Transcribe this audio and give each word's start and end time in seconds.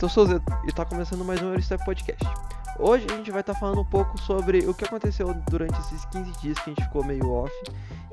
Matheus 0.00 0.12
Souza 0.14 0.42
e 0.64 0.68
está 0.68 0.82
começando 0.82 1.22
mais 1.26 1.42
um 1.42 1.48
Eurostep 1.48 1.84
Podcast. 1.84 2.24
Hoje 2.78 3.06
a 3.12 3.16
gente 3.18 3.30
vai 3.30 3.42
estar 3.42 3.52
tá 3.52 3.60
falando 3.60 3.82
um 3.82 3.84
pouco 3.84 4.16
sobre 4.16 4.60
o 4.60 4.72
que 4.72 4.86
aconteceu 4.86 5.34
durante 5.50 5.78
esses 5.78 6.06
15 6.06 6.40
dias 6.40 6.58
que 6.58 6.70
a 6.70 6.74
gente 6.74 6.84
ficou 6.84 7.04
meio 7.04 7.30
off 7.30 7.52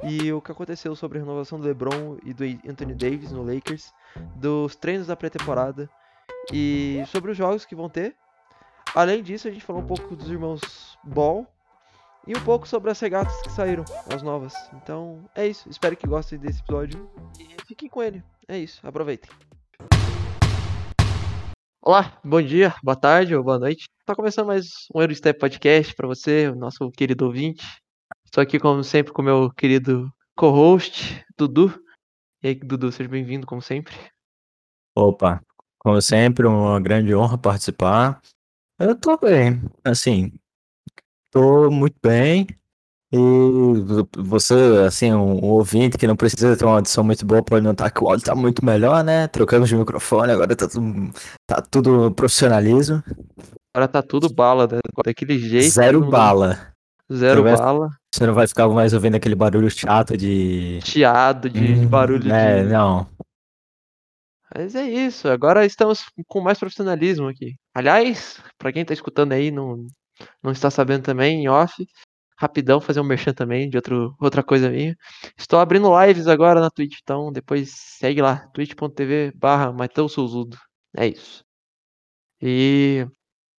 e 0.04 0.34
o 0.34 0.42
que 0.42 0.52
aconteceu 0.52 0.98
sobre 0.98 1.18
a 1.18 1.22
renovação 1.22 1.58
do 1.58 1.66
LeBron 1.66 2.18
e 2.26 2.34
do 2.34 2.44
Anthony 2.70 2.94
Davis 2.94 3.32
no 3.32 3.42
Lakers, 3.42 3.94
dos 4.36 4.76
treinos 4.76 5.08
da 5.08 5.16
pré-temporada 5.16 5.90
e 6.52 7.02
sobre 7.08 7.32
os 7.32 7.38
jogos 7.38 7.64
que 7.64 7.74
vão 7.74 7.88
ter. 7.88 8.14
Além 8.94 9.24
disso, 9.24 9.48
a 9.48 9.52
gente 9.52 9.64
falou 9.64 9.82
um 9.82 9.88
pouco 9.88 10.14
dos 10.14 10.30
irmãos 10.30 10.98
Ball 11.02 11.48
e 12.28 12.36
um 12.36 12.42
pouco 12.42 12.68
sobre 12.68 12.92
as 12.92 13.00
regatas 13.00 13.42
que 13.44 13.50
saíram, 13.50 13.86
as 14.14 14.22
novas. 14.22 14.54
Então 14.74 15.24
é 15.34 15.48
isso, 15.48 15.70
espero 15.70 15.96
que 15.96 16.06
gostem 16.06 16.38
desse 16.38 16.60
episódio 16.60 17.10
e 17.40 17.48
fiquem 17.66 17.88
com 17.88 18.04
ele. 18.04 18.22
É 18.46 18.58
isso, 18.58 18.86
aproveitem. 18.86 19.32
Olá, 21.88 22.20
bom 22.22 22.42
dia, 22.42 22.76
boa 22.84 22.98
tarde 22.98 23.34
ou 23.34 23.42
boa 23.42 23.58
noite. 23.58 23.86
Está 24.02 24.14
começando 24.14 24.48
mais 24.48 24.90
um 24.94 25.00
Eurostep 25.00 25.40
Podcast 25.40 25.96
para 25.96 26.06
você, 26.06 26.50
o 26.50 26.54
nosso 26.54 26.92
querido 26.92 27.26
ouvinte. 27.26 27.66
Estou 28.26 28.42
aqui, 28.42 28.60
como 28.60 28.84
sempre, 28.84 29.14
com 29.14 29.22
o 29.22 29.24
meu 29.24 29.50
querido 29.52 30.12
co-host, 30.36 31.24
Dudu. 31.38 31.82
E 32.44 32.50
aí, 32.50 32.56
Dudu, 32.56 32.92
seja 32.92 33.10
bem-vindo, 33.10 33.48
como 33.48 33.62
sempre. 33.62 33.96
Opa, 34.94 35.42
como 35.80 36.02
sempre, 36.02 36.46
uma 36.46 36.78
grande 36.82 37.16
honra 37.16 37.38
participar. 37.38 38.22
Eu 38.78 38.94
tô 38.94 39.18
bem, 39.18 39.62
assim, 39.86 40.34
tô 41.32 41.72
muito 41.72 41.96
bem. 42.04 42.48
E 43.12 43.18
você, 44.18 44.54
assim, 44.86 45.14
um, 45.14 45.46
um 45.46 45.50
ouvinte 45.52 45.98
que 45.98 46.06
não 46.06 46.16
precisa 46.16 46.58
ter 46.58 46.66
uma 46.66 46.76
audição 46.76 47.04
muito 47.04 47.26
boa 47.26 47.42
pode 47.42 47.64
notar 47.64 47.90
que 47.90 48.04
o 48.04 48.10
áudio 48.10 48.26
tá 48.26 48.36
muito 48.36 48.66
melhor, 48.66 49.02
né? 49.04 49.28
Trocamos 49.28 49.70
de 49.70 49.78
microfone, 49.78 50.34
agora 50.34 50.54
tá 50.56 50.68
tudo, 50.68 51.12
tá 51.46 51.62
tudo 51.62 52.12
profissionalismo. 52.12 53.02
Agora 53.74 53.88
tá 53.88 54.02
tudo 54.02 54.28
bala, 54.34 54.68
né? 54.68 54.80
daquele 55.06 55.40
jeito. 55.40 55.70
Zero 55.70 56.10
bala. 56.10 56.74
Zero 57.12 57.44
você 57.44 57.56
bala. 57.56 57.88
Vai, 57.88 57.98
você 58.14 58.28
não 58.28 58.34
vai 58.34 58.48
ficar 58.48 58.68
mais 58.68 58.94
ouvindo 58.94 59.16
aquele 59.16 59.36
barulho 59.36 59.70
chato 59.72 60.18
de. 60.18 60.80
Chiado, 60.84 61.50
de, 61.50 61.60
hum, 61.60 61.80
de 61.80 61.86
barulho 61.86 62.30
é, 62.34 62.64
de. 62.64 62.70
não. 62.70 63.08
Mas 64.54 64.76
é 64.76 64.84
isso, 64.84 65.30
agora 65.30 65.66
estamos 65.66 66.06
com 66.26 66.42
mais 66.42 66.58
profissionalismo 66.58 67.28
aqui. 67.28 67.56
Aliás, 67.74 68.42
para 68.58 68.72
quem 68.72 68.84
tá 68.84 68.94
escutando 68.94 69.34
aí, 69.34 69.52
não, 69.52 69.86
não 70.42 70.52
está 70.52 70.70
sabendo 70.70 71.04
também, 71.04 71.44
em 71.44 71.48
off, 71.50 71.86
rapidão 72.38 72.80
fazer 72.80 73.00
um 73.00 73.04
merchan 73.04 73.34
também 73.34 73.70
de 73.70 73.78
outro, 73.78 74.16
outra 74.20 74.44
coisa 74.44 74.70
minha. 74.70 74.96
Estou 75.36 75.60
abrindo 75.60 75.90
lives 76.06 76.28
agora 76.28 76.62
na 76.62 76.70
Twitch, 76.70 77.00
então 77.02 77.32
depois 77.32 77.72
segue 78.00 78.22
lá, 78.22 78.48
twitch.tv 78.54 79.34
barra 79.36 79.74
É 80.96 81.08
isso. 81.08 81.44
E. 82.42 83.06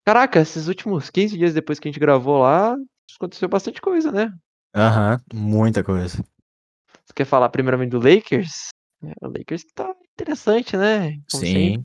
Caraca, 0.06 0.40
esses 0.40 0.68
últimos 0.68 1.10
15 1.10 1.36
dias 1.36 1.52
depois 1.52 1.78
que 1.78 1.88
a 1.88 1.90
gente 1.90 2.00
gravou 2.00 2.38
lá, 2.38 2.74
aconteceu 3.16 3.48
bastante 3.48 3.80
coisa, 3.80 4.10
né? 4.10 4.32
Aham, 4.74 5.20
uhum, 5.32 5.38
muita 5.38 5.84
coisa. 5.84 6.24
Você 7.04 7.12
quer 7.14 7.24
falar 7.24 7.48
primeiramente 7.50 7.90
do 7.90 7.98
Lakers? 7.98 8.68
É, 9.02 9.12
o 9.20 9.28
Lakers 9.28 9.64
que 9.64 9.74
tá 9.74 9.94
interessante, 10.12 10.76
né? 10.76 11.10
Como 11.30 11.44
Sim. 11.44 11.52
Sempre. 11.52 11.84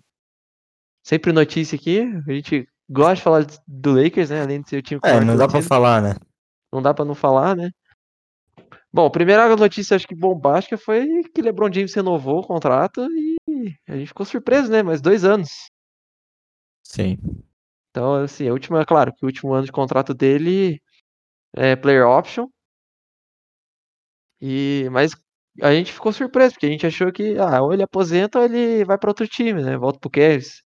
sempre 1.04 1.34
notícia 1.34 1.76
aqui. 1.76 2.02
A 2.28 2.32
gente 2.32 2.68
gosta 2.90 3.16
de 3.16 3.22
falar 3.22 3.46
do 3.68 3.92
Lakers, 3.92 4.30
né? 4.30 4.42
Além 4.42 4.62
de 4.62 4.70
ser 4.70 4.78
o 4.78 4.82
time 4.82 5.02
É, 5.04 5.20
não 5.20 5.36
dá 5.36 5.48
pra 5.48 5.62
falar, 5.62 6.02
né? 6.02 6.16
Não 6.74 6.82
dá 6.82 6.92
para 6.92 7.06
não 7.06 7.14
falar, 7.14 7.56
né? 7.56 7.70
Bom, 8.92 9.06
a 9.06 9.12
primeira 9.12 9.56
notícia 9.56 9.96
acho 9.96 10.08
que 10.08 10.16
bombástica 10.16 10.76
foi 10.76 11.08
que 11.34 11.40
LeBron 11.40 11.72
James 11.72 11.94
renovou 11.94 12.40
o 12.40 12.48
contrato 12.48 13.08
e 13.12 13.38
a 13.88 13.96
gente 13.96 14.08
ficou 14.08 14.26
surpreso, 14.26 14.72
né? 14.72 14.82
Mais 14.82 15.00
dois 15.00 15.24
anos. 15.24 15.50
Sim. 16.84 17.20
Então, 17.92 18.16
assim, 18.16 18.48
a 18.48 18.52
última, 18.54 18.84
claro, 18.84 19.14
que 19.14 19.24
o 19.24 19.28
último 19.28 19.54
ano 19.54 19.66
de 19.66 19.72
contrato 19.72 20.16
dele 20.16 20.82
é 21.56 21.76
player 21.76 22.08
option. 22.08 22.48
E, 24.42 24.90
mas 24.92 25.12
a 25.62 25.72
gente 25.72 25.94
ficou 25.94 26.12
surpreso, 26.12 26.54
porque 26.54 26.66
a 26.66 26.70
gente 26.70 26.88
achou 26.88 27.12
que, 27.12 27.38
ah, 27.38 27.62
ou 27.62 27.72
ele 27.72 27.84
aposenta 27.84 28.40
ou 28.40 28.46
ele 28.46 28.84
vai 28.84 28.98
para 28.98 29.12
outro 29.12 29.28
time, 29.28 29.62
né? 29.62 29.78
Volta 29.78 30.00
pro 30.00 30.10
Cavs. 30.10 30.64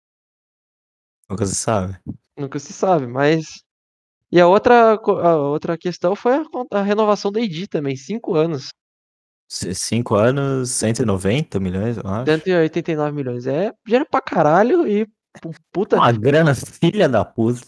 Nunca 1.29 1.45
se 1.45 1.55
sabe. 1.55 1.99
Nunca 2.37 2.59
se 2.59 2.71
sabe, 2.71 3.05
mas 3.07 3.66
e 4.31 4.39
a 4.39 4.47
outra, 4.47 4.93
a 4.93 5.35
outra 5.37 5.77
questão 5.77 6.15
foi 6.15 6.33
a, 6.33 6.43
a 6.71 6.81
renovação 6.81 7.31
da 7.31 7.39
ID 7.39 7.67
também, 7.67 7.95
cinco 7.95 8.35
anos. 8.35 8.69
Cinco 9.49 10.15
anos, 10.15 10.71
190 10.71 11.57
milhões, 11.59 11.97
eu 11.97 12.03
acho. 12.05 12.25
189 12.25 13.15
milhões. 13.15 13.47
É 13.47 13.71
dinheiro 13.85 14.05
pra 14.09 14.19
caralho 14.19 14.85
e 14.85 15.07
puta. 15.71 15.95
Uma 15.95 16.11
grana 16.11 16.53
filha 16.53 17.07
da 17.07 17.23
puta. 17.23 17.61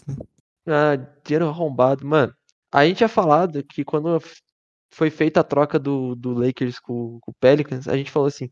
Ah, 0.66 0.96
dinheiro 1.24 1.48
arrombado. 1.48 2.06
Mano, 2.06 2.34
a 2.70 2.86
gente 2.86 2.98
tinha 2.98 3.08
falado 3.08 3.64
que 3.64 3.82
quando 3.82 4.20
foi 4.92 5.08
feita 5.08 5.40
a 5.40 5.44
troca 5.44 5.78
do, 5.78 6.14
do 6.14 6.34
Lakers 6.34 6.78
com, 6.78 7.18
com 7.20 7.30
o 7.30 7.34
Pelicans, 7.40 7.88
a 7.88 7.96
gente 7.96 8.10
falou 8.10 8.28
assim: 8.28 8.50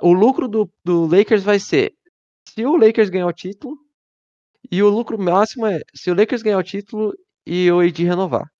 o 0.00 0.14
lucro 0.14 0.48
do, 0.48 0.72
do 0.82 1.04
Lakers 1.04 1.42
vai 1.42 1.58
ser 1.58 1.92
se 2.48 2.64
o 2.64 2.76
Lakers 2.76 3.10
ganhar 3.10 3.26
o 3.26 3.32
título, 3.32 3.76
e 4.70 4.82
o 4.82 4.88
lucro 4.88 5.18
máximo 5.18 5.66
é 5.66 5.80
se 5.94 6.10
o 6.10 6.14
Lakers 6.14 6.42
ganhar 6.42 6.58
o 6.58 6.62
título 6.62 7.12
e 7.46 7.70
o 7.70 7.80
AD 7.80 8.04
renovar. 8.04 8.50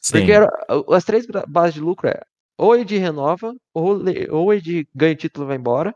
Sim. 0.00 0.18
Porque 0.18 0.32
era, 0.32 0.48
as 0.90 1.04
três 1.04 1.26
bases 1.48 1.74
de 1.74 1.80
lucro 1.80 2.08
é 2.08 2.20
ou 2.56 2.70
o 2.70 2.72
AD 2.72 2.98
renova, 2.98 3.54
ou, 3.72 3.98
ou 4.30 4.46
o 4.46 4.50
AD 4.50 4.88
ganha 4.94 5.12
o 5.12 5.16
título 5.16 5.46
e 5.46 5.48
vai 5.48 5.56
embora, 5.56 5.94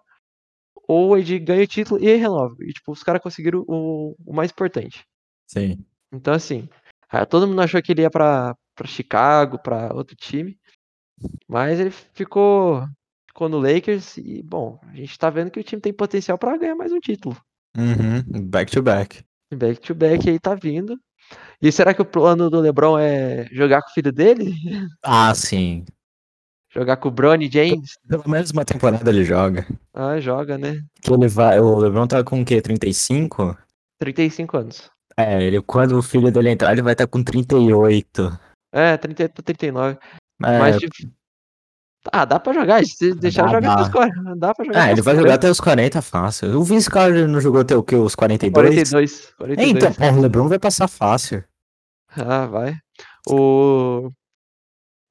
ou 0.89 1.11
o 1.11 1.15
AD 1.15 1.39
ganha 1.39 1.63
o 1.63 1.67
título 1.67 2.03
e 2.03 2.17
renova. 2.17 2.55
E 2.61 2.73
tipo, 2.73 2.93
os 2.93 3.03
caras 3.03 3.23
conseguiram 3.23 3.65
o, 3.67 4.17
o 4.25 4.33
mais 4.35 4.51
importante. 4.51 5.05
Sim. 5.47 5.85
Então 6.13 6.35
assim, 6.35 6.69
todo 7.29 7.47
mundo 7.47 7.61
achou 7.61 7.81
que 7.83 7.93
ele 7.93 8.03
ia 8.03 8.11
pra, 8.11 8.57
pra 8.75 8.87
Chicago, 8.87 9.59
pra 9.59 9.95
outro 9.95 10.17
time. 10.17 10.59
Mas 11.47 11.81
ele 11.81 11.91
ficou, 11.91 12.87
ficou 13.27 13.49
no 13.49 13.59
Lakers 13.59 14.17
e, 14.19 14.43
bom, 14.43 14.81
a 14.85 14.95
gente 14.95 15.19
tá 15.19 15.31
vendo 15.31 15.51
que 15.51 15.61
o 15.61 15.65
time 15.65 15.81
tem 15.81 15.93
potencial 15.93 16.39
para 16.39 16.57
ganhar 16.57 16.77
mais 16.77 16.93
um 16.93 17.01
título. 17.01 17.37
Uhum, 17.77 18.49
back 18.49 18.71
to 18.71 18.83
back. 18.83 19.25
Back 19.55 19.81
to 19.81 19.95
back 19.95 20.29
aí 20.29 20.39
tá 20.39 20.55
vindo. 20.55 20.99
E 21.61 21.73
será 21.73 21.93
que 21.93 22.03
o 22.03 22.07
plano 22.07 22.49
do 22.49 22.61
LeBron 22.61 22.99
é 22.99 23.47
jogar 23.51 23.83
com 23.83 23.91
o 23.91 23.95
filho 23.95 24.13
dele? 24.13 24.55
Ah, 25.03 25.35
sim. 25.35 25.85
Jogar 26.71 26.99
com 26.99 27.09
o 27.09 27.11
Bronny 27.11 27.51
James? 27.51 27.99
Pelo 28.07 28.29
menos 28.29 28.51
uma 28.51 28.65
temporada 28.65 29.11
ele 29.11 29.25
joga. 29.25 29.67
Ah, 29.93 30.21
joga, 30.21 30.59
né? 30.59 30.81
Que 31.03 31.13
ele 31.13 31.27
vai, 31.27 31.59
o 31.59 31.79
LeBron 31.79 32.07
tá 32.07 32.23
com 32.23 32.43
o 32.43 32.45
quê? 32.45 32.61
35? 32.61 33.57
35 33.99 34.57
anos. 34.57 34.91
É, 35.17 35.43
ele, 35.43 35.61
quando 35.63 35.99
o 35.99 36.03
filho 36.03 36.31
dele 36.31 36.51
entrar, 36.51 36.73
ele 36.73 36.83
vai 36.83 36.93
estar 36.93 37.07
tá 37.07 37.11
com 37.11 37.25
38. 37.25 38.39
É, 38.73 38.97
38 38.97 39.33
pra 39.33 39.43
39. 39.43 39.99
É, 40.45 40.59
Mas, 40.59 40.77
tipo, 40.77 40.95
ah, 42.13 42.25
dá 42.25 42.39
pra 42.39 42.53
jogar. 42.53 42.85
Se 42.85 43.15
deixar 43.15 43.45
dá, 43.45 43.49
jogar 43.49 43.61
dá. 43.61 43.73
até 43.75 43.83
os 43.83 43.89
40. 43.89 44.37
Dá 44.37 44.55
pra 44.55 44.65
jogar. 44.65 44.83
Ah, 44.83 44.93
ele 44.93 45.03
vai 45.03 45.15
40. 45.15 45.21
jogar 45.21 45.35
até 45.35 45.51
os 45.51 45.61
40 45.61 46.03
fácil. 46.03 46.59
O 46.59 46.65
Vince 46.65 46.91
Carter 46.91 47.29
não 47.29 47.41
jogou 47.41 47.61
até 47.61 47.77
o 47.77 47.83
que? 47.83 47.95
Os 47.97 48.15
42? 48.15 48.91
42. 48.91 49.35
42. 49.37 49.95
Então, 49.95 50.17
o 50.17 50.21
LeBron 50.21 50.49
vai 50.49 50.59
passar 50.59 50.89
fácil. 50.89 51.45
Ah, 52.11 52.47
vai. 52.47 52.77
O... 53.29 54.11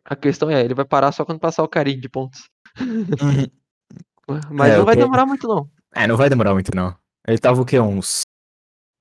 A 0.06 0.16
questão 0.16 0.50
é, 0.50 0.64
ele 0.64 0.74
vai 0.74 0.86
parar 0.86 1.12
só 1.12 1.26
quando 1.26 1.40
passar 1.40 1.64
o 1.64 1.68
carinho 1.68 2.00
de 2.00 2.09
pontos. 2.09 2.50
Uhum. 2.80 3.47
Mas 4.50 4.73
é, 4.73 4.78
não 4.78 4.85
vai 4.85 4.96
que... 4.96 5.02
demorar 5.02 5.26
muito, 5.26 5.47
não. 5.47 5.70
É, 5.94 6.08
não 6.08 6.17
vai 6.17 6.29
demorar 6.29 6.53
muito, 6.53 6.73
não. 6.73 6.96
Ele 7.28 7.38
tava 7.38 7.61
o 7.61 7.66
quê? 7.66 7.79
Uns 7.79 8.22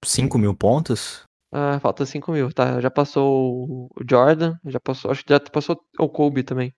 5 0.04 0.38
mil 0.38 0.54
pontos? 0.54 1.22
Ah, 1.52 1.78
falta 1.80 2.04
5 2.04 2.32
mil, 2.32 2.52
tá? 2.52 2.80
Já 2.80 2.90
passou 2.90 3.88
o 3.88 3.90
Jordan, 4.08 4.56
já 4.66 4.80
passou, 4.80 5.10
acho 5.10 5.24
que 5.24 5.32
já 5.32 5.40
passou 5.40 5.80
o 5.98 6.08
Kobe 6.08 6.42
também. 6.42 6.74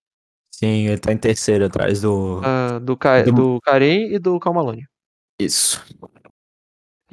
Sim, 0.59 0.89
ele 0.89 0.99
tá 0.99 1.13
em 1.13 1.17
terceiro 1.17 1.67
atrás 1.67 2.01
do. 2.01 2.41
Ah, 2.45 2.81
do, 2.81 2.97
Ka 2.97 3.23
do... 3.23 3.31
do 3.31 3.61
Karen 3.61 4.13
e 4.13 4.19
do 4.19 4.41
Calmalone. 4.41 4.89
Isso. 5.39 5.81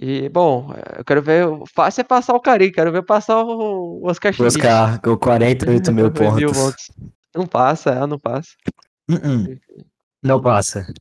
E, 0.01 0.27
bom, 0.30 0.74
eu 0.97 1.06
quero 1.06 1.21
ver. 1.21 1.45
Fácil 1.71 2.01
é 2.01 2.03
passar 2.03 2.33
o 2.33 2.39
Karen, 2.39 2.71
quero 2.71 2.92
ver 2.92 3.06
passar 3.06 3.44
o, 3.44 4.03
Oscar 4.03 4.33
Schmidt. 4.33 4.57
Oscar, 4.57 5.00
com 5.00 5.15
48 5.15 5.94
mil 5.94 6.12
pontos. 6.12 6.89
Não 7.36 7.45
passa, 7.45 7.92
é, 7.92 8.07
não 8.07 8.18
passa. 8.18 8.50
Uh 9.07 9.13
-uh. 9.13 9.59
Não 10.24 10.42
passa. 10.42 10.92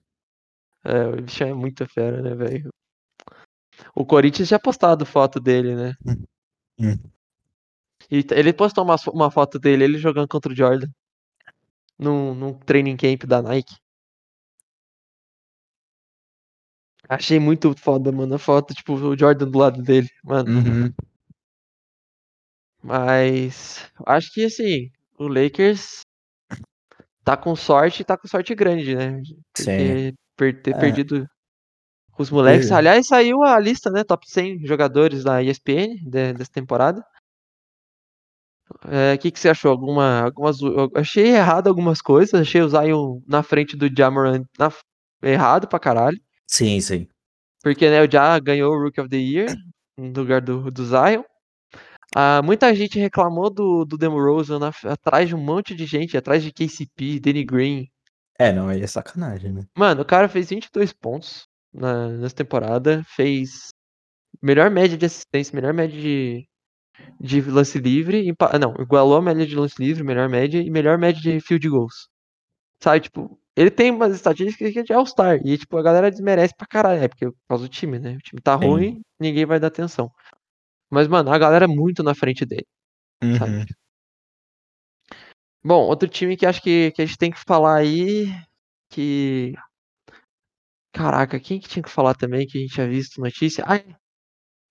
É, 0.84 1.06
o 1.06 1.22
bicho 1.22 1.44
é 1.44 1.54
muito 1.54 1.88
fera, 1.88 2.20
né, 2.20 2.34
velho? 2.34 2.68
O 3.94 4.04
Corinthians 4.04 4.48
já 4.48 4.58
postado 4.58 5.06
foto 5.06 5.40
dele, 5.40 5.74
né? 5.74 5.94
E 8.10 8.22
ele 8.32 8.52
postou 8.52 8.84
uma, 8.84 8.96
uma 9.08 9.30
foto 9.30 9.58
dele, 9.58 9.84
ele 9.84 9.96
jogando 9.96 10.28
contra 10.28 10.52
o 10.52 10.54
Jordan 10.54 10.88
num, 11.98 12.34
num 12.34 12.54
training 12.54 12.96
camp 12.96 13.24
da 13.24 13.42
Nike. 13.42 13.74
Achei 17.08 17.38
muito 17.38 17.74
foda, 17.76 18.10
mano, 18.10 18.34
a 18.34 18.38
foto, 18.38 18.74
tipo, 18.74 18.94
o 18.94 19.16
Jordan 19.16 19.50
do 19.50 19.58
lado 19.58 19.82
dele, 19.82 20.08
mano. 20.24 20.50
Uhum. 20.50 20.92
Mas 22.82 23.90
acho 24.06 24.32
que 24.32 24.44
assim, 24.44 24.90
o 25.18 25.26
Lakers 25.26 26.00
tá 27.22 27.36
com 27.36 27.56
sorte, 27.56 28.04
tá 28.04 28.16
com 28.16 28.28
sorte 28.28 28.54
grande, 28.54 28.94
né? 28.94 29.22
Porque 29.54 30.14
per 30.36 30.62
ter 30.62 30.74
é. 30.74 30.78
perdido 30.78 31.26
Os 32.18 32.30
moleques. 32.30 32.70
É. 32.70 32.74
Aliás, 32.74 33.06
saiu 33.06 33.42
a 33.42 33.58
lista, 33.58 33.90
né? 33.90 34.04
Top 34.04 34.28
100 34.28 34.66
jogadores 34.66 35.24
da 35.24 35.42
ESPN 35.42 35.96
de- 36.04 36.32
dessa 36.32 36.52
temporada. 36.52 37.04
O 38.70 39.18
que, 39.18 39.30
que 39.30 39.38
você 39.38 39.48
achou? 39.50 39.70
Alguma, 39.70 40.22
algumas, 40.22 40.58
achei 40.94 41.28
errado 41.28 41.68
algumas 41.68 42.00
coisas. 42.00 42.40
Achei 42.40 42.60
o 42.62 42.68
Zion 42.68 43.20
na 43.26 43.42
frente 43.42 43.76
do 43.76 43.88
Jamoran 43.94 44.44
na, 44.58 44.70
errado 45.22 45.68
pra 45.68 45.78
caralho. 45.78 46.18
Sim, 46.46 46.80
sim. 46.80 47.06
Porque 47.62 47.88
né, 47.88 48.02
o 48.02 48.10
Ja 48.10 48.38
ganhou 48.38 48.74
o 48.74 48.82
Rookie 48.82 49.00
of 49.00 49.08
the 49.08 49.16
Year 49.16 49.56
no 49.98 50.12
lugar 50.20 50.40
do, 50.40 50.70
do 50.70 50.84
Zion. 50.84 51.22
Ah, 52.14 52.40
muita 52.42 52.74
gente 52.74 52.98
reclamou 52.98 53.50
do, 53.50 53.84
do 53.84 53.98
DeMarozan 53.98 54.58
na- 54.58 54.72
atrás 54.84 55.28
de 55.28 55.34
um 55.34 55.42
monte 55.42 55.74
de 55.74 55.84
gente, 55.84 56.16
atrás 56.16 56.42
de 56.42 56.52
KCP, 56.52 57.18
Danny 57.18 57.44
Green. 57.44 57.88
É, 58.38 58.52
não, 58.52 58.68
aí 58.68 58.82
é 58.82 58.86
sacanagem, 58.86 59.52
né? 59.52 59.62
Mano, 59.76 60.02
o 60.02 60.04
cara 60.04 60.28
fez 60.28 60.50
22 60.50 60.92
pontos 60.92 61.46
na, 61.72 62.08
nessa 62.08 62.34
temporada, 62.34 63.02
fez 63.04 63.68
melhor 64.42 64.70
média 64.70 64.96
de 64.96 65.06
assistência, 65.06 65.54
melhor 65.54 65.72
média 65.72 66.00
de, 66.00 66.46
de 67.20 67.40
lance 67.42 67.78
livre, 67.78 68.28
empa- 68.28 68.58
não, 68.58 68.74
igualou 68.80 69.16
a 69.18 69.22
média 69.22 69.46
de 69.46 69.56
lance 69.56 69.74
livre, 69.82 70.02
melhor 70.04 70.28
média 70.28 70.60
e 70.60 70.70
melhor 70.70 70.98
média 70.98 71.20
de 71.20 71.40
field 71.40 71.68
goals. 71.68 72.08
Sabe, 72.82 73.00
tipo, 73.02 73.38
ele 73.56 73.70
tem 73.70 73.90
umas 73.90 74.14
estatísticas 74.14 74.72
que 74.72 74.78
é 74.80 74.82
de 74.82 74.92
All-Star 74.92 75.40
e, 75.44 75.58
tipo, 75.58 75.76
a 75.78 75.82
galera 75.82 76.10
desmerece 76.10 76.54
pra 76.56 76.66
caralho, 76.66 77.02
é 77.02 77.08
porque 77.08 77.26
por 77.30 77.36
causa 77.48 77.64
do 77.64 77.68
time, 77.70 77.98
né? 77.98 78.16
O 78.16 78.18
time 78.20 78.40
tá 78.42 78.56
Sim. 78.60 78.66
ruim, 78.66 79.02
ninguém 79.20 79.46
vai 79.46 79.60
dar 79.60 79.68
atenção. 79.68 80.10
Mas, 80.90 81.08
mano, 81.08 81.32
a 81.32 81.38
galera 81.38 81.66
é 81.66 81.68
muito 81.68 82.02
na 82.02 82.14
frente 82.14 82.46
dele, 82.46 82.66
sabe? 83.32 83.52
Uhum. 83.52 83.64
Bom, 85.64 85.82
outro 85.88 86.08
time 86.08 86.36
que 86.36 86.46
acho 86.46 86.62
que, 86.62 86.92
que 86.92 87.02
a 87.02 87.06
gente 87.06 87.18
tem 87.18 87.30
que 87.30 87.40
falar 87.44 87.76
aí, 87.78 88.26
que... 88.90 89.54
Caraca, 90.94 91.38
quem 91.38 91.60
que 91.60 91.68
tinha 91.68 91.82
que 91.82 91.90
falar 91.90 92.14
também, 92.14 92.46
que 92.46 92.56
a 92.56 92.60
gente 92.62 92.72
tinha 92.72 92.88
visto 92.88 93.20
notícia? 93.20 93.62
Ah, 93.66 93.82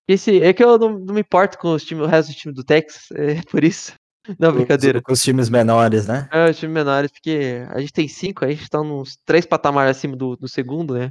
esse, 0.08 0.42
é 0.42 0.52
que 0.52 0.62
eu 0.62 0.78
não, 0.78 0.98
não 0.98 1.14
me 1.14 1.20
importo 1.20 1.58
com 1.58 1.72
os 1.74 1.84
time, 1.84 2.00
o 2.02 2.06
resto 2.06 2.30
do 2.32 2.36
time 2.36 2.54
do 2.54 2.64
Texas, 2.64 3.10
é 3.12 3.40
por 3.50 3.62
isso. 3.64 3.92
Não, 4.38 4.52
brincadeira. 4.52 5.02
Os, 5.08 5.18
os 5.18 5.22
times 5.24 5.48
menores, 5.50 6.06
né? 6.06 6.28
É, 6.32 6.48
os 6.50 6.58
times 6.58 6.74
menores, 6.74 7.10
porque 7.10 7.64
a 7.68 7.78
gente 7.80 7.92
tem 7.92 8.08
cinco, 8.08 8.44
a 8.44 8.50
gente 8.50 8.68
tá 8.70 8.80
uns 8.80 9.16
três 9.24 9.44
patamares 9.44 9.96
acima 9.96 10.16
do, 10.16 10.34
do 10.36 10.48
segundo, 10.48 10.94
né? 10.94 11.10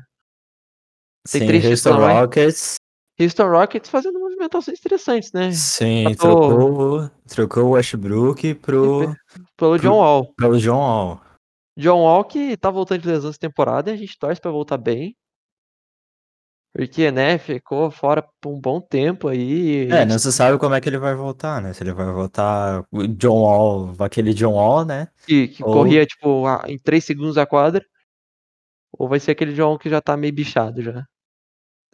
Tem 1.32 1.42
Sim, 1.42 1.48
três 1.48 1.66
Houston. 1.66 1.96
Rockets. 1.96 2.76
Houston 3.20 3.48
Rockets 3.50 3.90
fazendo 3.90 4.20
movimentações 4.20 4.80
interessantes, 4.80 5.32
né? 5.32 5.52
Sim, 5.52 6.06
tô- 6.16 6.50
trocou, 6.50 7.12
trocou 7.28 7.64
o 7.66 7.70
Westbrook 7.72 8.56
pro, 8.56 9.14
Pelo 9.56 9.78
John 9.78 9.90
pro- 9.90 9.98
Wall. 9.98 10.34
pelo 10.36 10.60
John 10.60 10.80
Wall. 10.80 11.22
John 11.78 12.02
Wall 12.02 12.24
que 12.26 12.58
tá 12.58 12.70
voltando 12.72 13.02
de 13.02 13.08
lesão 13.08 13.30
essa 13.30 13.40
temporada 13.40 13.92
e 13.92 13.94
a 13.94 13.98
gente 13.98 14.18
torce 14.18 14.42
pra 14.42 14.50
voltar 14.52 14.78
bem. 14.78 15.16
Porque, 16.76 17.12
né, 17.12 17.38
ficou 17.38 17.92
fora 17.92 18.26
por 18.42 18.52
um 18.52 18.60
bom 18.60 18.82
tempo 18.82 19.28
aí. 19.28 19.88
É, 19.92 20.06
não 20.06 20.18
se 20.18 20.32
sabe 20.34 20.58
como 20.58 20.74
é 20.74 20.82
que 20.82 20.90
ele 20.90 20.98
vai 20.98 21.14
voltar, 21.14 21.62
né? 21.62 21.72
Se 21.72 21.84
ele 21.84 21.94
vai 21.94 22.12
voltar 22.12 22.84
o 22.92 23.08
John 23.08 23.42
Wall, 23.42 23.94
aquele 24.00 24.34
John 24.34 24.54
Wall, 24.54 24.84
né? 24.84 25.08
que, 25.28 25.50
que 25.50 25.64
Ou- 25.64 25.72
corria, 25.72 26.04
tipo, 26.04 26.46
em 26.68 26.80
3 26.80 27.04
segundos 27.06 27.38
a 27.38 27.46
quadra. 27.46 27.86
Ou 28.98 29.08
vai 29.08 29.20
ser 29.20 29.32
aquele 29.32 29.54
John 29.54 29.78
que 29.78 29.88
já 29.90 30.02
tá 30.02 30.18
meio 30.18 30.34
bichado 30.34 30.82
já. 30.82 31.04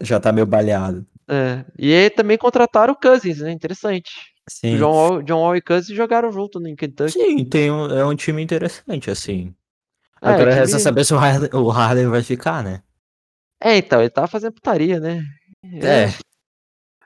Já 0.02 0.18
tá 0.20 0.32
meio 0.32 0.48
baleado. 0.48 1.06
É. 1.28 1.66
E 1.78 1.94
aí 1.94 2.10
também 2.10 2.38
contrataram 2.38 2.94
o 2.94 3.00
Cousins, 3.00 3.40
né? 3.40 3.52
Interessante. 3.52 4.10
Sim. 4.50 4.78
John 4.78 4.92
Wall, 4.94 5.22
John 5.24 5.42
Wall 5.42 5.58
e 5.58 5.62
Cousins 5.62 5.96
jogaram 5.96 6.32
junto 6.32 6.66
em 6.66 6.76
Kentucky. 6.76 7.12
Sim, 7.12 7.44
tem 7.46 7.70
um, 7.70 7.86
é 7.92 8.06
um 8.06 8.16
time 8.16 8.42
interessante, 8.42 9.12
assim. 9.12 9.54
É, 10.22 10.30
Agora 10.30 10.52
time- 10.52 10.54
resta 10.62 10.80
saber 10.80 11.04
se 11.04 11.14
o 11.14 11.18
Harden, 11.18 11.50
o 11.54 11.68
Harden 11.70 12.08
vai 12.08 12.24
ficar, 12.24 12.64
né? 12.64 12.82
É, 13.62 13.78
então, 13.78 14.00
ele 14.00 14.10
tava 14.10 14.28
fazendo 14.28 14.54
putaria, 14.54 15.00
né? 15.00 15.22
É, 15.64 16.06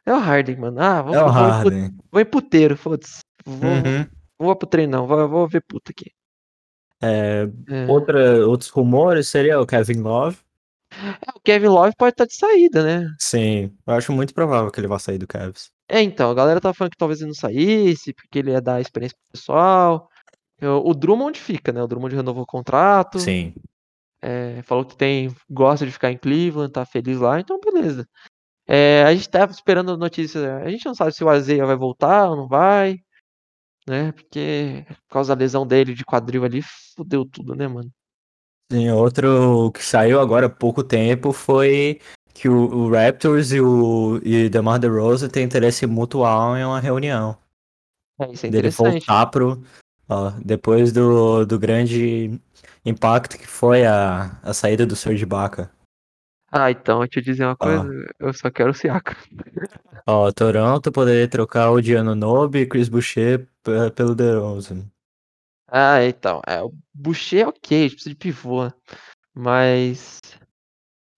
É 0.05 0.13
o 0.13 0.19
Harden, 0.19 0.57
mano. 0.57 0.79
Ah, 0.81 1.01
vou, 1.01 1.13
é 1.15 1.19
o 1.21 1.23
vou, 1.23 1.31
Harden. 1.31 1.91
vou 2.11 2.21
em 2.21 2.25
puteiro, 2.25 2.75
foda-se. 2.77 3.21
Vou, 3.45 3.71
Uhum. 3.71 4.05
vou 4.37 4.55
pro 4.55 4.67
treinão, 4.67 5.07
vou, 5.07 5.27
vou 5.27 5.47
ver 5.47 5.61
puta 5.67 5.91
aqui. 5.91 6.11
É, 7.01 7.47
É. 7.69 7.85
outra, 7.87 8.45
outros 8.47 8.69
rumores 8.69 9.27
seria 9.27 9.59
o 9.59 9.65
Kevin 9.65 10.01
Love. 10.01 10.37
É, 10.91 11.31
o 11.35 11.39
Kevin 11.43 11.67
Love 11.67 11.93
pode 11.97 12.13
estar 12.13 12.25
de 12.25 12.35
saída, 12.35 12.83
né? 12.83 13.07
Sim, 13.19 13.75
eu 13.87 13.93
acho 13.93 14.11
muito 14.13 14.33
provável 14.33 14.69
que 14.71 14.79
ele 14.79 14.87
vá 14.87 14.99
sair 14.99 15.17
do 15.17 15.27
Cavs. 15.27 15.71
É, 15.89 16.01
então, 16.01 16.29
a 16.29 16.33
galera 16.33 16.61
tá 16.61 16.73
falando 16.73 16.91
que 16.91 16.97
talvez 16.97 17.19
ele 17.19 17.29
não 17.29 17.35
saísse, 17.35 18.13
porque 18.13 18.39
ele 18.39 18.51
ia 18.51 18.61
dar 18.61 18.79
experiência 18.79 19.17
pro 19.17 19.31
pessoal. 19.39 20.09
O 20.61 20.93
Drummond 20.93 21.37
fica, 21.39 21.71
né? 21.73 21.81
O 21.83 21.87
Drummond 21.87 22.15
renovou 22.15 22.43
o 22.43 22.47
contrato. 22.47 23.19
Sim. 23.19 23.53
É, 24.23 24.61
falou 24.63 24.85
que 24.85 24.95
tem, 24.95 25.35
gosta 25.49 25.85
de 25.85 25.91
ficar 25.91 26.11
em 26.11 26.17
Cleveland, 26.17 26.71
tá 26.71 26.85
feliz 26.85 27.19
lá, 27.19 27.39
então 27.39 27.59
beleza. 27.59 28.07
É, 28.65 29.03
a 29.03 29.13
gente 29.13 29.29
tava 29.29 29.51
esperando 29.51 29.97
notícia. 29.97 30.57
A 30.57 30.69
gente 30.69 30.85
não 30.85 30.95
sabe 30.95 31.11
se 31.11 31.23
o 31.23 31.29
Azeia 31.29 31.65
vai 31.65 31.75
voltar 31.75 32.29
ou 32.29 32.37
não 32.37 32.47
vai, 32.47 32.97
né? 33.85 34.13
Porque 34.13 34.85
por 34.87 35.13
causa 35.15 35.35
da 35.35 35.39
lesão 35.39 35.67
dele 35.67 35.93
de 35.93 36.05
quadril 36.05 36.45
ali, 36.45 36.61
fudeu 36.95 37.25
tudo, 37.25 37.53
né, 37.53 37.67
mano? 37.67 37.91
Sim, 38.71 38.89
outro 38.91 39.71
que 39.73 39.83
saiu 39.83 40.19
agora 40.21 40.45
há 40.45 40.49
pouco 40.49 40.83
tempo 40.83 41.33
foi 41.33 41.99
que 42.33 42.47
o, 42.47 42.73
o 42.73 42.91
Raptors 42.91 43.51
e 43.51 43.59
o 43.59 44.19
e 44.23 44.49
DeMar 44.49 44.79
DeRozan 44.79 45.27
têm 45.27 45.43
interesse 45.43 45.85
mutual 45.85 46.57
em 46.57 46.63
uma 46.63 46.79
reunião. 46.79 47.37
É, 48.19 48.31
isso 48.31 48.45
é 48.45 48.49
dele 48.49 48.69
voltar 48.69 49.25
pro. 49.27 49.61
ó, 50.07 50.31
depois 50.43 50.93
do, 50.93 51.45
do 51.45 51.59
grande 51.59 52.39
impacto 52.85 53.37
que 53.37 53.47
foi 53.47 53.85
a, 53.85 54.37
a 54.41 54.53
saída 54.53 54.85
do 54.85 54.95
Serge 54.95 55.23
Ibaka. 55.23 55.71
Ah, 56.51 56.69
então, 56.69 56.99
deixa 56.99 57.19
eu 57.19 57.23
dizer 57.23 57.45
uma 57.45 57.55
coisa, 57.55 57.89
eu 58.19 58.31
só 58.31 58.51
quero 58.51 58.69
o 58.69 58.73
Siaka. 58.75 59.17
Ó, 60.05 60.31
Toronto 60.31 60.91
poderia 60.91 61.27
trocar 61.27 61.71
o 61.71 61.81
Diano 61.81 62.13
Nobe 62.13 62.59
e 62.59 62.65
Chris 62.67 62.89
Boucher 62.89 63.47
pelo 63.95 64.13
DeRozan. 64.13 64.85
Ah, 65.67 66.03
então, 66.05 66.41
é, 66.45 66.61
o 66.61 66.71
Boucher 66.93 67.41
é 67.41 67.47
ok, 67.47 67.77
a 67.79 67.81
gente 67.83 67.93
precisa 67.95 68.09
de 68.11 68.15
pivô, 68.19 68.71
mas 69.33 70.19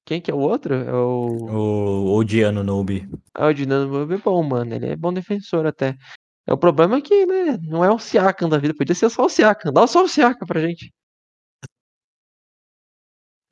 quem 0.06 0.22
que 0.22 0.31
é 0.31 0.34
o 0.34 0.38
outro? 0.40 0.74
É 0.74 0.94
o, 0.94 1.26
O, 1.50 2.16
o 2.16 2.24
Diano 2.24 2.64
Nobe. 2.64 3.10
é 3.36 3.45
o 3.45 3.54
Dinamo 3.54 4.14
é 4.14 4.18
bom, 4.18 4.42
mano, 4.42 4.74
ele 4.74 4.86
é 4.86 4.95
bom 4.95 5.12
defensor 5.12 5.66
até. 5.66 5.98
É, 6.48 6.54
o 6.54 6.57
problema 6.57 6.98
é 6.98 7.02
que, 7.02 7.26
né, 7.26 7.57
não 7.64 7.84
é 7.84 7.92
o 7.92 8.00
Siakam 8.00 8.48
da 8.48 8.57
vida, 8.57 8.74
podia 8.74 8.95
ser 8.95 9.10
só 9.10 9.26
o 9.26 9.30
Siakam, 9.30 9.74
dá 9.74 9.86
só 9.86 10.04
o 10.04 10.07
Siakam 10.07 10.48
pra 10.48 10.62
gente. 10.62 10.94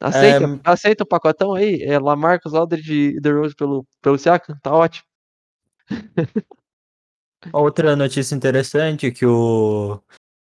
Aceita, 0.06 0.46
É, 0.46 0.60
aceita 0.72 1.04
o 1.04 1.08
pacotão 1.08 1.54
aí, 1.54 1.82
é 1.84 1.98
Lamarcus 1.98 2.54
Aldridge 2.54 2.94
e 2.94 3.20
DeRozan 3.22 3.56
pelo, 3.58 3.86
pelo 4.02 4.18
Siakam, 4.18 4.58
tá 4.62 4.74
ótimo. 4.74 5.06
Outra 7.52 7.96
notícia 7.96 8.36
interessante 8.36 9.08
é 9.08 9.12
que 9.12 9.26
o, 9.26 10.00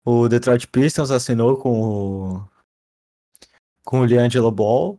o 0.05 0.29
Detroit 0.29 0.67
Pistons 0.69 1.11
assinou 1.11 1.57
com 1.57 1.81
o, 1.81 2.49
com 3.85 4.01
o 4.01 4.05
LiAngelo 4.05 4.51
Ball. 4.51 4.99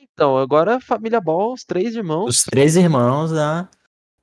Então, 0.00 0.36
agora 0.38 0.80
família 0.80 1.20
Ball, 1.20 1.52
os 1.52 1.64
três 1.64 1.94
irmãos, 1.94 2.28
Os 2.28 2.42
três 2.44 2.76
irmãos, 2.76 3.32
né? 3.32 3.68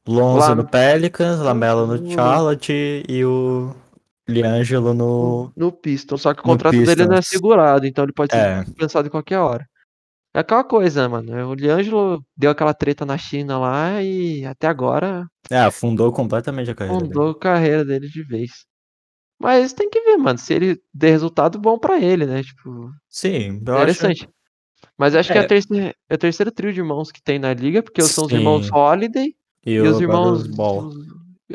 Lonzo 0.08 0.39
Lá- 0.50 0.55
no 0.55 0.67
Pelicans, 0.67 1.39
Lamelo 1.39 1.86
no 1.88 1.98
no- 1.98 2.12
Charlotte 2.12 3.03
e 3.08 3.24
o 3.24 3.74
LiAngelo 4.27 4.94
no... 4.94 5.51
no 5.56 5.72
Pistons, 5.72 6.22
só 6.22 6.34
que 6.34 6.39
o 6.39 6.44
contrato 6.44 6.77
dele 6.84 7.06
não 7.06 7.15
é 7.18 7.22
segurado, 7.22 7.86
então 7.86 8.03
ele 8.06 8.13
pode 8.13 8.32
ser 8.34 8.39
É, 8.39 8.63
dispensado 8.63 9.08
em 9.08 9.12
qualquer 9.12 9.39
hora. 9.39 9.65
É 10.36 10.39
aquela 10.39 10.63
coisa, 10.63 11.08
mano. 11.08 11.50
O 11.50 11.53
Liangelo 11.53 12.24
deu 12.36 12.50
aquela 12.50 12.74
treta 12.74 13.06
na 13.06 13.18
China 13.18 13.60
lá 13.60 14.01
e 14.01 14.44
até 14.46 14.65
agora 14.68 15.27
é, 15.51 15.60
afundou 15.60 16.12
completamente 16.12 16.72
a 16.72 16.75
carreira 16.75 17.00
dele. 17.01 17.13
fundou 17.13 17.30
a 17.32 17.39
carreira 17.39 17.86
dele 17.86 18.08
de 18.08 18.24
vez. 18.24 18.50
Mas 19.39 19.74
tem 19.74 19.89
que 19.89 20.00
ver, 20.01 20.18
mano, 20.18 20.39
se 20.39 20.53
ele 20.53 20.82
der 20.94 21.12
resultado 21.12 21.60
bom 21.60 21.77
pra 21.77 22.00
ele, 22.00 22.25
né? 22.25 22.42
Tipo, 22.42 22.89
Sim, 23.10 23.62
eu 23.68 23.74
acho... 23.75 23.84
interessante. 23.84 24.30
Mas 24.98 25.15
acho 25.15 25.32
que 25.32 25.38
é, 25.38 25.42
É. 25.42 25.46
a 25.46 25.48
terceira, 25.48 25.96
é 26.10 26.15
o 26.15 26.18
terceiro 26.18 26.51
trio 26.51 26.74
de 26.74 26.80
irmãos 26.80 27.12
que 27.12 27.22
tem 27.22 27.38
na 27.38 27.53
liga, 27.53 27.84
porque 27.84 28.01
são 28.01 28.25
os 28.25 28.32
irmãos. 28.32 28.72
Holiday 28.72 29.36
E, 29.65 29.72
e, 29.74 29.82
os 29.82 30.00
irmãos 30.01 30.48
Ball. 30.48 30.88
os 30.88 30.96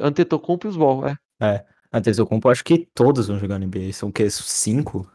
Antetokounmpo 0.00 0.66
e 0.66 0.70
os 0.70 0.76
Ball, 0.76 1.06
é. 1.40 1.64
Antetokounmpo, 1.92 2.48
acho 2.48 2.64
que 2.64 2.86
todos 2.94 3.28
vão 3.28 3.38
jogar 3.38 3.56
NBA. 3.60 3.92
São 3.92 4.08
o 4.10 4.12
quê? 4.12 4.28
Cinco? 4.30 5.10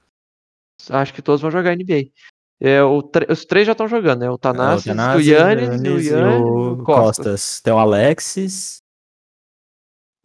Acho 0.90 1.14
que 1.14 1.22
todos 1.22 1.42
vão 1.42 1.52
jogar 1.52 1.74
NBA. 1.76 2.12
É, 2.60 2.82
o 2.84 3.02
tre- 3.04 3.28
os 3.30 3.46
três 3.46 3.66
já 3.66 3.74
estão 3.74 3.88
jogando, 3.88 4.22
né? 4.22 4.28
O 4.30 4.34
É, 4.34 4.36
o 4.36 4.38
Tanassis, 4.38 4.88
o 4.92 5.20
Yannis, 5.20 5.82
o 5.82 6.00
e 6.00 6.08
Yannis 6.08 6.08
e 6.08 6.14
o 6.14 6.72
o 6.74 6.84
Costas. 6.84 7.16
Costas. 7.26 7.62
Tem 7.62 7.74
o 7.74 7.78
Alexis 7.78 8.82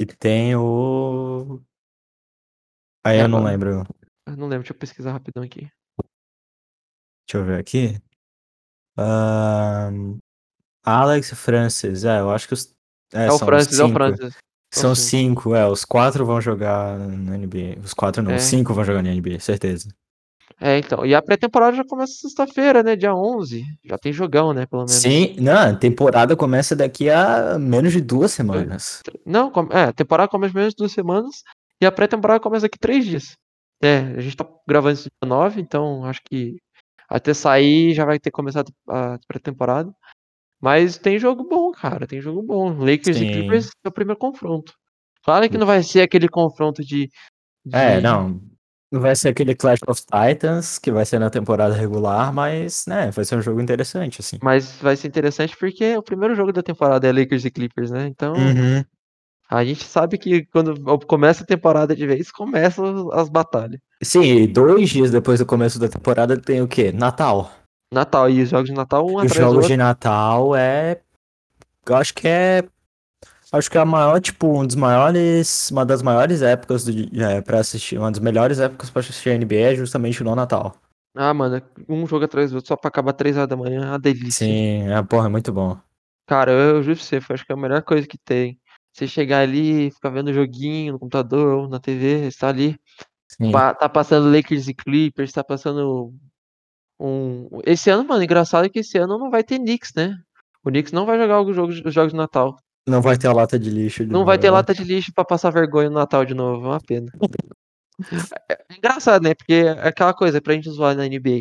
e 0.00 0.06
tem 0.06 0.54
o... 0.56 1.60
Aí 3.04 3.18
É, 3.18 3.22
eu 3.24 3.28
não 3.28 3.42
lembro. 3.42 3.84
Eu 4.26 4.36
não 4.36 4.46
lembro, 4.48 4.60
deixa 4.62 4.72
eu 4.72 4.78
pesquisar 4.78 5.12
rapidão 5.12 5.42
aqui. 5.42 5.70
Deixa 7.26 7.36
eu 7.38 7.44
ver 7.44 7.58
aqui. 7.58 8.00
Ahn, 8.96 10.18
Alex 10.84 11.32
e 11.32 11.36
Francis. 11.36 12.04
É, 12.04 12.20
eu 12.20 12.30
acho 12.30 12.48
que 12.48 12.54
os. 12.54 12.74
É, 13.12 13.26
É 13.26 13.32
o 13.32 13.38
Francis, 13.38 13.78
é 13.78 13.84
o. 13.84 13.92
Francis. 13.92 14.36
São 14.70 14.94
cinco. 14.94 15.42
cinco, 15.42 15.54
é. 15.54 15.66
Os 15.66 15.84
quatro 15.84 16.24
vão 16.26 16.40
jogar 16.40 16.98
na 16.98 17.36
NBA. 17.36 17.78
Os 17.82 17.94
quatro 17.94 18.22
não, 18.22 18.32
É. 18.32 18.36
os 18.36 18.42
cinco 18.42 18.74
vão 18.74 18.84
jogar 18.84 19.02
na 19.02 19.10
NBA, 19.10 19.40
certeza. 19.40 19.88
É, 20.60 20.78
então. 20.78 21.06
E 21.06 21.14
a 21.14 21.22
pré-temporada 21.22 21.76
já 21.76 21.84
começa 21.84 22.12
sexta-feira, 22.14 22.82
né? 22.82 22.96
Dia 22.96 23.14
11. 23.14 23.64
Já 23.84 23.96
tem 23.96 24.12
jogão, 24.12 24.52
né? 24.52 24.66
Pelo 24.66 24.80
menos. 24.82 24.92
Sim, 24.92 25.36
não, 25.38 25.56
a 25.56 25.74
temporada 25.74 26.34
começa 26.36 26.74
daqui 26.74 27.08
a 27.08 27.56
menos 27.58 27.92
de 27.92 28.00
duas 28.00 28.32
semanas. 28.32 29.02
Não, 29.24 29.52
é, 29.70 29.84
a 29.84 29.92
temporada 29.92 30.28
começa 30.28 30.52
menos 30.54 30.70
de 30.74 30.76
duas 30.78 30.92
semanas. 30.92 31.42
E 31.80 31.86
a 31.86 31.92
pré-temporada 31.92 32.40
começa 32.40 32.62
daqui 32.62 32.78
três 32.78 33.04
dias. 33.06 33.36
É, 33.80 33.98
a 34.16 34.20
gente 34.20 34.36
tá 34.36 34.44
gravando 34.66 34.94
isso 34.94 35.08
dia 35.22 35.28
9, 35.28 35.60
então 35.60 36.04
acho 36.04 36.20
que 36.28 36.56
até 37.08 37.32
sair 37.32 37.94
já 37.94 38.04
vai 38.04 38.18
ter 38.18 38.32
começado 38.32 38.72
a 38.88 39.16
pré-temporada. 39.28 39.92
Mas 40.60 40.98
tem 40.98 41.18
jogo 41.18 41.44
bom, 41.48 41.70
cara. 41.70 42.06
Tem 42.06 42.20
jogo 42.20 42.42
bom. 42.42 42.70
Lakers 42.78 43.16
Sim. 43.16 43.24
e 43.24 43.32
Clippers 43.32 43.70
é 43.84 43.88
o 43.88 43.92
primeiro 43.92 44.18
confronto. 44.18 44.72
Claro 45.24 45.48
que 45.48 45.58
não 45.58 45.66
vai 45.66 45.82
ser 45.82 46.00
aquele 46.02 46.28
confronto 46.28 46.82
de. 46.82 47.08
de- 47.64 47.76
É, 47.76 48.00
não. 48.00 48.40
Não 48.90 49.00
vai 49.02 49.14
ser 49.14 49.28
aquele 49.28 49.54
Clash 49.54 49.80
of 49.86 50.00
Titans 50.00 50.78
que 50.78 50.90
vai 50.90 51.04
ser 51.04 51.18
na 51.18 51.28
temporada 51.28 51.74
regular, 51.74 52.32
mas, 52.32 52.86
né, 52.86 53.10
vai 53.10 53.22
ser 53.22 53.36
um 53.36 53.42
jogo 53.42 53.60
interessante, 53.60 54.20
assim. 54.22 54.38
Mas 54.42 54.80
vai 54.80 54.96
ser 54.96 55.08
interessante 55.08 55.54
porque 55.58 55.94
o 55.96 56.02
primeiro 56.02 56.34
jogo 56.34 56.52
da 56.54 56.62
temporada 56.62 57.06
é 57.06 57.12
Lakers 57.12 57.44
e 57.44 57.50
Clippers, 57.50 57.90
né? 57.90 58.06
Então 58.06 58.32
Uhum. 58.34 58.82
a 59.50 59.62
gente 59.62 59.84
sabe 59.84 60.16
que 60.16 60.46
quando 60.46 60.74
começa 61.06 61.42
a 61.42 61.46
temporada 61.46 61.94
de 61.94 62.06
vez, 62.06 62.30
começam 62.32 63.12
as 63.12 63.28
batalhas. 63.28 63.78
Sim, 64.02 64.22
e 64.22 64.46
dois 64.46 64.88
dias 64.88 65.10
depois 65.10 65.38
do 65.38 65.44
começo 65.44 65.78
da 65.78 65.88
temporada 65.88 66.40
tem 66.40 66.62
o 66.62 66.68
quê? 66.68 66.90
Natal. 66.90 67.52
Natal, 67.92 68.28
e 68.28 68.42
os 68.42 68.50
jogos 68.50 68.68
de 68.68 68.74
Natal 68.74 69.06
um 69.06 69.16
Os 69.16 69.24
atrás 69.24 69.34
do 69.34 69.38
jogos 69.38 69.66
de 69.66 69.76
Natal 69.76 70.54
é. 70.54 71.00
Eu 71.86 71.96
acho 71.96 72.14
que 72.14 72.28
é. 72.28 72.62
Acho 73.50 73.70
que 73.70 73.78
é 73.78 73.80
a 73.80 73.84
maior, 73.84 74.20
tipo, 74.20 74.46
um 74.60 74.66
dos 74.66 74.76
maiores. 74.76 75.70
Uma 75.70 75.86
das 75.86 76.02
maiores 76.02 76.42
épocas 76.42 76.84
do, 76.84 76.92
é, 77.22 77.40
pra 77.40 77.60
assistir. 77.60 77.98
Uma 77.98 78.10
das 78.10 78.20
melhores 78.20 78.60
épocas 78.60 78.90
pra 78.90 79.00
assistir 79.00 79.30
a 79.30 79.34
NBA 79.34 79.72
é 79.72 79.74
justamente 79.74 80.22
no 80.22 80.34
Natal. 80.34 80.76
Ah, 81.16 81.32
mano, 81.32 81.60
um 81.88 82.06
jogo 82.06 82.26
atrás 82.26 82.50
do 82.50 82.56
outro 82.56 82.68
só 82.68 82.76
pra 82.76 82.88
acabar 82.88 83.12
3 83.14 83.36
horas 83.36 83.48
da 83.48 83.56
manhã, 83.56 83.82
é 83.82 83.86
uma 83.86 83.98
delícia. 83.98 84.46
Sim, 84.46 84.88
é, 84.88 85.02
porra, 85.02 85.26
é 85.26 85.30
muito 85.30 85.52
bom. 85.52 85.76
Cara, 86.26 86.52
eu, 86.52 86.58
eu 86.76 86.82
juro 86.82 86.96
pra 86.96 87.04
você, 87.04 87.16
acho 87.16 87.44
que 87.46 87.50
é 87.52 87.54
a 87.54 87.58
melhor 87.58 87.82
coisa 87.82 88.06
que 88.06 88.18
tem. 88.18 88.60
Você 88.92 89.06
chegar 89.06 89.40
ali, 89.40 89.90
ficar 89.90 90.10
vendo 90.10 90.32
joguinho 90.32 90.92
no 90.92 90.98
computador 90.98 91.54
ou 91.60 91.68
na 91.68 91.80
TV, 91.80 92.30
você 92.30 92.38
tá 92.38 92.48
ali, 92.48 92.78
pa- 93.52 93.74
tá 93.74 93.88
passando 93.88 94.30
Lakers 94.30 94.68
e 94.68 94.74
Clippers, 94.74 95.32
tá 95.32 95.42
passando 95.42 96.12
um. 96.98 97.48
Esse 97.64 97.90
ano, 97.90 98.04
mano, 98.06 98.22
engraçado 98.22 98.66
é 98.66 98.68
que 98.68 98.80
esse 98.80 98.98
ano 98.98 99.18
não 99.18 99.30
vai 99.30 99.42
ter 99.44 99.58
Knicks, 99.58 99.92
né? 99.94 100.16
O 100.64 100.70
Knicks 100.70 100.92
não 100.92 101.06
vai 101.06 101.18
jogar 101.18 101.40
os 101.42 101.54
jogos, 101.54 101.80
os 101.84 101.94
jogos 101.94 102.12
de 102.12 102.18
Natal. 102.18 102.56
Não 102.86 103.00
vai 103.02 103.16
ter 103.18 103.26
a 103.28 103.32
lata 103.32 103.58
de 103.58 103.70
lixo. 103.70 104.04
de 104.04 104.10
Não 104.12 104.24
vai 104.24 104.38
ter 104.38 104.46
novo. 104.48 104.56
lata 104.56 104.74
de 104.74 104.82
lixo 104.82 105.12
pra 105.14 105.24
passar 105.24 105.50
vergonha 105.50 105.88
no 105.90 105.94
Natal 105.96 106.24
de 106.24 106.34
novo, 106.34 106.66
é 106.66 106.68
uma 106.70 106.80
pena. 106.80 107.12
É 108.48 108.54
é 108.70 108.76
engraçado, 108.76 109.22
né? 109.22 109.34
Porque 109.34 109.52
é 109.52 109.70
aquela 109.88 110.14
coisa 110.14 110.40
pra 110.40 110.54
gente 110.54 110.70
zoar 110.70 110.94
na 110.96 111.04
NBA. 111.06 111.40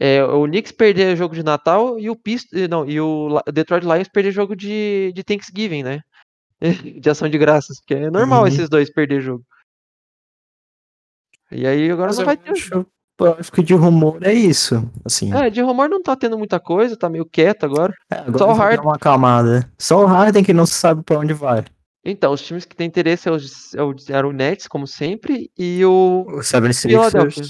É, 0.00 0.24
o 0.24 0.44
Knicks 0.44 0.72
perder 0.72 1.16
jogo 1.16 1.34
de 1.34 1.42
Natal 1.42 1.98
e 1.98 2.10
o 2.10 2.16
Pist... 2.16 2.48
não, 2.68 2.88
e 2.88 3.00
o 3.00 3.40
Detroit 3.52 3.84
Lions 3.84 4.08
perder 4.08 4.32
jogo 4.32 4.54
de, 4.56 5.12
de 5.14 5.22
Thanksgiving, 5.22 5.82
né? 5.82 6.00
De 7.00 7.10
ação 7.10 7.28
de 7.28 7.36
graças, 7.38 7.78
porque 7.80 7.94
é 7.94 8.10
normal 8.10 8.42
Uhum. 8.42 8.46
esses 8.48 8.68
dois 8.68 8.90
perder 8.92 9.20
jogo. 9.20 9.44
E 11.50 11.66
aí 11.66 11.90
agora 11.90 12.08
Mas 12.08 12.18
não 12.18 12.24
vai 12.24 12.36
ter. 12.36 12.50
acho, 12.50 12.86
eu 13.20 13.34
acho 13.38 13.52
que 13.52 13.62
de 13.62 13.74
rumor 13.74 14.18
é 14.22 14.32
isso. 14.32 14.90
Assim. 15.04 15.32
É, 15.34 15.48
de 15.50 15.60
rumor 15.60 15.88
não 15.88 16.02
tá 16.02 16.16
tendo 16.16 16.36
muita 16.38 16.58
coisa, 16.58 16.96
tá 16.96 17.08
meio 17.08 17.24
quieto 17.24 17.64
agora. 17.64 17.92
É, 18.10 18.16
agora 18.16 18.38
só 18.38 18.50
o 18.50 18.52
Harden. 18.54 18.84
uma 18.84 18.96
acalmada. 18.96 19.70
Só 19.78 20.02
o 20.02 20.06
Harden 20.06 20.42
que 20.44 20.52
não 20.52 20.66
sabe 20.66 21.02
pra 21.02 21.18
onde 21.18 21.32
vai. 21.32 21.64
Então, 22.04 22.32
os 22.32 22.42
times 22.42 22.64
que 22.66 22.76
têm 22.76 22.86
interesse 22.86 23.28
é 23.28 23.32
o, 23.32 23.36
é 24.10 24.22
o, 24.26 24.32
Nets, 24.32 24.66
como 24.68 24.86
sempre, 24.86 25.50
e 25.56 25.82
o 25.84 26.26
O 26.28 26.40
76ers. 26.40 26.88
Philadelphia. 26.88 27.44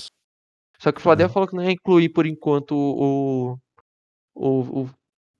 Só 0.78 0.92
que 0.92 0.98
o 0.98 1.02
Philadelphia 1.02 1.28
Uhum. 1.30 1.32
falou 1.34 1.48
que 1.48 1.56
não 1.56 1.64
ia 1.64 1.72
incluir 1.72 2.10
por 2.10 2.24
enquanto 2.26 2.72
o, 2.76 3.58
o, 4.34 4.82
o 4.82 4.90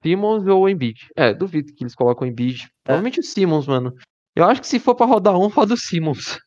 Simmons 0.02 0.46
ou 0.46 0.62
o 0.62 0.68
Embiid. 0.68 1.08
É, 1.16 1.32
duvido 1.32 1.72
que 1.72 1.84
eles 1.84 1.94
colocam 1.94 2.26
o 2.26 2.30
Embiid. 2.30 2.68
Provavelmente 2.82 3.20
o 3.20 3.22
Simmons, 3.22 3.66
mano. 3.66 3.92
Eu 4.34 4.44
acho 4.46 4.60
que 4.60 4.66
se 4.66 4.80
for 4.80 4.94
pra 4.96 5.06
rodar 5.06 5.38
um, 5.38 5.46
roda 5.48 5.74
o 5.74 5.76
Simmons. 5.76 6.38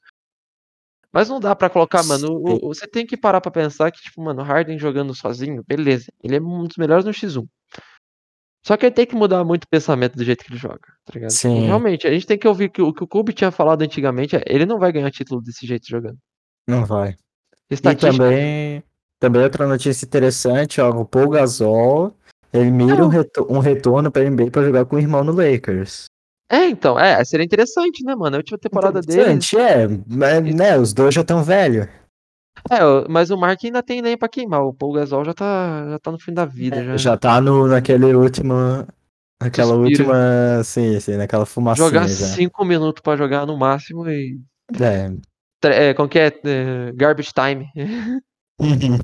Mas 1.14 1.30
não 1.30 1.40
dá 1.40 1.56
pra 1.56 1.70
colocar, 1.70 2.04
mano. 2.04 2.34
o- 2.34 2.68
o- 2.70 2.74
você 2.74 2.86
tem 2.88 3.06
que 3.06 3.16
parar 3.18 3.40
pra 3.42 3.50
pensar 3.52 3.92
que, 3.92 4.02
tipo, 4.02 4.22
mano, 4.22 4.42
o 4.42 4.44
Harden 4.44 4.78
jogando 4.78 5.16
sozinho, 5.16 5.64
beleza. 5.68 6.12
Ele 6.24 6.36
é 6.36 6.42
um 6.42 6.66
dos 6.66 6.78
melhores 6.78 7.06
no 7.06 7.12
X1. 7.14 7.48
Só 8.66 8.76
que 8.76 8.86
ele 8.86 8.94
tem 8.96 9.06
que 9.06 9.16
mudar 9.16 9.44
muito 9.46 9.64
o 9.64 9.68
pensamento 9.70 10.16
do 10.18 10.24
jeito 10.26 10.44
que 10.44 10.52
ele 10.52 10.60
joga, 10.60 10.80
tá 11.06 11.14
ligado? 11.14 11.30
Tipo, 11.30 11.40
Sim. 11.40 11.66
realmente, 11.66 12.06
a 12.06 12.12
gente 12.12 12.28
tem 12.28 12.38
que 12.38 12.48
ouvir 12.48 12.70
que 12.70 12.82
o 12.82 12.94
que 12.94 13.04
o 13.04 13.08
Kobe 13.08 13.32
tinha 13.34 13.50
falado 13.52 13.82
antigamente. 13.82 14.36
é, 14.36 14.44
Ele 14.46 14.66
não 14.66 14.78
vai 14.78 14.92
ganhar 14.92 15.10
título 15.10 15.42
desse 15.42 15.66
jeito 15.66 15.88
jogando. 15.88 16.18
Não 16.68 16.86
vai. 16.86 17.12
E 17.70 17.74
Estatística. 17.74 18.12
também, 18.12 18.84
também 19.20 19.42
outra 19.44 19.66
notícia 19.66 20.06
interessante, 20.06 20.82
ó, 20.82 20.90
o 20.90 21.06
Paul 21.06 21.30
Gasol, 21.30 22.14
ele 22.52 22.70
mira 22.70 23.06
um, 23.06 23.08
reto- 23.08 23.48
um 23.50 23.60
retorno 23.60 24.12
pra 24.12 24.24
NBA 24.30 24.52
pra 24.52 24.64
jogar 24.64 24.86
com 24.86 24.98
o 24.98 25.00
irmão 25.00 25.24
no 25.24 25.32
Lakers. 25.32 26.06
É, 26.50 26.66
então, 26.70 26.98
é, 26.98 27.24
seria 27.26 27.46
interessante, 27.46 28.04
né, 28.04 28.16
mano? 28.16 28.36
A 28.36 28.40
última 28.40 28.58
temporada 28.58 29.02
dele. 29.02 29.22
Interessante, 29.34 29.58
é, 29.58 29.88
mas, 30.08 30.56
né, 30.56 30.78
os 30.78 30.94
dois 30.94 31.14
já 31.14 31.22
estão 31.22 31.44
velhos. 31.44 31.88
É, 32.72 32.80
mas 33.10 33.30
o 33.30 33.38
Mark 33.38 33.60
ainda 33.64 33.84
tem 33.84 34.02
lenha 34.02 34.18
pra 34.18 34.28
queimar. 34.30 34.64
O 34.64 34.74
Paul 34.74 34.94
Gasol 34.94 35.24
já 35.26 35.34
tá, 35.34 35.86
já 35.90 36.00
tá 36.00 36.12
no 36.12 36.20
fim 36.20 36.34
da 36.34 36.46
vida. 36.46 36.84
já. 36.84 36.98
Já 36.98 37.18
tá 37.18 37.40
no, 37.42 37.68
naquele 37.68 38.14
último, 38.14 38.54
naquela 39.42 39.74
Suspiro. 39.74 39.90
última, 40.10 40.64
sim, 40.64 41.00
sim, 41.00 41.16
naquela 41.18 41.46
fumacinha 41.46 41.88
Jogar 41.88 42.08
já. 42.08 42.28
cinco 42.28 42.66
minutos 42.66 43.02
pra 43.02 43.16
jogar 43.16 43.46
no 43.46 43.58
máximo 43.58 44.10
e. 44.10 44.40
É. 44.80 45.12
É, 45.64 45.94
como 45.94 46.08
que 46.10 46.20
é? 46.20 46.28
É, 46.28 46.92
Garbage 46.94 47.32
time. 47.34 47.68
Uhum. 48.60 48.98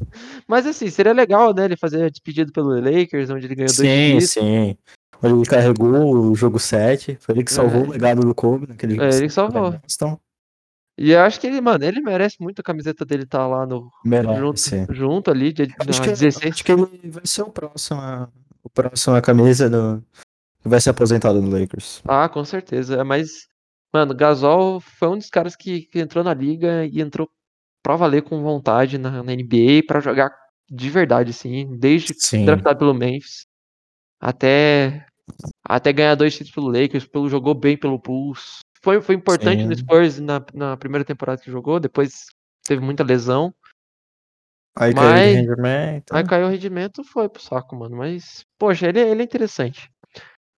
Mas 0.48 0.66
assim, 0.66 0.90
seria 0.90 1.14
legal, 1.14 1.54
né? 1.54 1.66
Ele 1.66 1.78
fazer 1.78 2.04
a 2.06 2.10
despedida 2.10 2.52
pelo 2.52 2.70
Lakers, 2.80 3.30
onde 3.30 3.46
ele 3.46 3.56
ganhou 3.56 3.68
dois 3.68 3.78
Sim, 3.78 4.06
títulos. 4.20 4.30
sim. 4.32 4.78
Ele 5.22 5.46
carregou 5.46 6.16
o 6.32 6.36
jogo 6.36 6.60
7, 6.60 7.18
foi 7.20 7.36
ele 7.36 7.44
que 7.46 7.54
salvou 7.54 7.84
É. 7.84 7.88
o 7.88 7.92
legado 7.92 8.22
do 8.22 8.36
Kobe 8.36 8.68
naquele 8.68 9.00
É, 9.00 9.04
ele 9.06 9.12
jogo 9.14 9.24
que 9.28 9.30
salvou. 9.30 9.72
Boston. 9.72 10.20
E 10.98 11.12
eu 11.12 11.22
acho 11.22 11.40
que 11.40 11.48
ele, 11.48 11.62
mano, 11.62 11.84
ele 11.86 12.02
merece 12.02 12.38
muito 12.42 12.60
a 12.60 12.64
camiseta 12.64 13.04
dele 13.06 13.24
estar 13.24 13.48
lá 13.48 13.66
no, 13.66 13.90
junto, 14.04 14.08
Merece. 14.08 14.86
junto 14.90 15.32
ali, 15.32 15.52
de, 15.54 15.64
Acho 15.80 16.02
que, 16.02 16.10
16. 16.10 16.54
acho 16.54 16.64
que 16.64 16.72
ele 16.72 16.86
vai 17.10 17.26
ser 17.26 17.42
o 17.44 17.50
próximo, 17.50 18.00
o 18.64 18.70
próximo 18.70 19.16
a 19.16 19.22
camisa 19.22 19.70
do 19.70 20.04
que 20.62 20.68
vai 20.70 20.80
ser 20.80 20.90
aposentado 20.92 21.42
no 21.42 21.50
Lakers. 21.58 22.02
Ah, 22.08 22.30
com 22.30 22.44
certeza. 22.46 23.04
Mas, 23.04 23.48
mano, 23.94 24.14
Gasol 24.14 24.80
foi 24.82 25.08
um 25.10 25.18
dos 25.18 25.30
caras 25.30 25.56
que, 25.56 25.82
que 25.84 26.00
entrou 26.00 26.24
na 26.24 26.34
liga 26.34 26.86
e 26.86 27.02
entrou 27.02 27.28
pra 27.84 27.96
valer 27.96 28.24
com 28.24 28.42
vontade 28.42 28.98
na, 28.98 29.22
na 29.22 29.34
NBA 29.36 29.84
pra 29.86 30.00
jogar 30.00 30.34
de 30.72 30.90
verdade, 30.90 31.32
assim, 31.32 31.78
desde 31.78 32.13
Sim. 32.18 32.46
draftado 32.46 32.80
pelo 32.80 32.94
Memphis 32.94 33.46
até 34.20 35.06
até 35.68 35.94
ganhar 35.94 36.16
dois 36.16 36.34
títulos 36.34 36.54
pelo 36.54 36.68
Lakers, 36.68 37.06
pelo 37.06 37.30
jogou 37.30 37.54
bem 37.54 37.78
pelo 37.78 37.98
Bulls. 38.00 38.60
Foi, 38.82 39.02
foi 39.02 39.16
importante 39.16 39.63
no 39.63 39.75
Sim. 39.75 39.82
Spurs 39.82 40.20
na, 40.20 40.44
na 40.54 40.75
primeira 40.78 41.06
temporada 41.06 41.42
que 41.42 41.52
jogou, 41.52 41.80
depois 41.80 42.25
teve 42.66 42.82
muita 42.82 43.04
lesão. 43.04 43.54
Aí 44.75 44.94
caiu 44.94 45.08
de 45.08 45.13
Mas- 45.13 45.36
rendimento. 45.36 46.16
Aí 46.16 46.24
caiu 46.25 46.48
o 46.48 46.50
rendimento, 46.50 47.04
foi 47.04 47.30
pro 47.30 47.42
saco, 47.42 47.75
mano. 47.75 47.96
Mas, 47.96 48.44
poxa, 48.58 48.88
ele, 48.88 49.00
ele 49.00 49.22
é 49.22 49.24
interessante. 49.25 49.90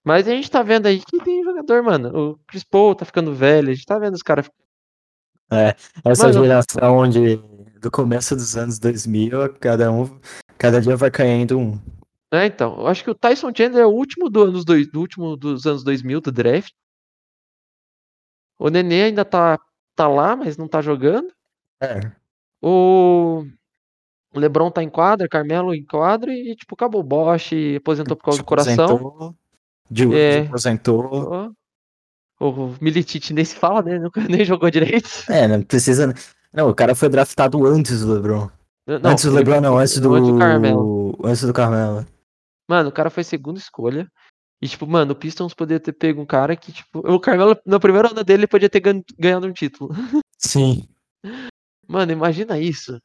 Mas 0.03 0.27
a 0.27 0.32
gente 0.32 0.50
tá 0.50 0.63
vendo 0.63 0.86
aí 0.86 1.01
que 1.03 1.17
tem 1.24 1.44
jogador, 1.44 1.84
mano. 1.84 2.32
O 2.32 2.38
Chris 2.48 2.63
Paul 2.63 2.96
tá 2.96 3.05
ficando 3.05 3.34
velho, 3.34 3.70
a 3.70 3.74
gente 3.74 3.86
tá 3.86 4.00
vendo 4.00 4.13
os 4.13 4.22
caras. 4.24 4.50
Essa 6.04 6.28
Mano- 6.28 6.42
geração 6.44 7.08
de, 7.08 7.38
do 7.80 7.92
começo 7.92 8.36
dos 8.36 8.56
anos 8.58 8.80
2000, 8.80 9.54
cada 9.60 9.92
um, 9.92 10.20
cada 10.58 10.82
dia 10.82 10.96
vai 10.98 11.12
caindo 11.12 11.58
um. 11.60 11.80
É, 12.32 12.46
então, 12.48 12.78
eu 12.80 12.88
acho 12.88 13.04
que 13.04 13.10
o 13.12 13.16
Tyson 13.16 13.52
Chandler 13.56 13.84
é 13.84 13.86
o 13.86 13.92
último 13.92 14.30
do 14.30 14.42
anos 14.44 14.66
dois, 14.66 14.88
do 14.92 15.00
último 15.00 15.38
dos 15.38 15.66
anos 15.66 15.84
2000 15.84 16.20
do 16.20 16.32
draft. 16.32 16.72
O 18.58 18.70
Nenê 18.70 19.04
ainda 19.04 19.24
tá, 19.24 19.60
tá 19.96 20.08
lá, 20.08 20.36
mas 20.36 20.58
não 20.58 20.68
tá 20.68 20.82
jogando. 20.82 21.28
É. 21.80 22.12
O 22.62 23.46
LeBron 24.34 24.72
tá 24.72 24.82
em 24.82 24.90
quadra, 24.90 25.30
Carmelo 25.30 25.74
em 25.74 25.84
quadra 25.86 26.34
e, 26.34 26.56
tipo, 26.56 26.74
acabou 26.74 27.02
o 27.02 27.04
Bosch, 27.04 27.52
aposentou 27.78 28.18
por 28.18 28.24
causa 28.24 28.40
do 28.40 28.46
coração. 28.46 28.86
aposentou, 28.86 29.36
De 29.90 30.14
É. 30.16 30.40
aposentou. 30.48 31.54
O 32.39 32.75
Milicic 32.82 33.32
nem 33.34 33.46
se 33.46 33.56
fala, 33.56 33.82
né? 33.82 33.98
Nunca 34.00 34.22
nem 34.27 34.44
jogou 34.46 34.70
direito. 34.70 35.10
É, 35.30 35.48
não 35.48 35.62
precisa. 35.62 36.13
Não, 36.54 36.70
o 36.70 36.75
cara 36.75 36.96
foi 36.96 37.10
draftado 37.10 37.65
antes 37.65 38.01
do 38.01 38.13
LeBron. 38.13 38.50
Não, 38.88 39.12
antes 39.12 39.24
do 39.25 39.32
ele- 39.32 39.38
LeBron, 39.38 39.62
não, 39.62 39.77
antes 39.77 40.00
do. 40.00 40.13
antes 40.13 40.32
do 40.32 40.38
Carmelo. 40.39 41.18
Antes 41.24 41.42
do 41.44 41.54
Carmelo. 41.54 42.06
Mano, 42.70 42.89
o 42.89 42.92
cara 42.92 43.10
foi 43.10 43.24
segunda 43.24 43.60
escolha. 43.60 44.08
E, 44.62 44.68
tipo, 44.68 44.88
mano, 44.88 45.12
o 45.12 45.15
Pistons 45.15 45.54
poderia 45.54 45.80
ter 45.80 45.92
pego 45.94 46.22
um 46.22 46.25
cara 46.25 46.56
que, 46.56 46.72
tipo, 46.72 47.00
o 47.00 47.20
Carmelo, 47.20 47.58
na 47.65 47.80
primeira 47.80 48.08
onda 48.10 48.24
dele, 48.24 48.42
ele 48.42 48.48
podia 48.48 48.70
ter 48.70 48.80
gan- 48.80 49.04
ganhado 49.20 49.46
um 49.48 49.51
título. 49.54 49.89
Sim. 50.39 50.88
Mano, 51.88 52.12
imagina 52.12 52.58
isso. 52.58 53.00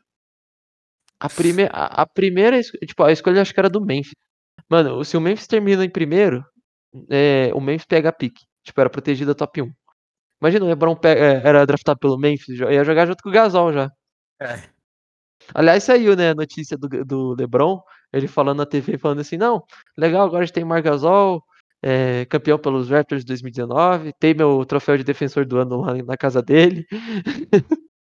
A, 1.19 1.29
prime 1.29 1.65
a, 1.73 2.03
a 2.03 2.07
primeira, 2.07 2.61
tipo, 2.63 3.03
a 3.03 3.13
escolha 3.13 3.43
acho 3.43 3.53
que 3.53 3.61
era 3.61 3.69
do 3.69 3.81
Memphis. 3.85 4.15
Mano, 4.71 5.05
se 5.05 5.17
o 5.17 5.21
Memphis 5.21 5.47
termina 5.47 5.85
em 5.85 5.91
primeiro, 5.91 6.45
é, 7.11 7.51
o 7.55 7.61
Memphis 7.61 7.87
pega 7.87 8.09
a 8.09 8.13
pique. 8.13 8.45
Tipo, 8.65 8.81
era 8.81 8.91
protegida 8.91 9.35
top 9.35 9.63
1. 9.63 9.73
Imagina 10.41 10.65
o 10.65 10.69
LeBron 10.69 10.99
é, 11.05 11.47
era 11.47 11.67
draftado 11.67 11.99
pelo 11.99 12.19
Memphis, 12.19 12.59
ia 12.59 12.85
jogar 12.85 13.07
junto 13.07 13.23
com 13.23 13.29
o 13.29 13.33
Gasol 13.33 13.73
já. 13.73 13.91
É. 14.41 14.63
Aliás, 15.55 15.85
saiu, 15.85 16.17
né, 16.17 16.31
a 16.31 16.35
notícia 16.35 16.77
do, 16.79 16.89
do 17.05 17.35
LeBron, 17.35 17.81
ele 18.13 18.29
falando 18.29 18.59
na 18.59 18.67
TV, 18.67 18.99
falando 18.99 19.21
assim, 19.21 19.37
não, 19.37 19.63
legal, 19.97 20.27
agora 20.27 20.43
a 20.43 20.47
gente 20.47 20.55
tem 20.55 20.65
Margasol, 20.65 21.43
é, 21.83 22.25
campeão 22.27 22.59
pelos 22.59 22.91
Raptors 22.91 23.23
de 23.23 23.29
2019, 23.29 24.13
tem 24.19 24.35
meu 24.35 24.65
troféu 24.65 24.97
de 24.97 25.05
defensor 25.05 25.45
do 25.47 25.59
ano 25.59 25.81
lá 25.81 25.95
na 25.95 26.17
casa 26.17 26.43
dele. 26.43 26.87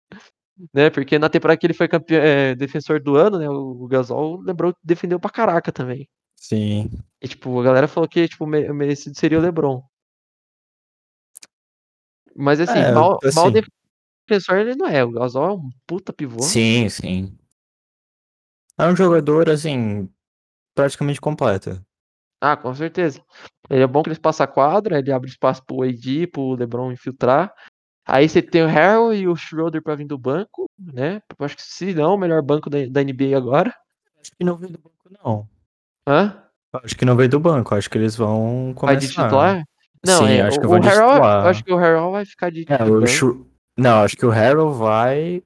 né, 0.74 0.90
porque 0.90 1.18
na 1.18 1.28
temporada 1.28 1.58
que 1.58 1.66
ele 1.66 1.74
foi 1.74 1.88
campeão, 1.88 2.20
é, 2.20 2.54
defensor 2.54 3.00
do 3.00 3.16
ano, 3.16 3.38
né, 3.38 3.48
o 3.48 3.86
Gasol, 3.86 4.38
o 4.38 4.42
LeBron 4.42 4.72
defendeu 4.82 5.18
pra 5.18 5.30
caraca 5.30 5.72
também. 5.72 6.08
Sim. 6.36 6.90
E, 7.20 7.28
tipo, 7.28 7.58
a 7.60 7.62
galera 7.62 7.88
falou 7.88 8.08
que, 8.08 8.26
tipo, 8.28 8.46
merecido 8.46 9.18
seria 9.18 9.38
o 9.38 9.42
LeBron. 9.42 9.82
Mas, 12.40 12.60
assim, 12.60 12.78
É, 12.78 12.92
mal, 12.92 13.18
assim, 13.22 13.34
mal 13.34 13.50
defensor 13.50 14.56
ele 14.58 14.74
não 14.74 14.86
é. 14.86 15.04
O 15.04 15.10
Gasol 15.10 15.48
é 15.48 15.52
um 15.52 15.70
puta 15.86 16.12
pivô. 16.12 16.40
Sim, 16.42 16.88
sim. 16.88 17.36
É 18.78 18.86
um 18.86 18.96
jogador, 18.96 19.50
assim, 19.50 20.08
praticamente 20.74 21.20
completo. 21.20 21.80
Ah, 22.40 22.56
com 22.56 22.74
certeza. 22.74 23.22
Ele 23.68 23.82
é 23.82 23.86
bom 23.86 24.02
que 24.02 24.08
ele 24.08 24.18
passa 24.18 24.44
a 24.44 24.46
quadra, 24.46 24.98
ele 24.98 25.12
abre 25.12 25.28
espaço 25.28 25.62
pro 25.66 25.82
AD, 25.82 26.26
pro 26.28 26.54
LeBron 26.54 26.90
infiltrar. 26.90 27.52
Aí 28.06 28.28
você 28.28 28.40
tem 28.40 28.62
o 28.62 28.66
Harrell 28.66 29.12
e 29.12 29.28
o 29.28 29.36
Schroeder 29.36 29.82
pra 29.82 29.94
vir 29.94 30.06
do 30.06 30.16
banco, 30.18 30.66
né? 30.78 31.20
Eu 31.38 31.44
acho 31.44 31.54
que 31.56 31.62
se 31.62 31.94
não, 31.94 32.14
o 32.14 32.18
melhor 32.18 32.42
banco 32.42 32.70
da, 32.70 32.78
da 32.86 33.02
NBA 33.04 33.36
agora. 33.36 33.74
Acho 34.18 34.32
que 34.32 34.44
não 34.44 34.56
veio 34.56 34.72
do 34.72 34.78
banco, 34.78 35.10
não. 35.22 35.48
Hã? 36.08 36.42
Acho 36.72 36.96
que 36.96 37.04
não 37.04 37.16
veio 37.16 37.28
do 37.28 37.38
banco, 37.38 37.74
acho 37.74 37.90
que 37.90 37.98
eles 37.98 38.16
vão 38.16 38.74
Vai 38.80 38.96
de 38.96 39.06
começar. 39.06 39.24
titular? 39.24 39.64
Não, 40.06 40.26
Sim, 40.26 40.32
é. 40.32 40.42
acho 40.42 40.58
o, 40.58 40.60
que 40.60 40.66
o 40.66 40.76
eu 40.76 41.24
acho 41.24 41.62
que 41.64 41.72
o 41.72 41.76
Harrell 41.76 42.10
vai 42.10 42.24
ficar 42.24 42.50
de, 42.50 42.64
É, 42.68 42.82
o 42.84 43.46
Não, 43.76 44.02
acho 44.02 44.16
que 44.16 44.24
o 44.24 44.30
Harrell 44.30 44.72
vai. 44.72 45.42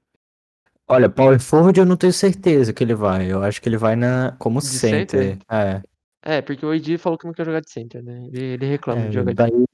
Olha, 0.89 1.09
Power 1.09 1.41
Forward 1.41 1.79
eu 1.81 1.87
não 1.87 1.97
tenho 1.97 2.13
certeza 2.13 2.73
que 2.73 2.85
ele 2.85 2.95
vai. 2.95 3.31
Eu 3.31 3.43
acho 3.43 3.61
que 3.61 3.69
ele 3.69 3.77
vai 3.79 3.97
na 3.97 4.33
como 4.39 4.61
De 4.61 4.67
center. 4.67 5.39
É. 5.51 5.83
É, 6.23 6.41
porque 6.43 6.65
o 6.65 6.71
AD 6.71 6.99
falou 6.99 7.19
que 7.19 7.27
não 7.27 7.35
quer 7.35 7.45
jogar 7.45 7.61
de 7.61 7.71
center, 7.71 8.03
né? 8.03 8.29
Ele, 8.33 8.45
ele 8.55 8.67
reclama 8.67 9.03
É, 9.03 9.09
de 9.09 9.15
jogar 9.15 9.33
de 9.33 9.37
daí, 9.37 9.65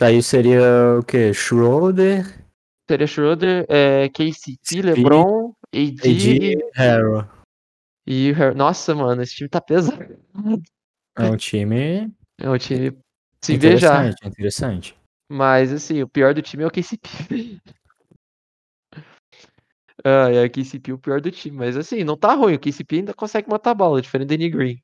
daí 0.00 0.22
seria 0.22 0.98
o 0.98 1.02
quê? 1.04 1.32
Schroeder, 1.32 2.26
Seria 2.90 3.06
Schroeder, 3.06 3.66
é, 3.68 4.08
KCP, 4.08 4.82
LeBron, 4.82 5.52
AD 5.74 5.96
AD 6.00 6.08
e, 6.08 6.70
Harrell. 6.74 7.24
e 8.06 8.30
o 8.30 8.34
Harrell. 8.34 8.54
Nossa, 8.54 8.94
mano, 8.94 9.22
esse 9.22 9.34
time 9.34 9.48
tá 9.48 9.60
pesado. 9.60 9.98
É 11.18 11.24
um 11.24 11.36
time 11.36 12.10
É 12.40 12.48
um 12.50 12.56
time 12.58 12.96
se 13.42 13.52
já. 13.54 13.56
interessante, 13.56 14.26
interessante. 14.26 14.96
Mas, 15.30 15.72
assim, 15.72 16.02
o 16.02 16.08
pior 16.08 16.34
do 16.34 16.42
time 16.42 16.62
é 16.62 16.66
o 16.66 16.70
KCP. 16.70 17.60
ah, 20.04 20.30
é 20.32 20.44
o 20.44 20.50
KCP 20.50 20.92
o 20.92 20.98
pior 20.98 21.20
do 21.20 21.30
time. 21.30 21.56
Mas, 21.56 21.76
assim, 21.76 22.02
não 22.02 22.16
tá 22.16 22.34
ruim. 22.34 22.54
O 22.54 22.58
KCP 22.58 22.96
ainda 22.96 23.14
consegue 23.14 23.48
matar 23.48 23.72
a 23.72 23.74
bola, 23.74 24.00
diferente 24.00 24.28
do 24.28 24.30
Danny 24.30 24.50
Green. 24.50 24.82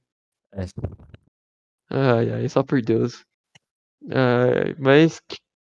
É. 0.53 0.67
Ai, 1.91 2.31
ai, 2.31 2.49
só 2.49 2.63
por 2.63 2.83
Deus. 2.83 3.25
Ai, 4.11 4.75
mas 4.79 5.21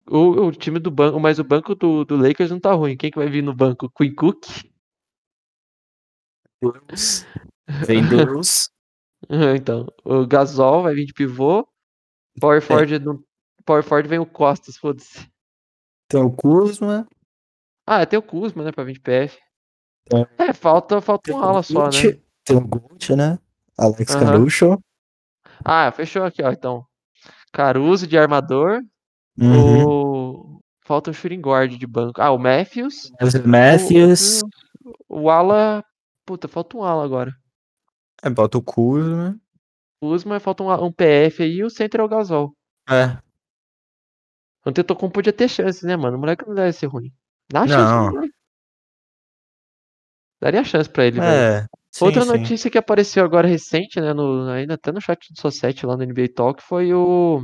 o, 0.09 0.47
o 0.47 0.51
time 0.51 0.79
do 0.79 0.91
banco, 0.91 1.19
mas 1.19 1.39
o 1.39 1.43
banco 1.43 1.75
do, 1.75 2.05
do 2.05 2.15
Lakers 2.15 2.51
não 2.51 2.59
tá 2.59 2.73
ruim. 2.73 2.95
Quem 2.95 3.11
que 3.11 3.17
vai 3.17 3.29
vir 3.29 3.43
no 3.43 3.55
banco? 3.55 3.89
Queen 3.89 4.13
Cook? 4.13 4.45
Vem 7.85 8.07
Deus. 8.07 8.69
Então, 9.57 9.87
o 10.05 10.27
Gasol 10.27 10.83
vai 10.83 10.93
vir 10.93 11.05
de 11.07 11.11
pivô. 11.11 11.67
Power 12.39 12.61
Forward, 12.61 12.99
não- 12.99 13.23
Power 13.65 13.83
Forward 13.83 14.09
vem 14.09 14.19
o 14.19 14.25
Costas, 14.25 14.77
foda-se. 14.77 15.27
Tem 16.07 16.21
o 16.21 16.31
Kuzma. 16.31 17.07
Ah, 17.85 18.05
tem 18.05 18.17
o 18.17 18.21
Kuzma, 18.21 18.63
né, 18.63 18.71
pra 18.71 18.83
vir 18.83 18.93
de 18.93 18.99
PF. 18.99 19.37
É. 20.13 20.45
É, 20.45 20.53
falta, 20.53 21.01
falta 21.01 21.33
um 21.33 21.39
o 21.39 21.43
ala 21.43 21.63
só, 21.63 21.85
né? 21.85 22.19
Tem 22.45 22.55
o 22.55 22.61
Gucci, 22.61 23.15
né? 23.15 23.37
Alex 23.77 24.15
Aham. 24.15 24.25
Caruso. 24.25 24.83
Ah, 25.63 25.91
fechou 25.91 26.23
aqui, 26.23 26.41
ó, 26.41 26.51
então. 26.51 26.85
Caruso 27.51 28.07
de 28.07 28.17
armador. 28.17 28.81
Uhum. 29.37 29.85
O... 29.85 30.61
Falta 30.85 31.11
o 31.11 31.13
shooting 31.13 31.41
guard 31.41 31.77
de 31.77 31.85
banco. 31.85 32.21
Ah, 32.21 32.31
o 32.31 32.37
Matthews. 32.37 33.11
Matthews. 33.45 34.41
O, 35.09 35.23
o 35.23 35.29
ala... 35.29 35.83
Puta, 36.25 36.47
falta 36.47 36.77
um 36.77 36.83
ala 36.83 37.03
agora. 37.03 37.33
É, 38.23 38.29
bota 38.29 38.57
o 38.57 38.61
Kuzma. 38.61 39.37
Kuzma, 40.01 40.39
falta 40.39 40.63
um, 40.63 40.85
um 40.85 40.91
PF 40.91 41.43
aí 41.43 41.55
e 41.57 41.63
o 41.63 41.69
center 41.69 42.01
é 42.01 42.03
o 42.03 42.07
Gasol. 42.07 42.55
É. 42.89 43.17
O 44.65 44.69
Antetokounmpo 44.69 45.13
podia 45.15 45.33
ter 45.33 45.47
chance, 45.47 45.85
né, 45.85 45.95
mano? 45.95 46.17
O 46.17 46.19
moleque 46.19 46.45
não 46.47 46.53
deve 46.55 46.73
ser 46.73 46.87
ruim. 46.87 47.11
Dá 47.51 47.65
chance 47.67 47.91
Não. 47.93 48.05
pro 48.05 48.15
moleque. 48.15 48.33
Daria 50.39 50.63
chance 50.63 50.89
pra 50.89 51.05
ele, 51.05 51.19
velho. 51.19 51.27
É. 51.63 51.67
Sim, 51.91 52.05
Outra 52.05 52.21
sim. 52.21 52.27
notícia 52.27 52.69
que 52.69 52.77
apareceu 52.77 53.25
agora 53.25 53.47
recente, 53.47 53.99
né, 53.99 54.13
no, 54.13 54.47
ainda 54.49 54.75
até 54.75 54.91
no 54.91 55.01
chat 55.01 55.33
do 55.33 55.39
Society 55.39 55.85
lá 55.85 55.97
no 55.97 56.03
NBA 56.03 56.27
Talk, 56.35 56.61
foi 56.61 56.93
o 56.93 57.41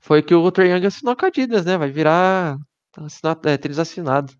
foi 0.00 0.22
que 0.22 0.34
o 0.34 0.50
Trae 0.50 0.70
Young 0.70 0.86
assinou 0.86 1.14
com 1.14 1.24
a 1.26 1.28
Adidas, 1.28 1.64
né? 1.64 1.76
Vai 1.76 1.90
virar 1.90 2.56
assinado, 2.96 3.48
é, 3.48 3.56
tênis 3.56 3.78
assinado. 3.78 4.32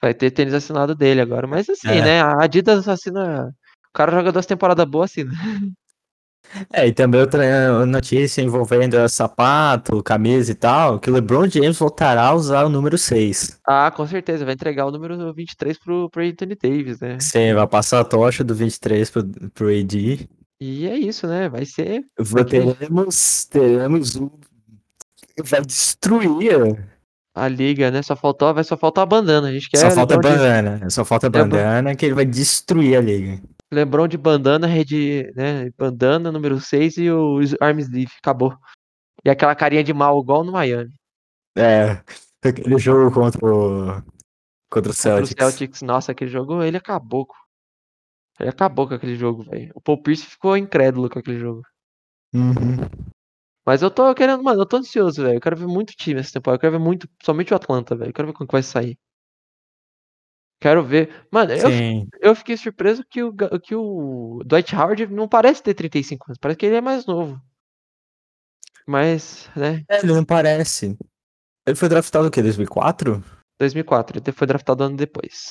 Vai 0.00 0.12
ter 0.14 0.30
tênis 0.30 0.52
assinado 0.54 0.94
dele 0.94 1.20
agora, 1.20 1.46
mas 1.46 1.68
assim, 1.68 1.88
É. 1.88 2.02
né? 2.04 2.20
A 2.20 2.44
Adidas 2.44 2.86
assina, 2.86 3.52
cara 3.96 4.12
joga 4.12 4.32
duas 4.32 4.46
temporadas 4.46 4.84
boas 4.86 5.10
assim. 5.10 5.24
Né? 5.24 5.32
É, 6.72 6.86
e 6.86 6.92
também 6.92 7.20
outra 7.20 7.84
notícia 7.84 8.40
envolvendo 8.40 8.96
sapato, 9.08 10.00
camisa 10.02 10.52
e 10.52 10.54
tal, 10.54 11.00
que 11.00 11.10
o 11.10 11.12
LeBron 11.12 11.48
James 11.48 11.76
voltará 11.76 12.26
a 12.26 12.34
usar 12.34 12.64
o 12.64 12.68
número 12.68 12.96
6. 12.96 13.58
Ah, 13.66 13.90
com 13.90 14.06
certeza, 14.06 14.44
vai 14.44 14.54
entregar 14.54 14.86
o 14.86 14.92
número 14.92 15.34
23 15.34 15.76
pro, 15.76 16.08
pro 16.08 16.22
Anthony 16.22 16.56
Davis, 16.60 17.00
né? 17.00 17.18
Sim, 17.20 17.52
vai 17.52 17.66
passar 17.66 18.00
a 18.00 18.04
tocha 18.04 18.44
do 18.44 18.54
23 18.54 19.10
pro, 19.10 19.24
pro 19.52 19.68
AD. 19.68 20.28
E 20.60 20.86
é 20.86 20.96
isso, 20.96 21.26
né? 21.26 21.48
Vai 21.48 21.66
ser 21.66 22.04
Teremos, 22.48 23.44
teremos 23.46 24.16
um... 24.16 24.30
Vai 25.44 25.60
destruir. 25.62 26.88
a 27.34 27.48
liga, 27.48 27.90
né? 27.90 28.02
Só 28.02 28.14
faltou, 28.16 28.54
vai 28.54 28.64
só 28.64 28.76
faltar 28.76 29.02
a 29.02 29.06
bandana. 29.06 29.48
A 29.48 29.52
gente 29.52 29.68
quer 29.68 29.78
Só 29.78 29.90
falta 29.90 30.16
de- 30.16 30.22
bandana. 30.22 30.88
Só 30.90 31.04
falta 31.04 31.26
LeBron- 31.26 31.48
bandana 31.48 31.94
que 31.96 32.06
ele 32.06 32.14
vai 32.14 32.24
destruir 32.24 32.96
a 32.96 33.00
liga. 33.00 33.42
LeBron 33.72 34.06
de 34.08 34.16
bandana, 34.16 34.66
rede, 34.66 35.32
né? 35.34 35.70
Bandana 35.76 36.30
número 36.30 36.60
6 36.60 36.98
e 36.98 37.10
o 37.10 37.38
arm 37.60 37.78
sleeve. 37.78 38.12
Acabou. 38.18 38.56
E 39.24 39.30
aquela 39.30 39.54
carinha 39.54 39.82
de 39.82 39.92
mal, 39.92 40.20
igual 40.20 40.44
no 40.44 40.52
Miami. 40.52 40.92
É, 41.56 42.02
aquele 42.42 42.78
jogo 42.78 43.12
contra 43.12 43.44
o, 43.44 44.02
contra 44.02 44.06
o 44.06 44.16
Contra 44.70 44.90
o 44.90 44.94
Celtics. 44.94 45.34
Celtics. 45.38 45.82
Nossa, 45.82 46.12
aquele 46.12 46.30
jogo, 46.30 46.62
ele 46.62 46.76
acabou. 46.76 47.26
Ele 48.38 48.50
acabou 48.50 48.86
com 48.86 48.94
aquele 48.94 49.14
jogo, 49.14 49.42
velho. 49.44 49.72
O 49.74 49.80
Paul 49.80 50.02
Pierce 50.02 50.26
ficou 50.26 50.56
incrédulo 50.56 51.08
com 51.08 51.18
aquele 51.18 51.38
jogo. 51.38 51.62
Uhum. 52.34 52.76
Mas 53.64 53.82
eu 53.82 53.90
tô 53.90 54.14
querendo, 54.14 54.42
mano, 54.42 54.60
eu 54.60 54.66
tô 54.66 54.76
ansioso, 54.76 55.22
velho. 55.22 55.36
Eu 55.36 55.40
quero 55.40 55.56
ver 55.56 55.66
muito 55.66 55.94
time 55.94 56.20
essa 56.20 56.32
temporada. 56.32 56.56
Eu 56.56 56.60
quero 56.60 56.78
ver 56.78 56.84
muito, 56.84 57.08
somente 57.22 57.52
o 57.52 57.56
Atlanta, 57.56 57.96
velho. 57.96 58.10
Eu 58.10 58.14
quero 58.14 58.28
ver 58.28 58.34
como 58.34 58.46
que 58.46 58.52
vai 58.52 58.62
sair. 58.62 58.98
Quero 60.66 60.82
ver. 60.82 61.24
Mano, 61.30 61.52
eu, 61.52 62.08
eu 62.20 62.34
fiquei 62.34 62.56
surpreso 62.56 63.04
que 63.08 63.22
o, 63.22 63.32
que 63.60 63.72
o 63.72 64.42
Dwight 64.44 64.74
Howard 64.74 65.06
não 65.06 65.28
parece 65.28 65.62
ter 65.62 65.74
35 65.74 66.24
anos. 66.26 66.38
Parece 66.40 66.58
que 66.58 66.66
ele 66.66 66.74
é 66.74 66.80
mais 66.80 67.06
novo. 67.06 67.40
Mas, 68.84 69.48
né, 69.54 69.84
É, 69.88 69.98
ele 69.98 70.12
não 70.12 70.24
parece. 70.24 70.98
Ele 71.64 71.76
foi 71.76 71.88
draftado 71.88 72.26
o 72.26 72.30
quê? 72.32 72.42
2004? 72.42 73.22
2004. 73.60 74.18
Ele 74.18 74.32
foi 74.32 74.44
draftado 74.48 74.82
ano 74.82 74.96
depois. 74.96 75.50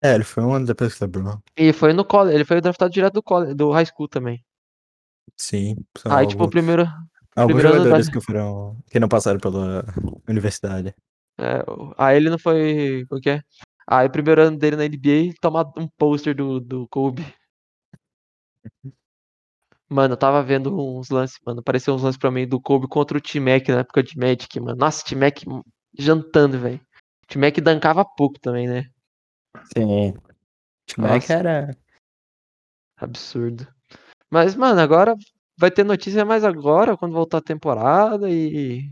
É, 0.00 0.14
ele 0.14 0.22
foi 0.22 0.44
um 0.44 0.54
ano 0.54 0.66
depois 0.66 0.94
que 0.94 1.02
LeBron. 1.02 1.40
E 1.56 1.72
foi 1.72 1.92
no 1.92 2.04
college. 2.04 2.36
Ele 2.36 2.44
foi 2.44 2.60
draftado 2.60 2.92
direto 2.92 3.14
do, 3.14 3.22
college, 3.24 3.54
do 3.54 3.72
high 3.72 3.86
school 3.86 4.06
também. 4.06 4.40
Sim. 5.36 5.74
Aí, 6.06 6.28
tipo, 6.28 6.42
o 6.42 6.44
alguns, 6.44 6.50
primeiro. 6.50 6.82
alguns 7.34 7.56
primeiro 7.56 7.76
jogadores 7.76 8.06
da- 8.06 8.12
que 8.12 8.20
foram. 8.20 8.80
que 8.88 9.00
não 9.00 9.08
passaram 9.08 9.40
pela 9.40 9.84
universidade. 10.28 10.94
É, 11.40 11.64
aí 11.98 12.18
ele 12.18 12.30
não 12.30 12.38
foi. 12.38 13.04
O 13.10 13.20
que 13.20 13.30
é? 13.30 13.42
Aí, 13.86 14.06
o 14.06 14.10
primeiro 14.10 14.42
ano 14.42 14.58
dele 14.58 14.76
na 14.76 14.84
NBA, 14.84 15.34
toma 15.40 15.72
um 15.76 15.88
pôster 15.88 16.34
do, 16.34 16.60
do 16.60 16.88
Kobe. 16.88 17.24
Mano, 19.88 20.14
eu 20.14 20.18
tava 20.18 20.42
vendo 20.42 20.74
uns 20.74 21.10
lances, 21.10 21.38
mano. 21.44 21.60
Apareceu 21.60 21.94
uns 21.94 22.02
lances 22.02 22.18
pra 22.18 22.30
mim 22.30 22.48
do 22.48 22.60
Kobe 22.60 22.88
contra 22.88 23.18
o 23.18 23.20
T-Mac 23.20 23.68
na 23.68 23.80
época 23.80 24.02
de 24.02 24.16
Magic, 24.16 24.58
mano. 24.58 24.78
Nossa, 24.78 25.04
T-Mac 25.04 25.42
jantando, 25.98 26.58
velho. 26.58 26.80
T-Mac 27.28 27.58
dancava 27.60 28.04
pouco 28.04 28.38
também, 28.40 28.66
né? 28.66 28.86
Sim. 29.76 30.14
Nossa. 30.96 31.34
era? 31.34 31.76
Absurdo. 32.96 33.66
Mas, 34.30 34.54
mano, 34.54 34.80
agora 34.80 35.14
vai 35.58 35.70
ter 35.70 35.84
notícia 35.84 36.24
mais 36.24 36.44
agora, 36.44 36.96
quando 36.96 37.12
voltar 37.12 37.38
a 37.38 37.42
temporada 37.42 38.30
e. 38.30 38.88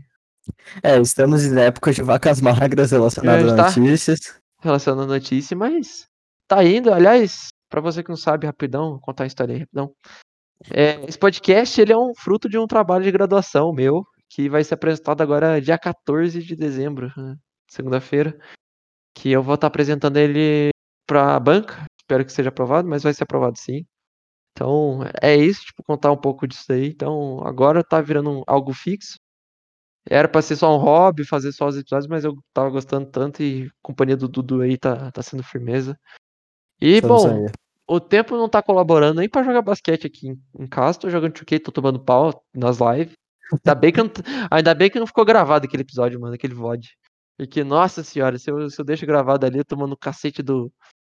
É, 0.83 0.99
estamos 0.99 1.43
em 1.43 1.59
época 1.59 1.91
de 1.93 2.01
vacas 2.01 2.41
magras 2.41 2.91
relacionadas 2.91 3.51
É, 3.51 3.53
a 3.53 3.55
tá. 3.55 3.63
notícias. 3.79 4.40
Relacionando 4.61 5.11
a 5.11 5.15
notícia, 5.15 5.55
mas 5.57 6.05
tá 6.47 6.63
indo. 6.63 6.93
Aliás, 6.93 7.49
pra 7.69 7.81
você 7.81 8.03
que 8.03 8.09
não 8.09 8.17
sabe, 8.17 8.45
rapidão, 8.45 8.91
vou 8.91 8.99
contar 8.99 9.23
a 9.23 9.27
história 9.27 9.53
aí, 9.53 9.59
rapidão. 9.61 9.93
É, 10.69 11.03
esse 11.07 11.17
podcast 11.17 11.81
ele 11.81 11.91
é 11.91 11.97
um 11.97 12.13
fruto 12.15 12.47
de 12.47 12.57
um 12.57 12.67
trabalho 12.67 13.03
de 13.03 13.11
graduação 13.11 13.73
meu, 13.73 14.03
que 14.29 14.49
vai 14.49 14.63
ser 14.63 14.75
apresentado 14.75 15.21
agora 15.21 15.61
dia 15.61 15.77
14 15.77 16.41
de 16.41 16.55
dezembro, 16.55 17.11
né, 17.17 17.35
segunda-feira, 17.69 18.37
que 19.15 19.31
eu 19.31 19.41
vou 19.43 19.55
estar 19.55 19.67
apresentando 19.67 20.17
ele 20.17 20.69
pra 21.07 21.39
banca. 21.39 21.85
Espero 21.99 22.25
que 22.25 22.31
seja 22.31 22.49
aprovado, 22.49 22.87
mas 22.87 23.03
vai 23.03 23.13
ser 23.13 23.23
aprovado 23.23 23.57
sim. 23.57 23.85
Então, 24.51 24.99
é 25.21 25.35
isso, 25.35 25.61
tipo, 25.63 25.83
contar 25.83 26.11
um 26.11 26.17
pouco 26.17 26.47
disso 26.47 26.71
aí. 26.71 26.87
Então, 26.89 27.39
agora 27.45 27.83
tá 27.83 28.01
virando 28.01 28.43
algo 28.47 28.73
fixo. 28.73 29.15
Era 30.09 30.27
pra 30.27 30.41
ser 30.41 30.55
só 30.55 30.75
um 30.75 30.79
hobby, 30.79 31.25
fazer 31.25 31.51
só 31.51 31.67
os 31.67 31.77
episódios, 31.77 32.07
mas 32.07 32.23
eu 32.23 32.35
tava 32.53 32.69
gostando 32.69 33.05
tanto 33.05 33.43
e 33.43 33.67
a 33.67 33.69
companhia 33.81 34.17
do 34.17 34.27
Dudu 34.27 34.61
aí 34.61 34.77
tá, 34.77 35.11
tá 35.11 35.21
sendo 35.21 35.43
firmeza. 35.43 35.97
E, 36.81 36.95
Estamos 36.95 37.25
bom, 37.25 37.45
o 37.87 37.99
tempo 37.99 38.37
não 38.37 38.47
tá 38.47 38.63
colaborando 38.63 39.19
nem 39.19 39.29
pra 39.29 39.43
jogar 39.43 39.61
basquete 39.61 40.07
aqui 40.07 40.29
em, 40.29 40.41
em 40.57 40.67
casa. 40.67 40.99
Tô 40.99 41.09
jogando 41.09 41.33
2K, 41.33 41.61
tô 41.61 41.71
tomando 41.71 41.99
pau 41.99 42.43
nas 42.55 42.77
lives. 42.79 43.13
Ainda 43.51 43.75
bem, 43.75 43.91
que 43.91 44.01
não, 44.01 44.09
ainda 44.49 44.73
bem 44.73 44.89
que 44.89 44.99
não 44.99 45.05
ficou 45.05 45.25
gravado 45.25 45.65
aquele 45.65 45.83
episódio, 45.83 46.19
mano, 46.19 46.33
aquele 46.33 46.53
VOD. 46.53 46.89
Porque, 47.37 47.63
nossa 47.63 48.03
senhora, 48.03 48.37
se 48.37 48.49
eu, 48.49 48.69
se 48.69 48.79
eu 48.79 48.85
deixo 48.85 49.05
gravado 49.05 49.45
ali, 49.45 49.57
eu 49.57 49.65
tomando 49.65 49.93
o 49.93 49.97
cacete 49.97 50.41
do, 50.41 50.71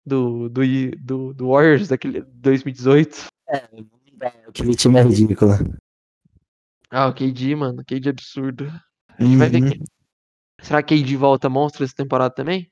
do, 0.05 0.49
do, 0.49 0.61
do, 0.99 1.33
do 1.33 1.47
Warriors 1.49 1.87
daquele 1.87 2.21
2018. 2.21 3.27
Aquele 4.49 4.75
time 4.75 4.99
é 4.99 5.03
ridículo. 5.03 5.51
Ah, 6.91 7.07
o 7.07 7.13
KD, 7.13 7.55
mano, 7.55 7.83
KD 7.85 8.09
absurdo. 8.09 8.65
A 9.17 9.23
gente 9.23 9.37
vai 9.37 9.49
ver 9.49 9.63
Uhum. 9.63 9.69
que. 9.71 9.83
Será 10.61 10.81
que 10.83 10.95
KD 10.97 11.15
volta 11.17 11.49
monstro 11.49 11.83
essa 11.83 11.95
temporada 11.95 12.33
também? 12.33 12.71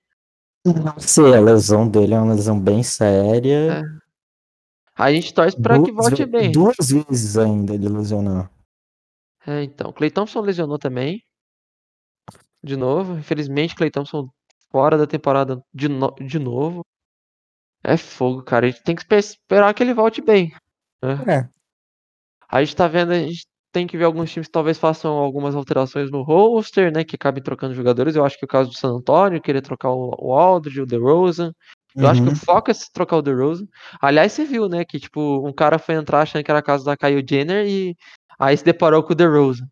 Não 0.65 0.97
sei, 0.99 1.35
a 1.35 1.41
lesão 1.41 1.87
dele 1.89 2.13
é 2.13 2.19
uma 2.19 2.33
lesão 2.33 2.59
bem 2.59 2.81
séria. 2.83 3.79
É. 3.79 3.81
A 4.95 5.11
gente 5.11 5.33
torce 5.33 5.59
pra 5.61 5.75
que 5.83 5.91
Duas 5.91 6.05
volte 6.07 6.25
ve- 6.25 6.31
bem. 6.31 6.51
Duas 6.51 6.75
vezes 6.79 7.37
ainda 7.37 7.73
ele 7.73 7.89
lesionou. 7.89 8.47
É, 9.45 9.63
então. 9.63 9.91
Clay 9.91 10.09
Thompson 10.09 10.39
lesionou 10.41 10.77
também. 10.79 11.21
De 12.63 12.77
novo. 12.77 13.17
Infelizmente, 13.17 13.75
Clay 13.75 13.91
Thompson 13.91 14.29
fora 14.71 14.97
da 14.97 15.05
temporada 15.05 15.61
de, 15.73 15.89
no- 15.89 16.15
de 16.15 16.39
novo. 16.39 16.81
É 17.83 17.97
fogo, 17.97 18.41
cara. 18.43 18.67
A 18.67 18.69
gente 18.69 18.83
tem 18.83 18.95
que 18.95 19.01
espe- 19.01 19.17
esperar 19.17 19.73
que 19.73 19.83
ele 19.83 19.93
volte 19.93 20.21
bem. 20.21 20.53
né? 21.03 21.39
É. 21.41 21.49
A 22.47 22.63
gente 22.63 22.75
tá 22.75 22.87
vendo, 22.87 23.11
a 23.11 23.19
gente 23.19 23.45
tem 23.73 23.87
que 23.87 23.97
ver 23.97 24.05
alguns 24.05 24.31
times 24.31 24.47
que 24.47 24.51
talvez 24.51 24.77
façam 24.77 25.13
algumas 25.13 25.55
alterações 25.55 26.11
no 26.11 26.21
roster, 26.21 26.93
né? 26.93 27.03
Que 27.03 27.15
acabem 27.15 27.43
trocando 27.43 27.73
jogadores. 27.73 28.15
Eu 28.15 28.23
acho 28.23 28.37
que 28.37 28.45
o 28.45 28.47
caso 28.47 28.69
do 28.69 28.77
San 28.77 28.89
Antonio, 28.89 29.41
querer 29.41 29.61
trocar 29.61 29.89
o, 29.89 30.15
o 30.19 30.33
Aldridge, 30.33 30.79
o 30.79 30.85
DeRozan. 30.85 31.51
Eu 31.95 32.07
acho 32.07 32.21
que 32.21 32.27
Uhum. 32.29 32.33
o 32.33 32.37
foco 32.37 32.71
é 32.71 32.73
se 32.73 32.91
trocar 32.91 33.17
o 33.17 33.21
DeRozan. 33.21 33.67
Aliás, 33.99 34.31
você 34.31 34.45
viu, 34.45 34.69
né? 34.69 34.85
Que, 34.85 34.99
tipo, 34.99 35.47
um 35.47 35.51
cara 35.51 35.79
foi 35.79 35.95
entrar 35.95 36.21
achando 36.21 36.43
que 36.43 36.51
era 36.51 36.59
a 36.59 36.63
casa 36.63 36.85
da 36.85 36.95
Kyle 36.95 37.25
Jenner 37.27 37.67
e 37.67 37.95
aí 38.39 38.55
se 38.55 38.63
deparou 38.63 39.03
com 39.03 39.13
o 39.13 39.15
DeRozan. 39.15 39.67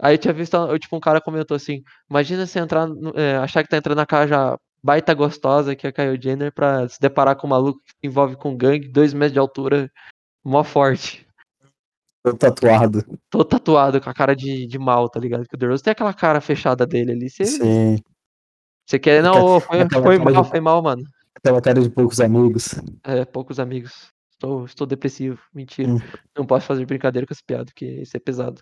Aí 0.00 0.14
eu 0.14 0.18
tinha 0.18 0.34
visto, 0.34 0.54
eu, 0.56 0.78
tipo, 0.78 0.96
um 0.96 1.00
cara 1.00 1.20
comentou 1.20 1.54
assim, 1.54 1.82
imagina 2.10 2.44
você 2.46 2.58
entrar, 2.58 2.88
é, 3.14 3.36
achar 3.36 3.62
que 3.62 3.68
tá 3.68 3.76
entrando 3.76 3.98
na 3.98 4.06
casa 4.06 4.58
baita 4.82 5.14
gostosa 5.14 5.76
que 5.76 5.86
é 5.86 5.90
a 5.90 5.92
Kyle 5.92 6.20
Jenner 6.20 6.52
pra 6.52 6.88
se 6.88 7.00
deparar 7.00 7.36
com 7.36 7.46
um 7.46 7.50
maluco 7.50 7.78
que 7.84 7.90
se 7.92 8.06
envolve 8.08 8.34
com 8.36 8.56
gangue, 8.56 8.88
dois 8.88 9.14
metros 9.14 9.32
de 9.32 9.38
altura, 9.38 9.90
mó 10.44 10.64
forte. 10.64 11.24
Tô 12.22 12.34
tatuado. 12.34 13.04
Todo 13.28 13.44
tatuado, 13.44 14.00
com 14.00 14.08
a 14.08 14.14
cara 14.14 14.34
de, 14.36 14.66
de 14.66 14.78
mal, 14.78 15.08
tá 15.08 15.18
ligado? 15.18 15.46
Que 15.46 15.54
o 15.54 15.58
DeRozan 15.58 15.82
tem 15.82 15.90
aquela 15.92 16.14
cara 16.14 16.40
fechada 16.40 16.86
dele 16.86 17.12
ali. 17.12 17.28
Você, 17.28 17.44
Sim. 17.44 17.98
você 18.86 18.98
quer, 18.98 19.22
não, 19.22 19.56
ô, 19.56 19.60
foi, 19.60 19.88
foi 19.90 20.18
mal, 20.18 20.42
de- 20.44 20.50
foi 20.50 20.60
mal, 20.60 20.82
mano. 20.82 21.02
Aquela 21.34 21.60
cara 21.60 21.80
de 21.80 21.90
poucos 21.90 22.20
amigos. 22.20 22.74
É, 23.02 23.24
poucos 23.24 23.58
amigos. 23.58 24.12
Estou, 24.32 24.64
estou 24.64 24.86
depressivo. 24.86 25.40
Mentira. 25.52 25.90
Hum. 25.90 25.98
Não 26.36 26.46
posso 26.46 26.66
fazer 26.66 26.86
brincadeira 26.86 27.26
com 27.26 27.32
essa 27.34 27.42
piada, 27.44 27.64
porque 27.64 27.86
isso 27.86 28.16
é 28.16 28.20
pesado. 28.20 28.60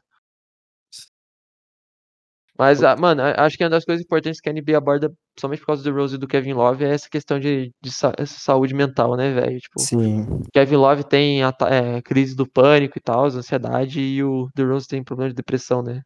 Mas, 2.61 2.83
ah, 2.83 2.94
mano, 2.94 3.23
a- 3.23 3.46
acho 3.46 3.57
que 3.57 3.64
uma 3.64 3.70
das 3.70 3.87
coisas 3.87 4.05
importantes 4.05 4.38
que 4.38 4.46
a 4.46 4.53
NBA 4.53 4.77
aborda, 4.77 5.11
somente 5.38 5.61
por 5.61 5.68
causa 5.68 5.83
do 5.83 5.94
Rose 5.96 6.16
e 6.16 6.18
do 6.18 6.29
Kevin 6.29 6.53
Love, 6.53 6.85
é 6.85 6.90
essa 6.90 7.09
questão 7.09 7.40
de, 7.40 7.73
de 7.83 7.90
sa- 7.90 8.12
saúde 8.27 8.75
mental, 8.75 9.16
né, 9.16 9.33
velho? 9.33 9.59
Tipo, 9.59 9.81
Sim. 9.81 10.27
Kevin 10.53 10.77
Love 10.77 11.05
tem 11.05 11.42
ata- 11.42 11.70
é, 11.70 12.03
crise 12.03 12.37
do 12.37 12.46
pânico 12.46 12.99
e 12.99 13.01
tal, 13.01 13.25
ansiedade, 13.25 13.99
e 14.03 14.23
o 14.23 14.51
DeRozan 14.55 14.87
tem 14.88 15.03
problema 15.03 15.31
de 15.31 15.37
depressão, 15.37 15.83
né? 15.83 16.03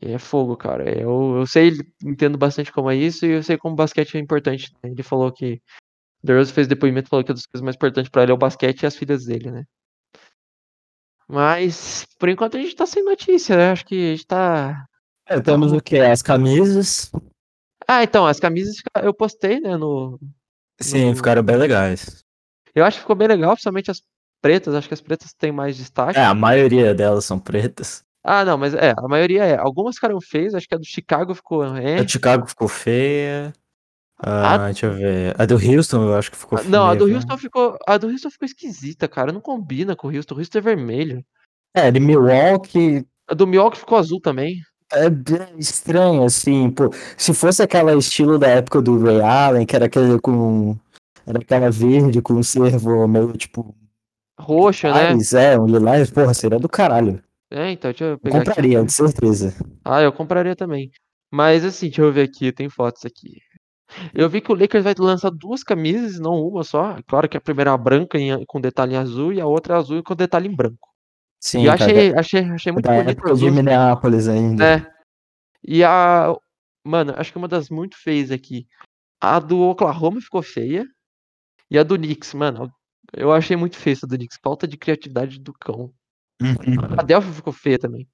E 0.00 0.12
é 0.12 0.18
fogo, 0.18 0.56
cara. 0.56 0.88
Eu, 0.98 1.36
eu 1.40 1.46
sei, 1.46 1.72
entendo 2.02 2.38
bastante 2.38 2.72
como 2.72 2.90
é 2.90 2.96
isso, 2.96 3.26
e 3.26 3.32
eu 3.32 3.42
sei 3.42 3.58
como 3.58 3.74
o 3.74 3.76
basquete 3.76 4.16
é 4.16 4.20
importante. 4.20 4.72
né? 4.82 4.90
Ele 4.92 5.02
falou 5.02 5.30
que. 5.30 5.60
O 6.22 6.26
DeRozan 6.26 6.54
fez 6.54 6.66
depoimento, 6.66 7.10
falou 7.10 7.22
que 7.22 7.30
uma 7.32 7.34
das 7.36 7.44
coisas 7.46 7.62
mais 7.62 7.76
importantes 7.76 8.10
pra 8.10 8.22
ele 8.22 8.32
é 8.32 8.34
o 8.34 8.38
basquete 8.38 8.84
e 8.84 8.86
as 8.86 8.96
filhas 8.96 9.26
dele, 9.26 9.50
né? 9.50 9.64
Mas, 11.28 12.06
por 12.18 12.30
enquanto, 12.30 12.56
a 12.56 12.60
gente 12.60 12.74
tá 12.74 12.86
sem 12.86 13.04
notícia, 13.04 13.56
né? 13.58 13.72
Acho 13.72 13.84
que 13.84 13.94
a 13.94 14.16
gente 14.16 14.26
tá. 14.26 14.86
É, 15.26 15.40
temos 15.40 15.72
o 15.72 15.80
que? 15.80 15.98
As 15.98 16.22
camisas. 16.22 17.10
Ah, 17.86 18.02
então, 18.02 18.26
as 18.26 18.38
camisas 18.40 18.76
eu 19.02 19.14
postei, 19.14 19.60
né, 19.60 19.76
no. 19.76 20.18
Sim, 20.80 21.10
No- 21.10 21.16
ficaram 21.16 21.42
bem 21.42 21.56
legais. 21.56 22.22
Eu 22.74 22.84
acho 22.84 22.96
que 22.96 23.02
ficou 23.02 23.16
bem 23.16 23.28
legal, 23.28 23.52
principalmente 23.52 23.90
as 23.90 24.02
pretas. 24.40 24.74
Acho 24.74 24.88
que 24.88 24.94
as 24.94 25.00
pretas 25.00 25.32
têm 25.34 25.52
mais 25.52 25.76
destaque. 25.76 26.18
É, 26.18 26.24
a 26.24 26.34
maioria 26.34 26.94
delas 26.94 27.24
são 27.24 27.38
pretas. 27.38 28.02
Ah, 28.24 28.44
não, 28.44 28.56
mas 28.56 28.72
é, 28.74 28.92
a 28.96 29.08
maioria 29.08 29.44
é. 29.44 29.56
Algumas 29.58 29.96
ficaram 29.96 30.18
feias, 30.20 30.54
acho 30.54 30.66
que 30.68 30.74
a 30.74 30.78
do 30.78 30.86
Chicago 30.86 31.34
ficou. 31.34 31.64
É. 31.76 31.98
A 31.98 32.04
de 32.04 32.12
Chicago 32.12 32.46
ficou 32.46 32.68
feia. 32.68 33.52
Ah, 34.18 34.54
A- 34.54 34.66
deixa 34.66 34.86
eu 34.86 34.94
ver. 34.94 35.34
A 35.40 35.44
do 35.44 35.54
Houston 35.56 36.04
eu 36.04 36.14
acho 36.16 36.30
que 36.30 36.36
ficou 36.36 36.58
Ah, 36.58 36.62
Não, 36.64 36.86
a 36.86 36.94
do 36.94 37.06
Houston 37.12 37.36
ficou. 37.36 37.76
A 37.86 37.98
do 37.98 38.06
Houston 38.08 38.30
ficou 38.30 38.46
esquisita, 38.46 39.08
cara. 39.08 39.32
Não 39.32 39.40
combina 39.40 39.96
com 39.96 40.06
o 40.08 40.14
Houston. 40.14 40.36
O 40.36 40.38
Houston 40.38 40.58
é 40.58 40.60
vermelho. 40.60 41.24
É, 41.74 41.90
de 41.90 41.98
Milwaukee 41.98 43.04
A 43.28 43.34
do 43.34 43.46
Milwaukee 43.46 43.78
ficou 43.78 43.98
azul 43.98 44.20
também. 44.20 44.60
É 44.92 45.10
bem 45.10 45.58
estranho, 45.58 46.24
assim, 46.24 46.70
pô. 46.70 46.90
Se 47.16 47.32
fosse 47.34 47.62
aquela 47.62 47.94
estilo 47.94 48.38
da 48.38 48.48
época 48.48 48.80
do 48.82 49.02
Ray 49.02 49.20
Allen, 49.20 49.66
que 49.66 49.76
era 49.76 49.86
aquele 49.86 50.18
com. 50.20 50.76
Era 51.26 51.38
aquela 51.38 51.70
verde 51.70 52.20
com 52.22 52.34
um 52.34 52.42
cervo 52.42 53.06
meio 53.06 53.32
tipo. 53.36 53.74
Roxo, 54.38 54.88
né? 54.88 55.12
É, 55.34 55.58
um 55.58 55.66
lilás, 55.66 56.10
porra, 56.10 56.34
seria 56.34 56.58
do 56.58 56.68
caralho. 56.68 57.22
É, 57.50 57.70
então, 57.70 57.90
deixa 57.90 58.04
eu 58.04 58.18
Eu 58.18 58.18
pegar 58.18 58.40
aqui. 58.42 58.50
compraria, 58.50 58.84
de 58.84 58.92
certeza. 58.92 59.54
Ah, 59.84 60.00
eu 60.02 60.12
compraria 60.12 60.56
também. 60.56 60.90
Mas 61.30 61.64
assim, 61.64 61.86
deixa 61.86 62.02
eu 62.02 62.12
ver 62.12 62.22
aqui, 62.22 62.52
tem 62.52 62.68
fotos 62.68 63.04
aqui. 63.04 63.38
Eu 64.14 64.28
vi 64.28 64.40
que 64.40 64.50
o 64.50 64.54
Lakers 64.54 64.84
vai 64.84 64.94
lançar 64.98 65.30
duas 65.30 65.62
camisas, 65.62 66.18
não 66.18 66.34
uma 66.46 66.64
só. 66.64 66.96
Claro 67.06 67.28
que 67.28 67.36
a 67.36 67.40
primeira 67.40 67.70
é 67.70 67.74
a 67.74 67.76
branca 67.78 68.18
com 68.46 68.60
detalhe 68.60 68.94
em 68.94 68.96
azul 68.96 69.32
e 69.32 69.40
a 69.40 69.46
outra 69.46 69.74
é 69.74 69.78
azul 69.78 70.02
com 70.02 70.14
detalhe 70.16 70.48
em 70.48 70.56
branco. 70.56 70.88
Sim, 71.42 71.62
e 71.62 71.66
eu 71.66 71.76
cara, 71.76 71.84
achei, 71.84 72.14
achei, 72.14 72.40
achei 72.50 72.72
muito 72.72 72.84
da 72.84 72.92
bonito 72.92 73.10
época 73.10 73.34
de. 73.34 73.50
Minneapolis 73.50 74.28
ainda. 74.28 74.76
É. 74.76 74.92
E 75.66 75.82
a. 75.82 76.32
Mano, 76.84 77.14
acho 77.16 77.32
que 77.32 77.38
uma 77.38 77.48
das 77.48 77.68
muito 77.68 77.96
feias 77.96 78.30
aqui. 78.30 78.66
A 79.20 79.40
do 79.40 79.58
Oklahoma 79.60 80.20
ficou 80.20 80.40
feia. 80.40 80.86
E 81.68 81.76
a 81.76 81.82
do 81.82 81.96
Knicks, 81.96 82.32
mano. 82.32 82.72
Eu 83.12 83.32
achei 83.32 83.56
muito 83.56 83.76
feia 83.76 83.94
essa 83.94 84.06
do 84.06 84.16
Knicks. 84.16 84.38
Falta 84.40 84.68
de 84.68 84.76
criatividade 84.76 85.40
do 85.40 85.52
cão. 85.52 85.92
Uhum. 86.40 86.96
A 86.96 87.02
Delphi 87.02 87.32
ficou 87.32 87.52
feia 87.52 87.78
também. 87.78 88.08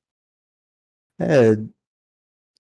É. 1.21 1.55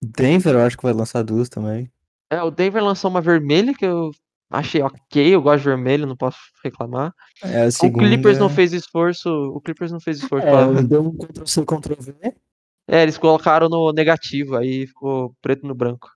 Denver 0.02 0.54
eu 0.54 0.60
acho 0.60 0.76
que 0.76 0.82
vai 0.82 0.92
lançar 0.92 1.22
duas 1.22 1.48
também. 1.48 1.90
É, 2.30 2.42
o 2.42 2.50
Denver 2.50 2.84
lançou 2.84 3.10
uma 3.10 3.22
vermelha 3.22 3.72
que 3.72 3.86
eu 3.86 4.10
achei 4.50 4.82
ok. 4.82 5.34
Eu 5.34 5.42
gosto 5.42 5.58
de 5.62 5.68
vermelho, 5.68 6.06
não 6.06 6.16
posso 6.16 6.38
reclamar. 6.64 7.12
É, 7.42 7.62
a 7.64 7.66
O 7.66 7.72
segunda... 7.72 8.06
Clippers 8.06 8.38
não 8.38 8.48
fez 8.48 8.72
esforço. 8.72 9.28
O 9.28 9.60
Clippers 9.60 9.92
não 9.92 10.00
fez 10.00 10.18
esforço 10.18 10.46
É, 10.46 10.50
pra. 10.50 10.82
deu 10.82 11.02
um 11.02 11.16
Ctrl-C, 11.16 11.64
Ctrl-V. 11.64 12.14
É, 12.90 13.02
eles 13.02 13.18
colocaram 13.18 13.68
no 13.68 13.92
negativo, 13.92 14.56
aí 14.56 14.86
ficou 14.86 15.34
preto 15.42 15.66
no 15.66 15.74
branco. 15.74 16.08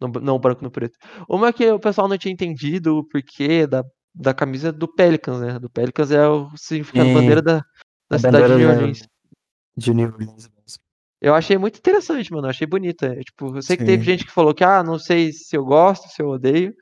No- 0.00 0.08
não, 0.20 0.38
branco 0.38 0.62
no 0.62 0.70
preto. 0.70 0.96
Uma 1.28 1.52
que 1.52 1.68
o 1.70 1.80
pessoal 1.80 2.06
não 2.06 2.18
tinha 2.18 2.32
entendido 2.32 2.98
o 2.98 3.04
porquê 3.08 3.66
da, 3.66 3.82
da 4.14 4.32
camisa 4.34 4.70
do 4.70 4.86
Pelicans, 4.86 5.40
né? 5.40 5.58
Do 5.58 5.70
Pelicans 5.70 6.10
é 6.10 6.28
o 6.28 6.50
significado 6.56 7.08
Sim, 7.08 7.14
bandeira 7.14 7.42
da, 7.42 7.64
da 8.08 8.18
cidade 8.18 8.36
de 8.36 8.42
bandeira 8.42 8.58
New 8.58 8.68
da- 8.68 8.74
Orleans. 8.74 9.02
De 9.76 9.94
New 9.94 10.08
Orleans. 10.12 10.50
Eu 11.20 11.34
achei 11.34 11.58
muito 11.58 11.78
interessante, 11.78 12.30
mano. 12.32 12.46
Eu 12.46 12.50
achei 12.50 12.64
bonita. 12.66 13.06
É, 13.06 13.20
tipo, 13.22 13.56
eu 13.56 13.62
sei 13.62 13.76
que 13.76 13.84
teve 13.84 14.04
Sim. 14.04 14.10
gente 14.12 14.24
que 14.26 14.30
falou 14.32 14.54
que, 14.54 14.62
ah, 14.62 14.84
não 14.84 14.98
sei 15.00 15.32
se 15.32 15.56
eu 15.56 15.64
gosto, 15.64 16.08
se 16.08 16.22
eu 16.22 16.28
odeio. 16.28 16.72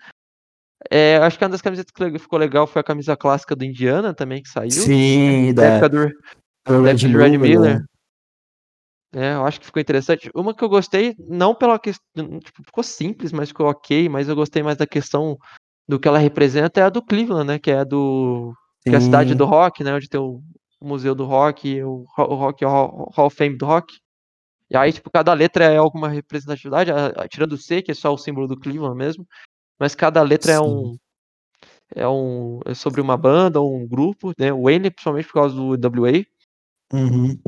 É, 0.91 1.17
acho 1.17 1.39
que 1.39 1.45
uma 1.45 1.51
das 1.51 1.63
camisetas 1.63 1.91
que 1.93 2.19
ficou 2.19 2.39
legal 2.39 2.67
foi 2.67 2.81
a 2.81 2.85
camisa 2.85 3.17
clássica 3.17 3.57
do 3.57 3.65
Indiana 3.65 4.13
também, 4.15 4.43
que 4.43 4.49
saiu. 4.49 4.71
Sim, 4.71 5.53
Da 5.55 5.63
da, 5.63 5.69
época 5.69 5.89
do, 5.89 6.09
do 6.67 6.83
Red 6.83 6.93
Red 6.95 7.39
Miller. 7.39 7.41
Miller. 7.41 7.85
É, 9.15 9.35
eu 9.35 9.45
acho 9.47 9.59
que 9.61 9.67
ficou 9.67 9.81
interessante. 9.81 10.31
Uma 10.35 10.55
que 10.55 10.63
eu 10.63 10.69
gostei, 10.69 11.15
não 11.19 11.55
pela 11.55 11.79
questão. 11.79 12.39
Tipo, 12.41 12.63
ficou 12.65 12.85
simples, 12.85 13.33
mas 13.33 13.49
ficou 13.49 13.67
ok. 13.67 14.09
Mas 14.09 14.29
eu 14.29 14.37
gostei 14.37 14.63
mais 14.63 14.77
da 14.77 14.87
questão 14.87 15.39
do 15.89 15.99
que 15.99 16.07
ela 16.07 16.19
representa 16.19 16.81
é 16.81 16.83
a 16.85 16.91
do 16.91 17.03
Cleveland, 17.03 17.47
né? 17.47 17.59
Que 17.59 17.71
é 17.71 17.79
a 17.79 17.85
do. 17.85 18.53
Que 18.83 18.91
é 18.91 18.97
a 18.97 19.01
cidade 19.01 19.31
Sim. 19.31 19.37
do 19.37 19.45
rock, 19.47 19.83
né? 19.83 19.95
Onde 19.95 20.09
tem 20.09 20.21
o 20.21 20.43
Museu 20.83 21.15
do 21.15 21.25
Rock, 21.25 21.83
o, 21.83 22.05
o 22.19 22.35
Rock 22.35 22.65
Hall, 22.65 23.11
Hall 23.17 23.27
of 23.27 23.35
Fame 23.37 23.57
do 23.57 23.65
rock. 23.65 23.95
E 24.71 24.77
aí, 24.77 24.93
tipo, 24.93 25.11
cada 25.11 25.33
letra 25.33 25.65
é 25.65 25.77
alguma 25.77 26.09
representatividade, 26.09 26.91
a- 26.93 27.07
a- 27.17 27.29
tirando 27.29 27.53
o 27.53 27.57
C, 27.57 27.81
que 27.83 27.93
é 27.93 27.95
só 27.95 28.13
o 28.13 28.19
símbolo 28.19 28.47
do 28.47 28.59
Cleveland 28.59 28.97
mesmo. 28.97 29.25
Mas 29.79 29.95
cada 29.95 30.23
letra 30.23 30.53
é 30.53 30.59
Sim. 30.59 30.65
um. 30.65 30.97
É 31.95 32.09
um. 32.09 32.61
É 32.65 32.75
sobre 32.75 33.01
uma 33.01 33.17
banda 33.17 33.61
ou 33.61 33.75
um 33.77 33.87
grupo, 33.87 34.33
né? 34.39 34.53
O 34.53 34.63
Wayne, 34.65 34.91
principalmente 34.91 35.27
por 35.29 35.35
causa 35.35 35.55
do 35.55 35.71
WA. 36.03 36.25
Uhum. 36.93 37.39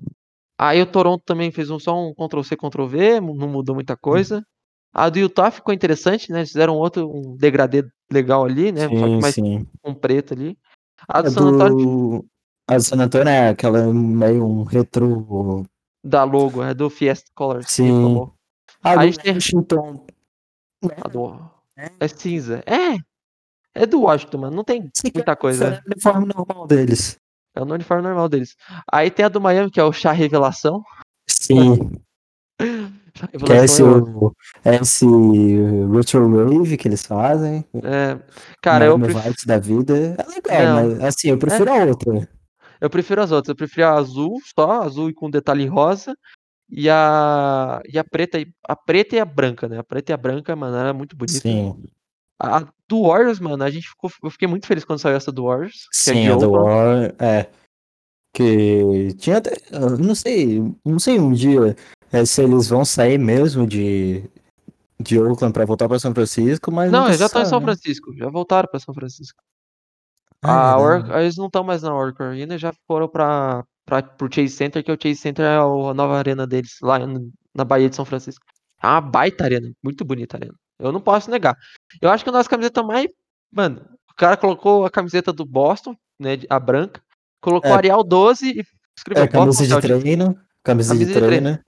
Aí 0.61 0.83
o 0.83 0.87
Toronto 0.87 1.23
também 1.25 1.51
fez 1.53 1.71
um, 1.71 1.79
só 1.79 1.97
um 1.97 2.13
Ctrl-C, 2.15 2.57
Ctrl-V, 2.57 3.21
não 3.21 3.49
mudou 3.49 3.75
muita 3.75 3.97
coisa. 3.97 4.45
A 4.93 5.09
do 5.09 5.19
Utah 5.19 5.51
ficou 5.51 5.73
interessante, 5.73 6.33
né? 6.33 6.39
Eles 6.41 6.49
fizeram 6.51 6.77
outro, 6.77 7.09
um 7.09 7.37
degradê 7.37 7.85
legal 8.11 8.45
ali, 8.45 8.73
né? 8.73 8.83
Só 8.83 8.89
que 8.89 8.97
Sim, 8.97 9.21
mais 9.21 9.35
sim. 9.35 9.67
com 9.83 9.95
preto 9.95 10.35
ali. 10.35 10.59
A 11.07 11.21
do 11.23 11.29
A 11.29 11.31
San 11.31 11.47
Antonio 11.49 11.77
do. 11.77 12.27
A 12.67 12.77
do 12.77 12.83
San 12.83 12.97
Antonio 13.01 13.29
é 13.29 13.49
aquela 13.51 13.93
meio 13.93 14.45
um 14.45 14.65
retrô. 14.65 15.65
da 16.03 16.25
logo, 16.25 16.63
é 16.63 16.75
do 16.75 16.91
Fiesta 16.91 17.31
Colors. 17.35 17.71
Sim. 17.71 18.29
A 18.83 18.93
A 18.93 18.97
do 18.97 19.03
gente 19.03 19.19
tem- 19.21 19.35
Washington. 19.35 20.07
A 21.05 21.09
do... 21.09 21.58
É 22.01 22.09
cinza. 22.09 22.63
É! 22.67 22.99
É 23.75 23.87
do 23.87 24.01
Washington, 24.03 24.39
mano. 24.39 24.57
Não 24.57 24.65
tem 24.65 24.81
aqui 24.81 25.13
muita 25.15 25.33
é 25.33 25.37
coisa. 25.37 25.83
o 25.87 25.93
uniforme 25.93 26.27
normal 26.27 26.67
deles. 26.67 27.17
É 27.55 27.61
o 27.61 27.65
uniforme 27.65 28.03
normal 28.03 28.29
deles. 28.29 28.57
Aí 28.91 29.11
tem 29.11 29.25
a 29.25 29.29
do 29.29 29.41
Miami, 29.41 29.71
que 29.71 29.79
é 29.79 29.85
o 29.85 29.93
Chá 29.93 30.11
Revelação. 30.11 30.83
Sim. 31.29 31.77
Chá 32.57 33.29
Que 33.45 33.53
é 33.53 33.65
esse, 33.65 33.83
é 33.83 33.85
o, 33.85 34.33
é 34.65 34.77
esse 34.77 35.05
Retro 35.93 36.31
Wave 36.31 36.77
que 36.77 36.87
eles 36.87 37.05
fazem. 37.05 37.65
É, 37.83 38.17
Cara, 38.63 38.87
eu, 38.87 38.99
Miami 38.99 39.15
pref... 39.15 39.47
Da 39.47 39.59
vida. 39.59 40.17
É 40.17 40.25
legal, 40.29 40.85
Não. 40.85 40.97
mas 40.97 41.05
assim, 41.05 41.31
eu 41.31 41.39
prefiro 41.39 41.73
a 41.73 41.85
outra. 41.85 42.29
eu 42.81 42.91
prefiro 42.91 43.21
as 43.21 43.33
outras. 43.33 43.49
Eu 43.49 43.57
prefiro 43.57 43.87
a 43.89 43.95
azul, 43.95 44.41
só 44.57 44.83
azul 44.83 45.11
e 45.11 45.15
com 45.15 45.29
detalhe 45.29 45.67
rosa. 45.67 46.17
E 46.71 46.89
a. 46.91 47.81
E 47.89 47.99
a 47.99 48.05
preta 48.05 48.39
e 48.39 48.53
a 48.67 48.77
preta 48.77 49.17
e 49.17 49.21
a 49.21 49.25
branca, 49.25 49.69
né? 49.69 49.79
A 49.79 49.85
preta 49.85 50.13
e 50.13 50.15
a 50.15 50.17
branca, 50.17 50.55
mano, 50.55 50.77
era 50.77 50.93
muito 50.93 51.17
bonita. 51.17 51.41
Sim. 51.41 51.83
A 52.41 52.61
do 52.87 53.03
Warriors, 53.03 53.41
mano, 53.41 53.65
a 53.65 53.71
gente 53.71 53.89
ficou. 53.89 54.11
Eu 54.23 54.31
fiquei 54.31 54.47
muito 54.47 54.67
feliz 54.67 54.85
quando 54.85 54.99
saiu 54.99 55.17
essa 55.17 55.33
do 55.33 55.45
Warriors. 55.45 55.87
é 55.87 55.89
Sim, 55.93 56.23
de 56.23 56.33
a 56.33 56.37
do 56.37 56.53
Oakland. 56.53 56.69
War, 56.69 57.15
é. 57.19 57.51
Que 58.33 59.15
tinha 59.19 59.39
até. 59.39 59.57
Não 59.99 60.15
sei, 60.15 60.63
não 60.85 60.99
sei 60.99 61.19
um 61.19 61.33
dia 61.33 61.75
é, 62.13 62.25
se 62.25 62.43
eles 62.43 62.69
vão 62.69 62.85
sair 62.85 63.19
mesmo 63.19 63.67
de, 63.67 64.23
de 65.01 65.19
Oakland 65.19 65.53
pra 65.53 65.65
voltar 65.65 65.89
pra 65.89 65.99
São 65.99 66.15
Francisco, 66.15 66.71
mas 66.71 66.93
Não, 66.93 67.07
eles 67.07 67.19
já 67.19 67.27
estão 67.27 67.43
em 67.43 67.47
São 67.47 67.61
né? 67.61 67.67
Francisco. 67.67 68.15
Já 68.15 68.29
voltaram 68.29 68.69
pra 68.69 68.79
São 68.79 68.95
Francisco. 68.95 69.43
Ah, 70.43 70.73
A. 70.73 70.79
Or... 70.79 71.19
Eles 71.19 71.37
não 71.37 71.47
estão 71.47 71.65
mais 71.65 71.83
na 71.83 71.95
Oracle 71.95 72.27
Arena, 72.27 72.57
já 72.59 72.73
foram 72.87 73.09
pra, 73.09 73.65
pra, 73.89 74.03
pro 74.03 74.29
Chase 74.33 74.51
Center, 74.51 74.85
que 74.85 74.93
o 74.93 74.99
Chase 75.01 75.17
Center 75.17 75.45
é 75.45 75.57
a 75.57 75.95
nova 75.95 76.17
arena 76.19 76.47
deles, 76.47 76.77
lá 76.83 76.99
na 77.55 77.65
Bahia 77.65 77.89
de 77.89 77.97
São 77.97 78.05
Francisco. 78.05 78.45
É 78.83 78.87
uma 78.87 79.01
baita 79.01 79.45
arena, 79.45 79.71
muito 79.83 80.05
bonita 80.05 80.37
arena. 80.37 80.55
Eu 80.79 80.93
não 80.93 81.01
posso 81.01 81.31
negar. 81.31 81.57
Eu 82.01 82.11
acho 82.11 82.23
que 82.23 82.31
a 82.31 82.33
nossa 82.33 82.49
camiseta 82.49 82.83
mais. 82.83 83.09
Mano, 83.51 83.81
o 84.11 84.15
cara 84.15 84.37
colocou 84.37 84.85
a 84.85 84.91
camiseta 84.91 85.33
do 85.33 85.45
Boston, 85.45 85.97
né, 86.21 86.39
a 86.49 86.61
branca, 86.61 87.01
colocou 87.41 87.71
É. 87.71 87.75
Arial 87.75 88.05
12 88.05 88.47
e 88.61 88.63
escreveu 88.97 89.25
É, 89.25 89.27
camisa 89.29 89.59
Boston 89.65 89.81
de 89.81 89.81
treino. 90.01 90.25
Camisa, 90.63 90.93
Camisa 90.93 90.95
de 90.97 91.05
de 91.07 91.13
treino. 91.13 91.29
treino. 91.29 91.59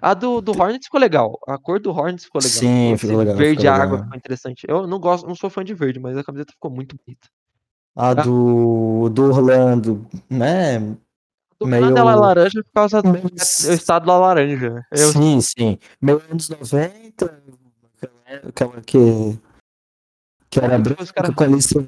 A 0.00 0.14
do, 0.14 0.40
do 0.40 0.52
Hornets 0.52 0.86
ficou 0.86 1.00
legal. 1.00 1.38
A 1.48 1.58
cor 1.58 1.80
do 1.80 1.90
Hornets 1.90 2.24
ficou 2.24 2.40
legal. 2.40 2.58
Sim, 2.58 2.92
Esse 2.92 3.06
ficou 3.06 3.18
legal, 3.18 3.36
Verde 3.36 3.60
ficou 3.62 3.72
água 3.74 3.84
legal. 3.86 4.04
ficou 4.04 4.16
interessante. 4.18 4.64
Eu 4.68 4.86
não 4.86 4.98
gosto, 5.00 5.26
não 5.26 5.34
sou 5.34 5.50
fã 5.50 5.64
de 5.64 5.74
verde, 5.74 5.98
mas 6.00 6.16
a 6.16 6.24
camiseta 6.24 6.52
ficou 6.52 6.70
muito 6.70 6.96
bonita. 6.96 7.28
A 7.94 8.10
Ah. 8.10 8.14
do, 8.14 9.08
do 9.10 9.24
Orlando, 9.24 10.06
né? 10.30 10.96
Do 11.58 11.66
Meio- 11.66 11.96
ela 11.96 12.12
é 12.12 12.14
laranja 12.14 12.62
por 12.62 12.72
causa 12.72 13.00
do 13.02 13.10
meio- 13.12 13.24
o 13.24 13.72
estado 13.72 14.06
da 14.06 14.18
laranja. 14.18 14.84
Eu, 14.90 15.12
Sim, 15.12 15.40
sim. 15.40 15.78
Meio 16.00 16.22
anos 16.30 16.48
90, 16.50 17.42
aquela- 18.48 18.80
que, 18.82 18.98
que 20.50 20.58
era 20.60 20.78
branca 20.78 21.06
cara- 21.14 21.32
com 21.32 21.44
a 21.44 21.46
lista 21.46 21.80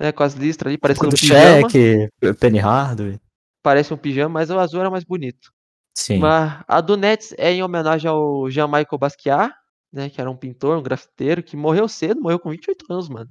né, 0.00 0.12
com 0.12 0.22
as 0.22 0.34
listras 0.34 0.70
ali, 0.70 0.78
parecendo 0.78 1.08
um 1.08 1.10
pijama. 1.10 1.68
cheque, 1.70 2.08
Penny 2.40 2.58
Hardaway. 2.58 3.20
Parece 3.62 3.92
um 3.92 3.96
pijama, 3.96 4.28
mas 4.34 4.48
o 4.50 4.58
azul 4.58 4.80
era 4.80 4.90
mais 4.90 5.02
bonito. 5.04 5.52
Sim, 5.96 6.18
Mas 6.18 6.62
a 6.68 6.80
do 6.80 6.96
Nets 6.96 7.34
é 7.36 7.50
em 7.50 7.62
homenagem 7.62 8.08
ao 8.08 8.48
Jean-Michel 8.48 8.96
Basquiat, 8.98 9.52
né? 9.92 10.08
Que 10.08 10.20
era 10.20 10.30
um 10.30 10.36
pintor, 10.36 10.78
um 10.78 10.82
grafiteiro, 10.82 11.42
que 11.42 11.56
morreu 11.56 11.88
cedo, 11.88 12.20
morreu 12.20 12.38
com 12.38 12.50
28 12.50 12.84
anos, 12.88 13.08
mano. 13.08 13.28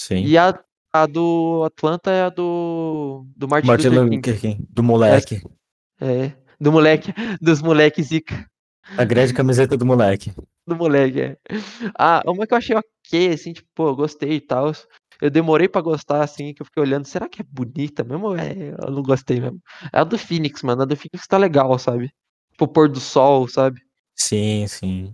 sim. 0.00 0.18
E 0.24 0.38
a, 0.38 0.56
a 0.94 1.06
do 1.06 1.64
Atlanta 1.64 2.12
é 2.12 2.22
a 2.22 2.28
do, 2.28 3.26
do 3.36 3.48
Martin, 3.48 3.66
Martin 3.66 3.88
Luther 3.88 4.10
King. 4.10 4.38
King, 4.38 4.66
do 4.70 4.80
moleque. 4.80 5.42
É, 6.00 6.32
do 6.60 6.70
moleque, 6.70 7.12
dos 7.42 7.60
moleques 7.60 8.06
zica. 8.06 8.48
A 8.96 9.04
grande 9.04 9.34
camiseta 9.34 9.76
do 9.76 9.84
moleque. 9.84 10.32
Do 10.64 10.76
moleque, 10.76 11.20
é. 11.20 11.36
Ah, 11.98 12.22
uma 12.24 12.46
que 12.46 12.54
eu 12.54 12.58
achei 12.58 12.76
ok, 12.76 13.28
assim, 13.32 13.52
tipo, 13.52 13.68
pô, 13.74 13.92
gostei 13.96 14.34
e 14.34 14.40
tal. 14.40 14.70
Eu 15.20 15.30
demorei 15.30 15.68
pra 15.68 15.80
gostar, 15.80 16.22
assim, 16.22 16.54
que 16.54 16.62
eu 16.62 16.66
fiquei 16.66 16.84
olhando, 16.84 17.06
será 17.06 17.28
que 17.28 17.42
é 17.42 17.44
bonita 17.44 18.04
mesmo? 18.04 18.36
É, 18.36 18.74
eu 18.80 18.92
não 18.92 19.02
gostei 19.02 19.40
mesmo. 19.40 19.60
É 19.92 19.98
a 19.98 20.04
do 20.04 20.16
Phoenix, 20.16 20.62
mano. 20.62 20.82
A 20.82 20.84
do 20.84 20.96
Phoenix 20.96 21.26
tá 21.26 21.36
legal, 21.36 21.76
sabe? 21.76 22.12
Tipo, 22.52 22.66
o 22.66 22.68
pôr 22.68 22.88
do 22.88 23.00
sol, 23.00 23.48
sabe? 23.48 23.80
Sim, 24.14 24.64
sim. 24.68 25.12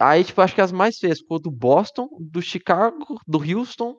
Aí, 0.00 0.24
tipo, 0.24 0.40
acho 0.40 0.54
que 0.54 0.60
as 0.62 0.72
mais 0.72 0.96
feias 0.96 1.18
ficou 1.18 1.38
do 1.38 1.50
Boston, 1.50 2.08
do 2.18 2.40
Chicago, 2.40 3.20
do 3.26 3.38
Houston. 3.38 3.98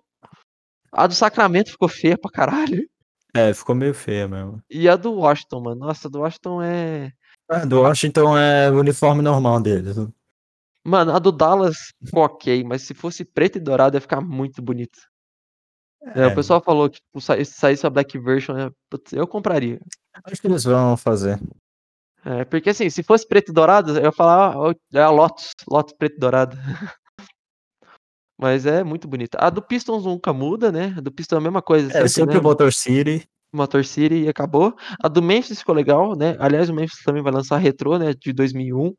A 0.93 1.07
do 1.07 1.13
Sacramento 1.13 1.71
ficou 1.71 1.89
feia 1.89 2.17
pra 2.17 2.29
caralho. 2.31 2.87
É, 3.33 3.53
ficou 3.53 3.73
meio 3.73 3.93
feia 3.93 4.27
mesmo. 4.27 4.61
E 4.69 4.87
a 4.87 4.95
do 4.95 5.13
Washington, 5.13 5.59
mano. 5.61 5.79
Nossa, 5.87 6.07
a 6.07 6.11
do 6.11 6.19
Washington 6.19 6.61
é. 6.61 7.11
Ah, 7.49 7.65
do 7.65 7.81
Washington 7.81 8.37
é 8.37 8.69
o 8.69 8.79
uniforme 8.79 9.21
normal 9.21 9.59
deles. 9.59 9.95
Mano, 10.85 11.11
a 11.15 11.19
do 11.19 11.31
Dallas 11.31 11.77
ficou 12.05 12.23
ok, 12.23 12.63
mas 12.63 12.83
se 12.83 12.93
fosse 12.93 13.25
preto 13.25 13.57
e 13.57 13.61
dourado 13.61 13.95
ia 13.97 14.01
ficar 14.01 14.21
muito 14.21 14.61
bonito. 14.61 14.99
É, 16.15 16.27
o 16.27 16.29
É, 16.31 16.35
pessoal 16.35 16.61
falou 16.61 16.89
que 16.89 16.97
tipo, 16.99 17.21
se 17.21 17.45
saísse 17.45 17.87
a 17.87 17.89
Black 17.89 18.19
Version, 18.19 18.57
é, 18.57 18.69
putz, 18.89 19.13
eu 19.13 19.25
compraria. 19.25 19.79
acho 20.25 20.41
que 20.41 20.47
eles 20.47 20.63
vão 20.63 20.95
fazer. 20.97 21.39
É, 22.25 22.45
porque 22.45 22.69
assim, 22.69 22.89
se 22.89 23.01
fosse 23.03 23.27
preto 23.27 23.49
e 23.49 23.53
dourado, 23.53 23.97
eu 23.97 24.03
ia 24.03 24.11
falar, 24.11 24.55
é 24.93 25.01
a 25.01 25.09
Lotus, 25.09 25.51
Lotus 25.67 25.93
preto 25.97 26.15
e 26.17 26.19
dourado. 26.19 26.55
Mas 28.43 28.65
é 28.65 28.83
muito 28.83 29.07
bonita. 29.07 29.37
A 29.39 29.49
do 29.49 29.61
Pistons 29.61 30.03
nunca 30.03 30.33
muda, 30.33 30.69
né? 30.69 30.93
A 30.97 30.99
do 30.99 31.09
Pistons 31.13 31.37
é 31.37 31.39
a 31.39 31.43
mesma 31.43 31.61
coisa, 31.61 31.87
É, 31.87 31.93
sempre, 31.93 32.09
sempre 32.09 32.33
né? 32.33 32.39
o 32.41 32.43
Motor 32.43 32.73
City. 32.73 33.25
Motor 33.53 33.85
City 33.85 34.23
e 34.23 34.27
acabou. 34.27 34.75
A 35.01 35.07
do 35.07 35.21
Memphis 35.21 35.59
ficou 35.59 35.73
legal, 35.73 36.13
né? 36.13 36.35
Aliás, 36.39 36.69
o 36.69 36.73
Memphis 36.73 37.01
também 37.05 37.23
vai 37.23 37.31
lançar 37.31 37.55
retrô, 37.57 37.97
né? 37.97 38.13
De 38.13 38.33
2001. 38.33 38.93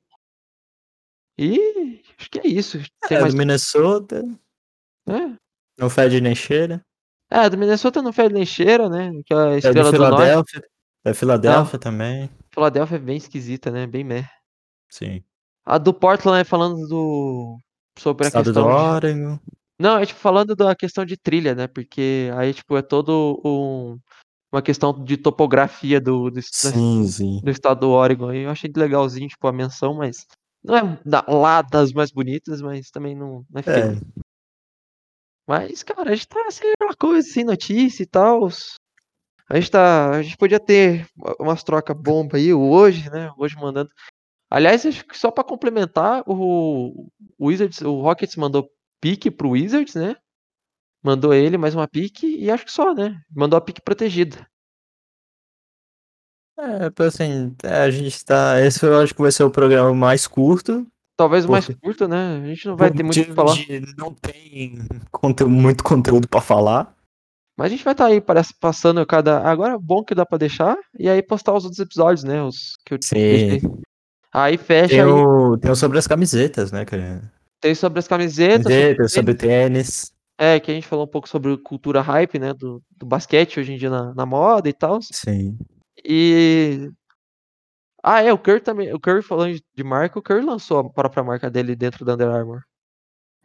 E 1.39 2.01
acho 2.19 2.31
que 2.31 2.39
é 2.39 2.47
isso. 2.47 2.79
Tem 3.07 3.19
É, 3.19 3.21
mais, 3.21 3.35
do 3.35 3.39
Minnesota. 3.39 4.23
né? 5.07 5.37
Não 5.79 5.91
fede 5.91 6.23
nem 6.23 6.35
cheira. 6.35 6.81
É, 7.31 7.51
do 7.51 7.59
Minnesota 7.59 8.01
não 8.01 8.15
fede 8.15 8.33
nem 8.33 8.47
cheira, 8.47 8.89
né? 8.89 9.11
Que 9.27 9.35
é 9.35 9.37
a 9.37 9.41
É 9.41 9.51
do 9.51 9.57
estrela 9.59 9.91
do 9.93 9.99
norte. 9.99 10.15
Filadélfia. 10.17 10.63
É 11.05 11.13
Filadélfia 11.13 11.79
também. 11.79 12.31
Philadelphia 12.51 12.97
é 12.97 12.99
bem 12.99 13.17
esquisita, 13.19 13.71
né? 13.71 13.87
Bem 13.87 14.05
meh. 14.05 14.25
Sim. 14.89 15.23
A 15.67 15.77
do 15.77 15.93
Portland 15.93 16.41
é 16.41 16.45
falando 16.45 16.87
do. 16.89 17.59
Sobre 17.99 18.27
a 18.27 18.29
Estado 18.29 18.45
do 18.45 18.53
questão. 18.53 18.69
de- 18.69 18.75
Oregon. 18.75 19.39
Não, 19.79 19.99
é 19.99 20.07
tipo 20.07 20.21
falando 20.21 20.55
da 20.55 20.75
questão 20.75 21.05
de 21.05 21.17
trilha, 21.17 21.55
né? 21.55 21.67
Porque 21.67 22.31
aí, 22.37 22.55
tipo, 22.55 22.77
é 22.77 22.83
todo 22.83 23.41
um. 23.45 23.99
Uma 24.53 24.63
questão 24.63 24.93
de 25.05 25.17
topografia 25.17 26.01
do, 26.01 26.31
do, 26.31 26.37
da- 26.37 26.43
Sim, 26.43 27.05
sim. 27.09 27.41
do 27.43 27.51
estado 27.51 27.81
do 27.81 27.91
Oregon. 27.91 28.33
E 28.33 28.43
eu 28.45 28.51
achei 28.51 28.71
legalzinho, 28.75 29.29
tipo, 29.29 29.47
a 29.49 29.53
menção, 29.53 29.95
mas. 29.95 30.27
Não 30.63 30.77
é 30.77 31.01
da- 31.05 31.25
lá 31.29 31.61
das 31.61 31.93
mais 31.93 32.11
bonitas, 32.13 32.63
mas 32.63 32.89
também 32.91 33.15
não, 33.17 33.45
não 33.51 33.59
é 33.61 33.63
feio. 33.63 33.97
É, 33.97 34.23
Mas, 35.47 35.83
cara, 35.83 36.11
a 36.11 36.15
gente 36.15 36.27
tá 36.29 36.51
sem 36.51 36.73
aquela 36.73 36.95
coisa, 36.95 37.29
sem 37.29 37.45
notícia 37.45 38.03
e 38.03 38.07
tal. 38.07 38.49
A 39.51 39.57
gente 39.57 39.71
tá. 39.71 40.11
A 40.11 40.23
gente 40.23 40.37
podia 40.39 40.59
ter 40.59 41.07
umas 41.39 41.63
trocas 41.63 41.97
bomba 41.97 42.37
aí 42.39 42.55
hoje, 42.55 43.11
né? 43.11 43.31
Hoje 43.37 43.57
mandando. 43.57 43.91
Aliás, 44.55 44.87
acho 44.87 45.05
que 45.05 45.19
só 45.19 45.33
pra 45.33 45.43
complementar, 45.43 46.23
o, 46.29 47.09
o 47.37 47.47
Wizards, 47.49 47.81
o 47.81 48.01
Rockets 48.01 48.37
mandou 48.37 48.71
pique 49.01 49.29
pro 49.29 49.51
Wizards, 49.51 49.97
né? 49.97 50.15
Mandou 51.03 51.35
ele 51.35 51.59
mais 51.59 51.75
uma 51.75 51.89
pique 51.89 52.37
e 52.39 52.49
acho 52.49 52.65
que 52.65 52.71
só, 52.71 52.95
né? 52.95 53.21
Mandou 53.35 53.57
a 53.57 53.61
pique 53.61 53.83
protegida. 53.83 54.47
é, 56.57 57.03
assim, 57.05 57.53
é, 57.65 57.79
a 57.79 57.91
gente 57.91 58.25
tá. 58.25 58.61
Esse 58.61 58.87
eu 58.87 58.97
acho 59.01 59.13
que 59.13 59.21
vai 59.21 59.33
ser 59.33 59.43
o 59.43 59.51
programa 59.51 59.93
mais 59.93 60.29
curto. 60.29 60.87
Talvez 61.17 61.45
o 61.45 61.51
mais 61.51 61.67
curto, 61.67 62.07
né? 62.07 62.41
A 62.41 62.47
gente 62.47 62.69
não 62.69 62.77
vai 62.77 62.93
ter 62.93 63.03
muito 63.03 63.21
o 63.21 63.25
que 63.25 63.33
falar. 63.33 63.57
Não 63.99 64.15
tem 64.15 64.79
conte- 65.11 65.45
muito 65.45 65.83
conteúdo 65.83 66.29
pra 66.29 66.41
falar. 66.41 66.95
Mas 67.59 67.67
a 67.67 67.71
gente 67.71 67.85
vai 67.85 67.93
estar 67.95 68.07
aí, 68.07 68.21
parece, 68.21 68.55
passando 68.61 69.05
cada. 69.05 69.41
Agora 69.41 69.75
é 69.75 69.79
bom 69.79 70.05
que 70.05 70.15
dá 70.15 70.25
pra 70.25 70.39
deixar. 70.39 70.77
E 70.97 71.09
aí 71.09 71.21
postar 71.25 71.55
os 71.55 71.65
outros 71.65 71.81
episódios, 71.81 72.23
né? 72.23 72.41
Os 72.41 72.77
que 72.87 72.95
eu 72.95 72.99
Sim. 73.03 73.15
deixei. 73.15 73.61
Aí 74.35 74.59
fecha 74.59 74.89
Tem 74.89 75.01
aí. 75.01 75.07
o, 75.07 75.57
tem 75.57 75.71
o 75.71 75.77
sobre 75.77 75.97
as 75.97 76.09
camisetas, 76.09 76.73
né, 76.73 76.85
cara? 76.85 77.33
Tem 77.61 77.73
sobre 77.73 78.01
as 78.01 78.09
camisetas. 78.09 78.65
Camiseta, 78.65 79.09
sobre 79.09 79.35
tênis. 79.35 80.13
É, 80.37 80.59
que 80.59 80.73
a 80.73 80.75
gente 80.75 80.89
falou 80.89 81.05
um 81.05 81.09
pouco 81.09 81.29
sobre 81.29 81.57
cultura 81.59 82.01
hype, 82.01 82.41
né? 82.41 82.53
Do, 82.53 82.83
do 82.99 83.07
basquete 83.07 83.61
hoje 83.61 83.73
em 83.73 83.77
dia 83.77 83.89
na, 83.89 84.13
na 84.13 84.27
moda 84.27 84.69
e 84.69 84.73
tal. 84.73 84.99
Sim. 85.03 85.57
E. 86.05 86.91
Ah, 88.03 88.23
é, 88.23 88.33
o 88.33 88.39
Curry 88.39 88.61
também. 88.61 88.93
O 88.93 88.99
Curry 88.99 89.23
falando 89.23 89.57
de 89.73 89.85
marca, 89.85 90.19
o 90.19 90.23
Curry 90.23 90.45
lançou 90.45 90.81
a 90.81 90.91
própria 90.91 91.23
marca 91.23 91.49
dele 91.49 91.77
dentro 91.77 92.05
da 92.05 92.15
Under 92.15 92.29
Armour. 92.29 92.63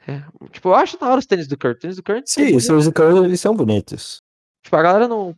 É, 0.07 0.23
tipo, 0.51 0.69
eu 0.69 0.75
acho 0.75 0.99
da 0.99 1.07
hora 1.07 1.19
os 1.19 1.27
tênis 1.27 1.47
do 1.47 1.55
Curry. 1.55 1.75
Os 1.75 1.79
tênis 1.79 1.95
do 1.97 2.03
Curry. 2.03 2.23
são 2.25 2.43
Sim, 2.43 2.55
os 2.55 2.89
Curry, 2.89 3.25
eles 3.25 3.39
são 3.39 3.55
bonitos. 3.55 4.23
Tipo, 4.63 4.75
a 4.75 4.81
galera 4.81 5.07
não. 5.07 5.37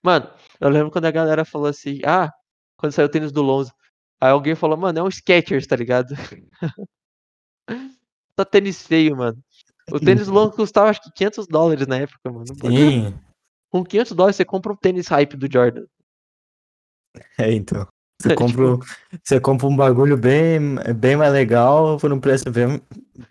Mano, 0.00 0.30
eu 0.60 0.68
lembro 0.68 0.92
quando 0.92 1.06
a 1.06 1.10
galera 1.10 1.44
falou 1.44 1.66
assim, 1.66 2.00
ah, 2.04 2.30
quando 2.76 2.92
saiu 2.92 3.06
o 3.06 3.10
tênis 3.10 3.32
do 3.32 3.42
Lonzo. 3.42 3.72
Aí 4.20 4.30
alguém 4.30 4.54
falou, 4.54 4.76
mano, 4.76 4.98
é 4.98 5.02
um 5.02 5.10
Skechers, 5.10 5.66
tá 5.66 5.76
ligado? 5.76 6.14
puta 8.36 8.44
tênis 8.44 8.86
feio, 8.86 9.16
mano. 9.16 9.42
O 9.90 9.98
tênis 9.98 10.28
longo 10.28 10.54
custava 10.54 10.90
acho 10.90 11.00
que 11.02 11.10
500 11.12 11.46
dólares 11.46 11.86
na 11.86 11.98
época, 11.98 12.30
mano. 12.30 12.46
Sim. 12.46 13.18
Com 13.70 13.82
500 13.82 14.12
dólares 14.12 14.36
você 14.36 14.44
compra 14.44 14.72
um 14.72 14.76
tênis 14.76 15.06
hype 15.08 15.36
do 15.36 15.50
Jordan. 15.50 15.86
É, 17.38 17.52
então. 17.52 17.86
Você 18.20 18.34
compra, 18.36 18.76
tipo- 18.76 18.84
você 19.22 19.40
compra 19.40 19.66
um 19.66 19.76
bagulho 19.76 20.16
bem, 20.16 20.60
bem 20.96 21.16
mais 21.16 21.32
legal 21.32 21.98
por 21.98 22.12
um 22.12 22.20
preço 22.20 22.50
bem, 22.50 22.80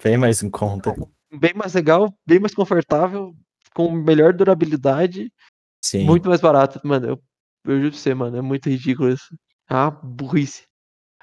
bem 0.03 0.17
mais 0.17 0.41
em 0.41 0.49
conta. 0.49 0.95
Bem 1.31 1.53
mais 1.53 1.73
legal, 1.73 2.13
bem 2.25 2.39
mais 2.39 2.55
confortável, 2.55 3.35
com 3.73 3.91
melhor 3.91 4.33
durabilidade, 4.33 5.31
Sim. 5.83 6.05
muito 6.05 6.29
mais 6.29 6.39
barato. 6.39 6.79
Mano, 6.83 7.07
eu, 7.07 7.23
eu 7.65 7.77
juro 7.79 7.91
pra 7.91 7.99
você, 7.99 8.13
mano, 8.13 8.37
é 8.37 8.41
muito 8.41 8.69
ridículo 8.69 9.09
isso. 9.09 9.35
Uma 9.69 9.91
burrice. 9.91 10.63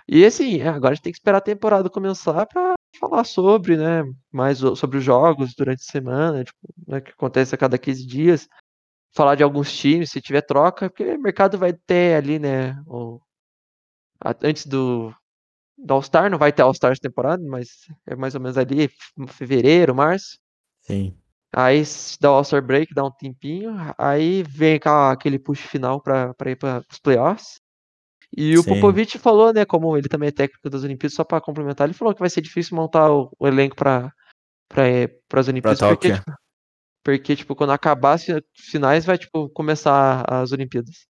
E 0.08 0.24
assim, 0.24 0.60
é, 0.60 0.68
agora 0.68 0.92
a 0.92 0.94
gente 0.94 1.04
tem 1.04 1.12
que 1.12 1.18
esperar 1.18 1.38
a 1.38 1.40
temporada 1.40 1.88
começar 1.90 2.46
pra 2.46 2.74
falar 2.98 3.24
sobre, 3.24 3.76
né? 3.76 4.02
Mais 4.30 4.58
sobre 4.58 4.98
os 4.98 5.04
jogos 5.04 5.54
durante 5.54 5.80
a 5.80 5.92
semana, 5.92 6.44
tipo, 6.44 6.58
né, 6.86 7.00
que 7.00 7.10
acontece 7.12 7.54
a 7.54 7.58
cada 7.58 7.78
15 7.78 8.06
dias. 8.06 8.48
Falar 9.14 9.34
de 9.36 9.42
alguns 9.42 9.72
times, 9.72 10.10
se 10.10 10.20
tiver 10.20 10.42
troca, 10.42 10.90
porque 10.90 11.04
o 11.16 11.20
mercado 11.22 11.58
vai 11.58 11.72
ter 11.72 12.16
ali, 12.16 12.38
né? 12.38 12.74
o- 12.86 13.20
a- 14.20 14.34
antes 14.42 14.66
do, 14.66 15.14
do 15.78 15.94
All-Star, 15.94 16.30
não 16.30 16.38
vai 16.38 16.52
ter 16.52 16.62
All-Star 16.62 16.92
essa 16.92 17.00
temporada, 17.00 17.42
mas 17.46 17.68
é 18.06 18.16
mais 18.16 18.34
ou 18.34 18.40
menos 18.40 18.58
ali, 18.58 18.90
fevereiro, 19.28 19.94
março. 19.94 20.38
Sim. 20.80 21.16
Aí 21.54 21.82
dá 22.20 22.30
o 22.32 22.34
All-Star 22.36 22.62
Break, 22.62 22.94
dá 22.94 23.04
um 23.04 23.10
tempinho. 23.10 23.74
Aí 23.98 24.42
vem 24.42 24.80
aquele 24.84 25.38
push 25.38 25.60
final 25.60 26.00
pra, 26.00 26.32
pra 26.34 26.50
ir 26.50 26.56
para 26.56 26.82
os 26.90 26.98
playoffs. 26.98 27.60
E 28.36 28.56
o 28.56 28.62
Sim. 28.62 28.68
Popovich 28.70 29.18
falou, 29.18 29.52
né, 29.52 29.64
como 29.64 29.96
ele 29.96 30.08
também 30.08 30.28
é 30.28 30.32
técnico 30.32 30.70
das 30.70 30.82
Olimpíadas, 30.84 31.14
só 31.14 31.22
pra 31.24 31.40
complementar, 31.40 31.86
ele 31.86 31.94
falou 31.96 32.14
que 32.14 32.20
vai 32.20 32.30
ser 32.30 32.40
difícil 32.40 32.74
montar 32.76 33.10
o, 33.12 33.30
o 33.38 33.46
elenco 33.46 33.76
pra, 33.76 34.10
pra, 34.68 34.84
para 35.28 35.40
as 35.40 35.48
Olimpíadas, 35.48 35.78
porque, 35.80 36.08
Tóquio. 36.08 36.24
tipo, 36.24 36.36
porque, 37.04 37.36
tipo, 37.36 37.54
quando 37.54 37.72
acabar 37.72 38.14
as 38.14 38.24
fi- 38.24 38.42
finais, 38.56 39.04
vai, 39.04 39.18
tipo, 39.18 39.50
começar 39.50 40.24
as 40.26 40.50
Olimpíadas. 40.52 41.06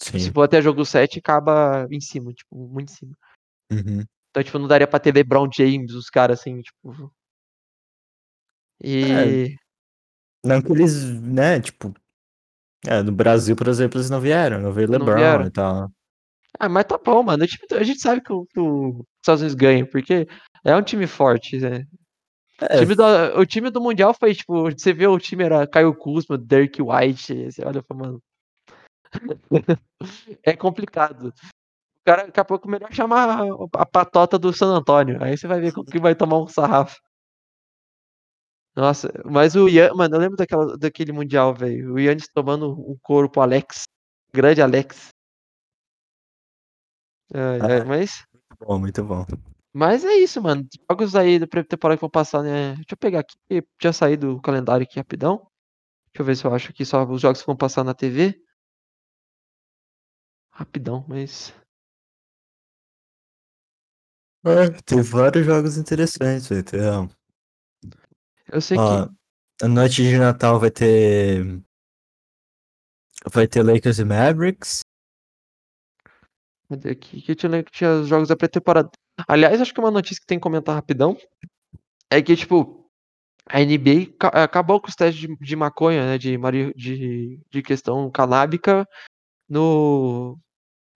Se 0.00 0.18
Sim. 0.20 0.32
for 0.32 0.42
até 0.42 0.62
jogo 0.62 0.84
7, 0.84 1.18
acaba 1.18 1.86
em 1.90 2.00
cima, 2.00 2.32
tipo, 2.32 2.56
muito 2.68 2.92
em 2.92 2.94
cima. 2.94 3.16
Uhum. 3.72 4.04
Então, 4.30 4.42
tipo, 4.44 4.58
não 4.58 4.68
daria 4.68 4.86
pra 4.86 5.00
ter 5.00 5.12
LeBron 5.12 5.48
James, 5.52 5.92
os 5.92 6.08
caras 6.08 6.38
assim, 6.40 6.60
tipo. 6.62 7.12
E. 8.82 9.56
Não 10.44 10.62
que 10.62 10.72
eles, 10.72 11.04
né, 11.20 11.60
tipo. 11.60 11.92
É, 12.86 13.02
no 13.02 13.12
Brasil, 13.12 13.54
por 13.54 13.68
exemplo, 13.68 13.98
eles 13.98 14.08
não 14.08 14.20
vieram. 14.20 14.60
Não 14.60 14.72
veio 14.72 14.88
Não 14.88 14.98
LeBron 15.00 15.16
vieram. 15.16 15.46
e 15.46 15.50
tal. 15.50 15.90
Ah, 16.58 16.68
mas 16.68 16.84
tá 16.84 16.98
bom, 16.98 17.22
mano. 17.22 17.44
O 17.44 17.46
time- 17.46 17.66
a 17.80 17.82
gente 17.84 18.00
sabe 18.00 18.20
que 18.22 18.32
o, 18.32 18.44
que 18.46 18.60
o 18.60 19.04
Estados 19.22 19.40
Unidos 19.42 19.54
ganha, 19.54 19.86
porque 19.88 20.26
é 20.64 20.74
um 20.76 20.82
time 20.82 21.06
forte, 21.06 21.58
né? 21.58 21.84
O 22.60 22.66
É, 22.66 22.78
time, 22.78 22.94
do, 22.94 23.04
o 23.40 23.46
time 23.46 23.70
do 23.70 23.80
Mundial 23.80 24.14
foi, 24.14 24.34
tipo, 24.34 24.64
você 24.70 24.92
vê 24.92 25.06
o 25.06 25.18
time 25.18 25.44
era 25.44 25.66
Caio 25.66 25.94
Kuzma, 25.94 26.38
Dirk 26.38 26.80
White, 26.82 27.52
você 27.52 27.64
olha 27.64 27.80
e 27.80 27.82
fala, 27.82 28.00
mano. 28.02 28.22
é 30.44 30.56
complicado. 30.56 31.28
O 31.28 31.32
cara, 32.06 32.26
daqui 32.26 32.40
a 32.40 32.44
pouco, 32.44 32.68
melhor 32.68 32.92
chamar 32.92 33.40
a, 33.74 33.86
patota 33.86 34.38
do 34.38 34.52
San 34.52 34.68
Antônio. 34.76 35.22
Aí 35.22 35.36
você 35.38 35.46
vai 35.48 35.60
ver 35.60 35.72
como 35.72 35.86
que 35.86 36.00
vai 36.00 36.14
tomar 36.14 36.38
um 36.40 36.48
sarrafo. 36.48 36.96
Nossa, 38.76 39.10
mas 39.24 39.54
o 39.56 39.68
Ian, 39.68 39.92
mano, 39.94 40.14
eu 40.16 40.20
lembro 40.20 40.36
daquela, 40.36 40.76
daquele 40.78 41.12
Mundial, 41.12 41.54
velho. 41.54 41.94
O 41.94 41.98
Yannis 41.98 42.28
tomando 42.32 42.70
um 42.72 42.96
couro 43.02 43.28
pro 43.30 43.42
Alex. 43.42 43.82
Grande 44.32 44.62
Alex. 44.62 45.09
Ai, 47.32 47.60
ai, 47.60 47.80
Ah. 47.80 47.84
mas. 47.84 48.24
muito 48.32 48.58
bom, 48.66 48.78
muito 48.78 49.04
bom. 49.04 49.26
Mas 49.72 50.04
é 50.04 50.14
isso, 50.14 50.42
mano. 50.42 50.66
Jogos 50.90 51.14
aí 51.14 51.38
da 51.38 51.46
pré-temporada 51.46 51.96
que 51.96 52.00
vão 52.00 52.10
passar, 52.10 52.42
né? 52.42 52.74
Deixa 52.74 52.92
eu 52.92 52.96
pegar 52.96 53.20
aqui, 53.20 53.36
porque 53.48 53.64
já 53.80 53.92
saí 53.92 54.16
do 54.16 54.40
calendário 54.40 54.82
aqui 54.84 54.98
rapidão. 54.98 55.46
Deixa 56.12 56.22
eu 56.22 56.24
ver 56.24 56.36
se 56.36 56.44
eu 56.44 56.52
acho 56.54 56.70
aqui 56.70 56.84
só 56.84 57.04
os 57.04 57.20
jogos 57.22 57.40
que 57.40 57.46
vão 57.46 57.56
passar 57.56 57.84
na 57.84 57.94
TV. 57.94 58.42
Rapidão, 60.52 61.04
mas. 61.08 61.54
É, 64.44 64.70
tem 64.84 65.02
vários 65.02 65.46
jogos 65.46 65.76
interessantes, 65.76 66.48
ter. 66.64 66.82
ó. 66.82 67.08
Eu 68.52 68.60
sei 68.60 68.76
Ó, 68.76 69.06
que. 69.06 69.14
a 69.64 69.68
noite 69.68 70.02
de 70.02 70.18
Natal 70.18 70.58
vai 70.58 70.70
ter. 70.70 71.62
Vai 73.32 73.46
ter 73.46 73.62
Lakers 73.62 73.98
e 73.98 74.04
Mavericks. 74.04 74.80
Cadê 76.70 76.90
aqui? 76.90 77.20
Que 77.20 77.32
eu 77.32 77.36
tinha, 77.36 77.62
que 77.64 77.70
tinha 77.72 77.90
os 78.00 78.08
jogos 78.08 78.28
da 78.28 78.36
pré-temporada. 78.36 78.88
Aliás, 79.28 79.60
acho 79.60 79.74
que 79.74 79.80
uma 79.80 79.90
notícia 79.90 80.20
que 80.20 80.26
tem 80.26 80.38
que 80.38 80.42
comentar 80.42 80.74
rapidão 80.74 81.16
é 82.10 82.22
que, 82.22 82.36
tipo, 82.36 82.86
a 83.48 83.60
NBA 83.60 84.06
ca- 84.18 84.44
acabou 84.44 84.80
com 84.80 84.88
os 84.88 84.94
testes 84.94 85.20
de, 85.20 85.36
de 85.36 85.56
maconha, 85.56 86.06
né? 86.06 86.18
De, 86.18 86.38
de, 86.76 87.40
de 87.50 87.62
questão 87.62 88.10
canábica 88.10 88.86
no. 89.48 90.38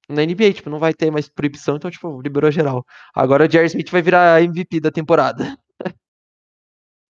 Na 0.08 0.22
NBA, 0.22 0.52
tipo, 0.52 0.70
não 0.70 0.78
vai 0.78 0.92
ter 0.94 1.10
mais 1.10 1.28
proibição, 1.30 1.76
então, 1.76 1.90
tipo, 1.90 2.20
liberou 2.20 2.50
geral. 2.50 2.84
Agora 3.14 3.46
o 3.46 3.50
Jerry 3.50 3.66
Smith 3.68 3.90
vai 3.90 4.02
virar 4.02 4.42
MVP 4.42 4.78
da 4.80 4.90
temporada. 4.90 5.58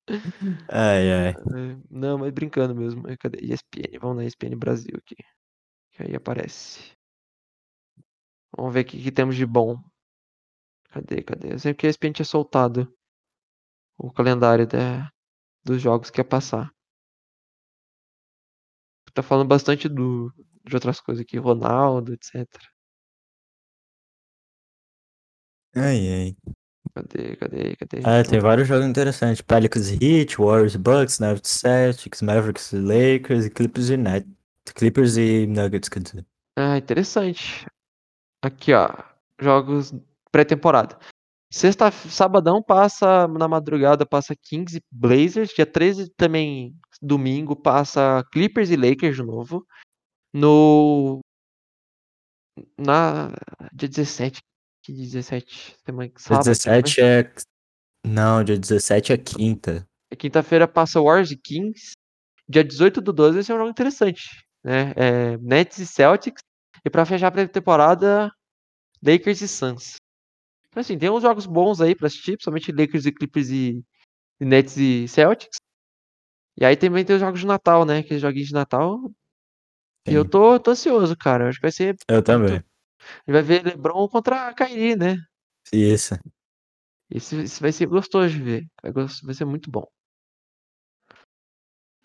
Ai, 0.70 1.10
ai. 1.12 1.28
É, 1.30 1.76
Não, 1.90 2.18
mas 2.18 2.30
brincando 2.32 2.74
mesmo. 2.74 3.08
É, 3.08 3.16
Cadê? 3.16 3.38
ESPN, 3.40 3.98
vamos 4.00 4.16
na 4.18 4.24
ESPN 4.24 4.56
Brasil 4.56 4.92
aqui. 4.96 5.16
Que 5.92 6.02
aí 6.04 6.14
aparece. 6.14 6.92
Vamos 8.56 8.72
ver 8.74 8.80
o 8.80 8.84
que, 8.86 9.02
que 9.02 9.12
temos 9.12 9.36
de 9.36 9.46
bom. 9.46 9.76
Cadê, 10.90 11.22
cadê? 11.22 11.52
Eu 11.52 11.58
sei 11.58 11.74
que 11.74 11.86
a 11.86 11.90
ESPN 11.90 12.12
tinha 12.14 12.24
soltado 12.24 12.92
o 13.98 14.12
calendário 14.12 14.66
da- 14.66 15.10
dos 15.64 15.80
jogos 15.82 16.10
que 16.10 16.20
ia 16.20 16.24
passar. 16.24 16.72
Tá 19.12 19.22
falando 19.22 19.48
bastante 19.48 19.88
do, 19.88 20.32
de 20.64 20.74
outras 20.74 21.00
coisas 21.00 21.22
aqui, 21.22 21.38
Ronaldo, 21.38 22.12
etc. 22.14 22.64
Ai, 25.76 26.08
ai. 26.08 26.36
Cadê, 26.94 27.36
cadê, 27.36 27.76
cadê? 27.76 28.00
Ah, 28.04 28.22
tem 28.22 28.38
vários 28.40 28.68
jogos 28.68 28.86
interessantes. 28.86 29.40
Pelicans 29.40 29.90
Heat, 29.90 30.36
Warriors 30.38 30.76
Bucks, 30.76 31.18
Nuggets 31.18 31.50
Celtics, 31.50 32.22
Mavericks 32.22 32.72
Lakers, 32.72 33.48
Clippers 33.48 33.90
e 33.90 33.96
Net. 33.96 34.26
Clippers 34.74 35.16
e 35.16 35.46
Nuggets, 35.46 35.88
quer 35.88 36.02
dizer. 36.02 36.26
Ah, 36.56 36.76
interessante. 36.78 37.66
Aqui, 38.44 38.74
ó. 38.74 38.90
Jogos 39.40 39.94
pré-temporada. 40.30 40.98
Sexta, 41.50 41.90
sabadão 41.90 42.62
passa, 42.62 43.26
na 43.26 43.48
madrugada 43.48 44.04
passa 44.04 44.36
Kings 44.36 44.76
e 44.76 44.82
Blazers. 44.92 45.50
Dia 45.54 45.64
13 45.64 46.10
também, 46.10 46.76
domingo, 47.00 47.56
passa 47.56 48.22
Clippers 48.30 48.70
e 48.70 48.76
Lakers 48.76 49.16
de 49.16 49.22
novo. 49.22 49.66
No. 50.30 51.20
Na. 52.78 53.32
Dia 53.72 53.88
17. 53.88 54.42
Que 54.82 54.92
17? 54.92 55.76
Semana, 55.86 56.08
Dia 56.08 56.18
sábado, 56.18 56.44
17 56.44 57.00
é. 57.00 57.32
Não, 58.06 58.44
dia 58.44 58.58
17 58.58 59.12
é 59.14 59.16
quinta. 59.16 59.88
É 60.10 60.16
Quinta-feira 60.16 60.68
passa 60.68 61.00
Warriors 61.00 61.30
e 61.30 61.36
Kings. 61.38 61.92
Dia 62.46 62.62
18 62.62 63.00
do 63.00 63.10
12 63.10 63.38
esse 63.38 63.50
é 63.50 63.54
um 63.54 63.58
jogo 63.58 63.70
interessante. 63.70 64.44
Né? 64.62 64.92
É 64.96 65.38
Nets 65.38 65.78
e 65.78 65.86
Celtics. 65.86 66.42
E 66.84 66.90
pra 66.90 67.06
fechar 67.06 67.36
a 67.38 67.48
temporada, 67.48 68.30
Lakers 69.02 69.40
e 69.40 69.48
Suns. 69.48 69.96
Então, 70.68 70.80
assim, 70.80 70.98
tem 70.98 71.08
uns 71.08 71.22
jogos 71.22 71.46
bons 71.46 71.80
aí 71.80 71.94
pra 71.94 72.08
assistir, 72.08 72.32
principalmente 72.32 72.72
Lakers 72.72 73.06
e 73.06 73.12
Clippers 73.12 73.50
e, 73.50 73.84
e 74.40 74.44
Nets 74.44 74.76
e 74.76 75.06
Celtics. 75.08 75.58
E 76.56 76.64
aí 76.64 76.76
também 76.76 77.04
tem 77.04 77.16
os 77.16 77.20
jogos 77.20 77.40
de 77.40 77.46
Natal, 77.46 77.84
né? 77.84 77.98
Aqueles 77.98 78.20
joguinhos 78.20 78.48
de 78.48 78.54
Natal. 78.54 79.10
E 80.06 80.12
eu 80.14 80.24
Sim. 80.24 80.30
tô, 80.30 80.60
tô 80.60 80.70
ansioso, 80.72 81.16
cara. 81.16 81.48
Acho 81.48 81.58
que 81.58 81.62
vai 81.62 81.72
ser. 81.72 81.96
Eu 82.08 82.22
também. 82.22 82.56
A 82.56 82.56
gente 82.56 83.32
vai 83.32 83.42
ver 83.42 83.64
LeBron 83.64 84.08
contra 84.08 84.48
a 84.48 84.54
Kyrie, 84.54 84.96
né? 84.96 85.16
Isso. 85.72 86.14
Esse, 87.10 87.36
esse 87.36 87.60
vai 87.60 87.72
ser 87.72 87.86
gostoso 87.86 88.30
de 88.30 88.42
ver. 88.42 88.66
Vai 88.82 89.34
ser 89.34 89.44
muito 89.44 89.70
bom. 89.70 89.86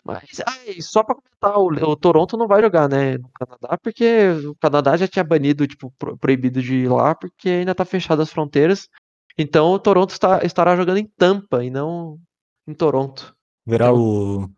Mas, 0.04 0.40
ah, 0.46 0.52
só 0.80 1.02
pra 1.02 1.14
comentar, 1.14 1.58
o, 1.60 1.90
o 1.90 1.96
Toronto 1.96 2.36
não 2.36 2.48
vai 2.48 2.62
jogar, 2.62 2.88
né, 2.88 3.18
no 3.18 3.28
Canadá, 3.38 3.78
porque 3.82 4.30
o 4.46 4.54
Canadá 4.56 4.96
já 4.96 5.06
tinha 5.06 5.22
banido, 5.22 5.66
tipo, 5.66 5.92
pro- 5.98 6.16
proibido 6.16 6.62
de 6.62 6.74
ir 6.74 6.88
lá, 6.90 7.14
porque 7.14 7.48
ainda 7.50 7.74
tá 7.74 7.84
fechado 7.84 8.22
as 8.22 8.30
fronteiras. 8.30 8.88
Então 9.36 9.68
o 9.72 9.78
Toronto 9.78 10.10
está, 10.10 10.42
estará 10.44 10.74
jogando 10.74 10.98
em 10.98 11.06
Tampa 11.06 11.62
e 11.64 11.70
não 11.70 12.18
em 12.66 12.74
Toronto. 12.74 13.34
Virar 13.66 13.90
Então, 13.90 14.02
o 14.02 14.50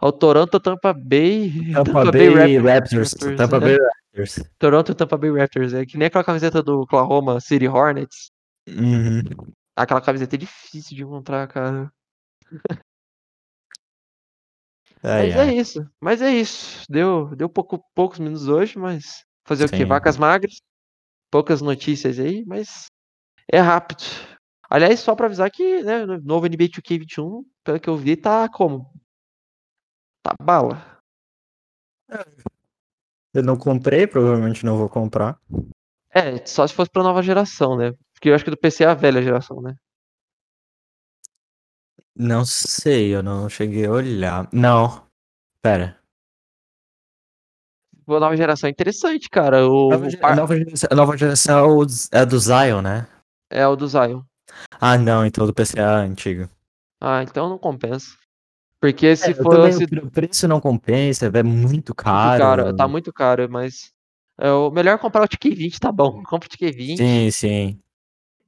O 0.00 0.12
Toronto, 0.12 0.60
Tampa 0.60 0.92
Bay. 0.92 1.72
Tampa 1.72 2.10
Bay 2.12 2.58
Raptors. 2.58 3.12
Raptors, 3.12 3.36
Tampa 3.36 3.56
é. 3.56 3.60
Bay 3.60 3.76
Raptors. 3.78 4.50
Toronto 4.58 4.94
Tampa 4.94 5.16
Bay 5.16 5.30
Raptors. 5.36 5.72
É 5.74 5.84
que 5.84 5.98
nem 5.98 6.06
aquela 6.06 6.24
camiseta 6.24 6.62
do 6.62 6.82
Oklahoma 6.82 7.40
City 7.40 7.66
Hornets. 7.68 8.30
Uhum. 8.68 9.22
Aquela 9.76 10.00
camiseta 10.00 10.36
é 10.36 10.38
difícil 10.38 10.96
de 10.96 11.02
encontrar, 11.02 11.46
cara. 11.48 11.90
Ai, 15.06 15.28
Mas 15.28 15.36
é 15.36 15.40
ai. 15.40 15.56
isso. 15.56 15.90
Mas 16.00 16.20
é 16.20 16.30
isso. 16.30 16.84
Deu, 16.90 17.34
deu 17.36 17.48
pouco, 17.48 17.80
poucos 17.94 18.18
minutos 18.18 18.48
hoje, 18.48 18.76
mas 18.76 19.24
fazer 19.46 19.66
o 19.66 19.68
quê? 19.68 19.78
Sim. 19.78 19.84
Vacas 19.84 20.16
magras. 20.16 20.60
Poucas 21.30 21.62
notícias 21.62 22.18
aí, 22.18 22.44
mas 22.46 22.86
é 23.52 23.58
rápido. 23.58 24.02
Aliás, 24.68 24.98
só 25.00 25.14
pra 25.14 25.26
avisar 25.26 25.50
que, 25.50 25.82
né, 25.82 26.04
o 26.04 26.20
novo 26.20 26.46
NBA 26.46 26.68
2K21, 26.68 27.44
pelo 27.62 27.80
que 27.80 27.88
eu 27.88 27.96
vi, 27.96 28.16
tá 28.16 28.48
como? 28.48 28.92
Tá 30.22 30.34
bala. 30.40 30.98
Eu 33.32 33.42
não 33.42 33.56
comprei, 33.56 34.06
provavelmente 34.06 34.64
não 34.64 34.76
vou 34.76 34.88
comprar. 34.88 35.38
É, 36.10 36.44
só 36.46 36.66
se 36.66 36.74
fosse 36.74 36.90
pra 36.90 37.02
nova 37.02 37.22
geração, 37.22 37.76
né? 37.76 37.92
Porque 38.14 38.30
eu 38.30 38.34
acho 38.34 38.44
que 38.44 38.50
do 38.50 38.56
PC 38.56 38.84
é 38.84 38.86
a 38.86 38.94
velha 38.94 39.22
geração, 39.22 39.60
né? 39.60 39.74
Não 42.18 42.44
sei, 42.44 43.14
eu 43.14 43.22
não 43.22 43.48
cheguei 43.48 43.86
a 43.86 43.90
olhar. 43.90 44.48
Não. 44.52 45.06
Pera. 45.60 45.98
A 48.08 48.20
nova 48.20 48.36
geração 48.36 48.68
é 48.68 48.70
interessante, 48.70 49.28
cara. 49.28 49.66
O, 49.68 49.90
Nova, 49.90 50.06
o 50.06 50.10
ge- 50.10 50.16
par- 50.16 50.36
nova 50.36 50.56
geração, 50.56 50.88
a 50.90 50.94
nova 50.94 51.16
geração 51.16 51.58
é 51.58 51.62
o, 51.62 51.86
é 52.12 52.24
do 52.26 52.38
Zion, 52.38 52.80
né? 52.80 53.06
é 53.50 53.66
o 53.66 53.76
do 53.76 53.86
Zion. 53.86 54.22
Ah, 54.80 54.96
não, 54.96 55.26
então 55.26 55.46
do 55.46 55.52
PCA 55.52 55.96
antigo. 55.98 56.48
Ah, 57.00 57.22
então 57.22 57.48
não 57.48 57.58
compensa. 57.58 58.16
Porque 58.80 59.16
se 59.16 59.28
É, 59.28 59.30
eu 59.32 59.44
também, 59.44 59.72
fosse 59.72 59.84
o 59.84 59.88
pre- 59.88 60.00
o 60.00 60.10
preço 60.10 60.46
não 60.48 60.60
compensa, 60.60 61.26
é 61.26 61.42
muito 61.42 61.66
muito 61.66 61.94
caro. 61.94 62.38
caro, 62.38 62.76
tá 62.76 62.86
muito 62.88 63.12
caro, 63.12 63.48
mas 63.50 63.92
é 64.38 64.50
o 64.50 64.70
melhor 64.70 64.98
comprar 64.98 65.24
o 65.24 65.28
TK20, 65.28 65.78
tá 65.80 65.90
bom. 65.90 66.22
Compra 66.28 66.46
o 66.46 66.50
TK20. 66.50 66.98
Sim, 66.98 67.30
sim. 67.30 67.82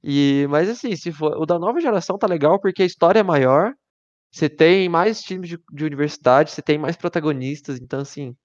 E, 0.02 0.46
mas 0.48 0.68
assim, 0.68 0.94
se 0.94 1.10
for, 1.12 1.36
o 1.36 1.46
da 1.46 1.58
nova 1.58 1.80
geração 1.80 2.18
tá 2.18 2.26
legal 2.26 2.60
porque 2.60 2.82
a 2.82 2.86
história 2.86 3.20
é 3.20 3.22
maior, 3.22 3.74
você 4.30 4.48
tem 4.48 4.88
mais 4.88 5.22
times 5.22 5.48
de, 5.48 5.58
de 5.72 5.84
universidade, 5.84 6.50
você 6.50 6.62
tem 6.62 6.78
mais 6.78 6.96
protagonistas, 6.96 7.80
então 7.80 8.00
assim, 8.00 8.36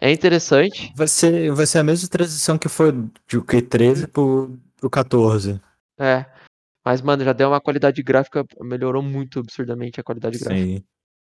é 0.00 0.10
interessante. 0.10 0.92
Vai 0.96 1.08
ser, 1.08 1.52
vai 1.52 1.66
ser 1.66 1.78
a 1.78 1.84
mesma 1.84 2.08
transição 2.08 2.58
que 2.58 2.68
foi 2.68 2.92
do 2.92 3.10
Q13 3.28 4.08
pro, 4.08 4.58
pro 4.76 4.90
14. 4.90 5.60
É. 5.98 6.24
Mas, 6.84 7.02
mano, 7.02 7.22
já 7.24 7.32
deu 7.32 7.48
uma 7.48 7.60
qualidade 7.60 8.02
gráfica, 8.02 8.44
melhorou 8.60 9.02
muito 9.02 9.40
absurdamente 9.40 10.00
a 10.00 10.02
qualidade 10.02 10.38
gráfica. 10.38 10.66
Sim. 10.66 10.84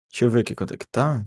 Deixa 0.09 0.25
eu 0.25 0.29
ver 0.29 0.41
aqui 0.41 0.55
quanto 0.55 0.73
é 0.73 0.77
que 0.77 0.87
tá. 0.87 1.25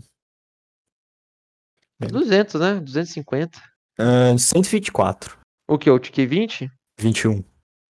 Bem. 1.99 2.09
200, 2.09 2.59
né? 2.59 2.79
250. 2.79 3.61
Ah, 3.99 4.37
124. 4.37 5.37
O 5.67 5.77
que? 5.77 5.89
O 5.89 5.99
TK20? 5.99 6.69
21. 6.99 7.43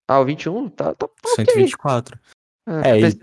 Ah, 0.08 0.20
o 0.20 0.26
21? 0.26 0.70
Tá, 0.70 0.93
tá, 0.95 1.08
tá 1.08 1.30
ok. 1.34 1.45
124. 1.45 2.20
É, 2.68 2.91
É, 2.91 2.99
e- 3.10 3.20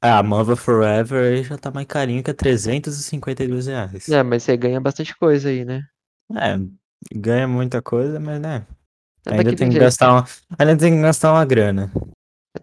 Ah, 0.00 0.22
Mother 0.22 0.56
Forever 0.56 1.32
aí 1.34 1.42
já 1.42 1.58
tá 1.58 1.70
mais 1.70 1.86
carinho 1.86 2.22
que 2.22 2.30
é 2.30 2.34
352 2.34 3.66
reais. 3.66 4.08
é, 4.08 4.22
mas 4.22 4.42
você 4.44 4.56
ganha 4.56 4.80
bastante 4.80 5.14
coisa 5.16 5.48
aí, 5.48 5.64
né? 5.64 5.82
É, 6.36 6.56
ganha 7.14 7.48
muita 7.48 7.82
coisa, 7.82 8.18
mas 8.20 8.40
né. 8.40 8.66
É 9.26 9.32
Ainda 9.32 9.50
tem 9.50 9.56
que 9.56 9.72
jeito. 9.72 9.80
gastar 9.80 10.12
uma, 10.12 10.24
ainda 10.58 10.76
tem 10.76 10.94
que 10.94 11.02
gastar 11.02 11.32
uma 11.32 11.44
grana. 11.44 11.90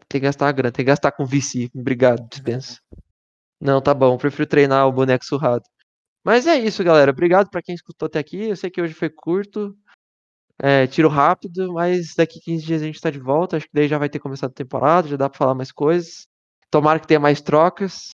Tem 0.08 0.20
que 0.20 0.26
gastar 0.26 0.48
a 0.48 0.52
grana, 0.52 0.72
tem 0.72 0.84
que 0.86 0.90
gastar 0.92 1.12
com 1.12 1.26
VC. 1.26 1.70
Obrigado, 1.76 2.28
dispensa. 2.30 2.80
Não, 3.62 3.82
tá 3.82 3.94
bom, 3.94 4.18
prefiro 4.18 4.48
treinar 4.48 4.88
o 4.88 4.92
boneco 4.92 5.24
surrado. 5.26 5.64
Mas 6.24 6.48
é 6.48 6.56
isso, 6.58 6.84
galera. 6.84 7.12
Obrigado 7.12 7.50
pra 7.50 7.62
quem 7.62 7.76
escutou 7.76 8.08
até 8.08 8.18
aqui. 8.20 8.50
Eu 8.50 8.56
sei 8.56 8.70
que 8.72 8.82
hoje 8.82 8.94
foi 8.94 9.10
curto. 9.10 9.78
É, 10.62 10.88
tiro 10.88 11.10
rápido, 11.10 11.74
mas 11.74 12.14
daqui 12.16 12.40
15 12.40 12.66
dias 12.66 12.82
a 12.82 12.86
gente 12.86 13.02
tá 13.02 13.10
de 13.10 13.20
volta. 13.20 13.58
Acho 13.58 13.66
que 13.66 13.74
daí 13.74 13.88
já 13.88 13.98
vai 13.98 14.08
ter 14.10 14.20
começado 14.20 14.52
a 14.52 14.54
temporada, 14.54 15.08
já 15.08 15.18
dá 15.18 15.30
pra 15.30 15.38
falar 15.38 15.54
mais 15.56 15.72
coisas. 15.72 16.28
Tomara 16.72 17.00
que 17.00 17.08
tenha 17.08 17.20
mais 17.20 17.42
trocas 17.42 18.10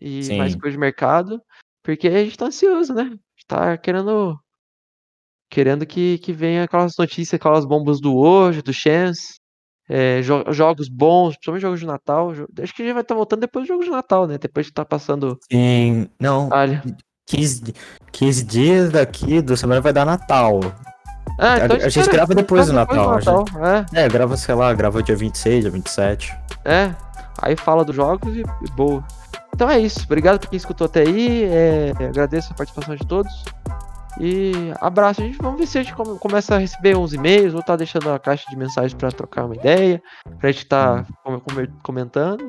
e 0.00 0.36
mais 0.36 0.52
Sim. 0.52 0.58
coisa 0.58 0.72
de 0.72 0.78
mercado. 0.80 1.40
Porque 1.84 2.08
a 2.08 2.24
gente 2.24 2.36
tá 2.36 2.46
ansioso, 2.46 2.92
né? 2.94 3.02
A 3.02 3.06
gente 3.06 3.46
tá 3.46 3.76
querendo. 3.78 4.36
Querendo 5.50 5.86
que, 5.86 6.18
que 6.18 6.32
venha 6.32 6.64
aquelas 6.64 6.94
notícias, 6.98 7.34
aquelas 7.34 7.64
bombas 7.64 8.00
do 8.00 8.16
hoje, 8.16 8.60
do 8.62 8.72
Chance. 8.72 9.34
É, 9.88 10.22
jo- 10.22 10.50
jogos 10.50 10.88
bons, 10.88 11.34
principalmente 11.34 11.62
jogos 11.62 11.80
de 11.80 11.86
Natal. 11.86 12.34
jo- 12.34 12.48
Acho 12.60 12.74
que 12.74 12.82
a 12.82 12.84
gente 12.86 12.94
vai 12.94 13.02
estar 13.02 13.14
voltando 13.14 13.40
depois 13.40 13.64
do 13.66 13.68
jogo 13.68 13.84
de 13.84 13.90
Natal, 13.90 14.26
né? 14.26 14.38
Depois 14.38 14.66
de 14.66 14.72
estar 14.72 14.84
passando. 14.86 15.38
Sim. 15.52 16.08
Não, 16.18 16.48
Olha. 16.50 16.82
15, 17.26 17.62
di- 17.64 17.74
15 18.10 18.44
dias 18.44 18.90
daqui 18.90 19.42
do 19.42 19.56
semana 19.56 19.80
vai 19.82 19.92
dar 19.92 20.06
Natal. 20.06 20.58
Ah, 21.38 21.56
então 21.64 21.76
a 21.76 21.80
gente 21.80 21.98
espera, 22.00 22.12
grava 22.12 22.34
depois 22.34 22.66
do 22.66 22.72
Natal, 22.72 23.14
Natal. 23.16 23.44
É, 23.92 24.04
É, 24.04 24.08
grava, 24.08 24.36
sei 24.36 24.54
lá, 24.54 24.72
grava 24.72 25.02
dia 25.02 25.16
26, 25.16 25.62
dia 25.62 25.70
27. 25.70 26.32
é. 26.64 26.94
Aí 27.42 27.56
fala 27.56 27.84
dos 27.84 27.96
jogos 27.96 28.34
e, 28.36 28.40
e 28.40 28.70
boa. 28.76 29.04
Então 29.52 29.68
é 29.68 29.78
isso. 29.80 30.00
Obrigado 30.04 30.38
por 30.38 30.48
quem 30.48 30.56
escutou 30.56 30.84
até 30.86 31.00
aí. 31.00 31.42
é, 31.44 31.92
agradeço 32.08 32.52
a 32.52 32.56
participação 32.56 32.94
de 32.94 33.04
todos. 33.04 33.32
E 34.20 34.52
abraço. 34.80 35.20
A 35.20 35.24
gente, 35.24 35.38
vamos 35.42 35.58
ver 35.58 35.66
se 35.66 35.78
a 35.78 35.82
gente 35.82 35.92
come- 35.94 36.16
começa 36.20 36.54
a 36.54 36.58
receber 36.58 36.96
uns 36.96 37.12
e-mails. 37.12 37.50
Vou 37.52 37.60
estar 37.60 37.74
deixando 37.74 38.10
a 38.12 38.18
caixa 38.20 38.44
de 38.48 38.56
mensagens 38.56 38.94
para 38.94 39.10
trocar 39.10 39.46
uma 39.46 39.56
ideia. 39.56 40.00
Pra 40.38 40.52
gente 40.52 40.62
estar 40.62 41.04
com- 41.24 41.40
comentando. 41.82 42.48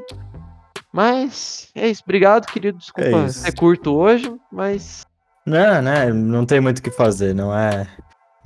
Mas 0.93 1.69
é 1.75 1.87
isso. 1.87 2.03
Obrigado, 2.05 2.45
querido. 2.45 2.77
Desculpa 2.77 3.09
É 3.09 3.27
ser 3.29 3.55
curto 3.55 3.93
hoje, 3.95 4.31
mas 4.51 5.03
Não, 5.45 5.81
né? 5.81 6.11
Não 6.13 6.45
tem 6.45 6.59
muito 6.61 6.77
o 6.79 6.81
que 6.81 6.91
fazer, 6.91 7.33
não 7.33 7.55
é. 7.57 7.87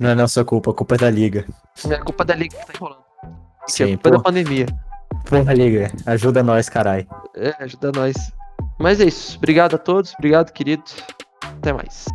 Não 0.00 0.08
é 0.08 0.14
nossa 0.14 0.42
culpa, 0.46 0.70
a 0.70 0.74
culpa 0.74 0.94
é 0.94 0.98
da 0.98 1.10
liga. 1.10 1.46
é 1.90 1.98
culpa 1.98 2.24
da 2.24 2.34
liga 2.34 2.56
que 2.56 2.66
tá 2.66 2.72
enrolando. 2.74 3.04
Sim, 3.66 3.98
culpa 3.98 4.08
é 4.08 4.12
da 4.12 4.16
pô. 4.16 4.22
pandemia. 4.24 4.66
Porra, 5.28 5.52
liga, 5.52 5.92
ajuda 6.06 6.42
nós, 6.42 6.70
carai. 6.70 7.06
É, 7.36 7.54
ajuda 7.62 7.92
nós. 7.94 8.14
Mas 8.78 8.98
é 8.98 9.04
isso. 9.04 9.36
Obrigado 9.36 9.74
a 9.74 9.78
todos. 9.78 10.14
Obrigado, 10.14 10.52
querido. 10.52 10.84
Até 11.42 11.74
mais. 11.74 12.06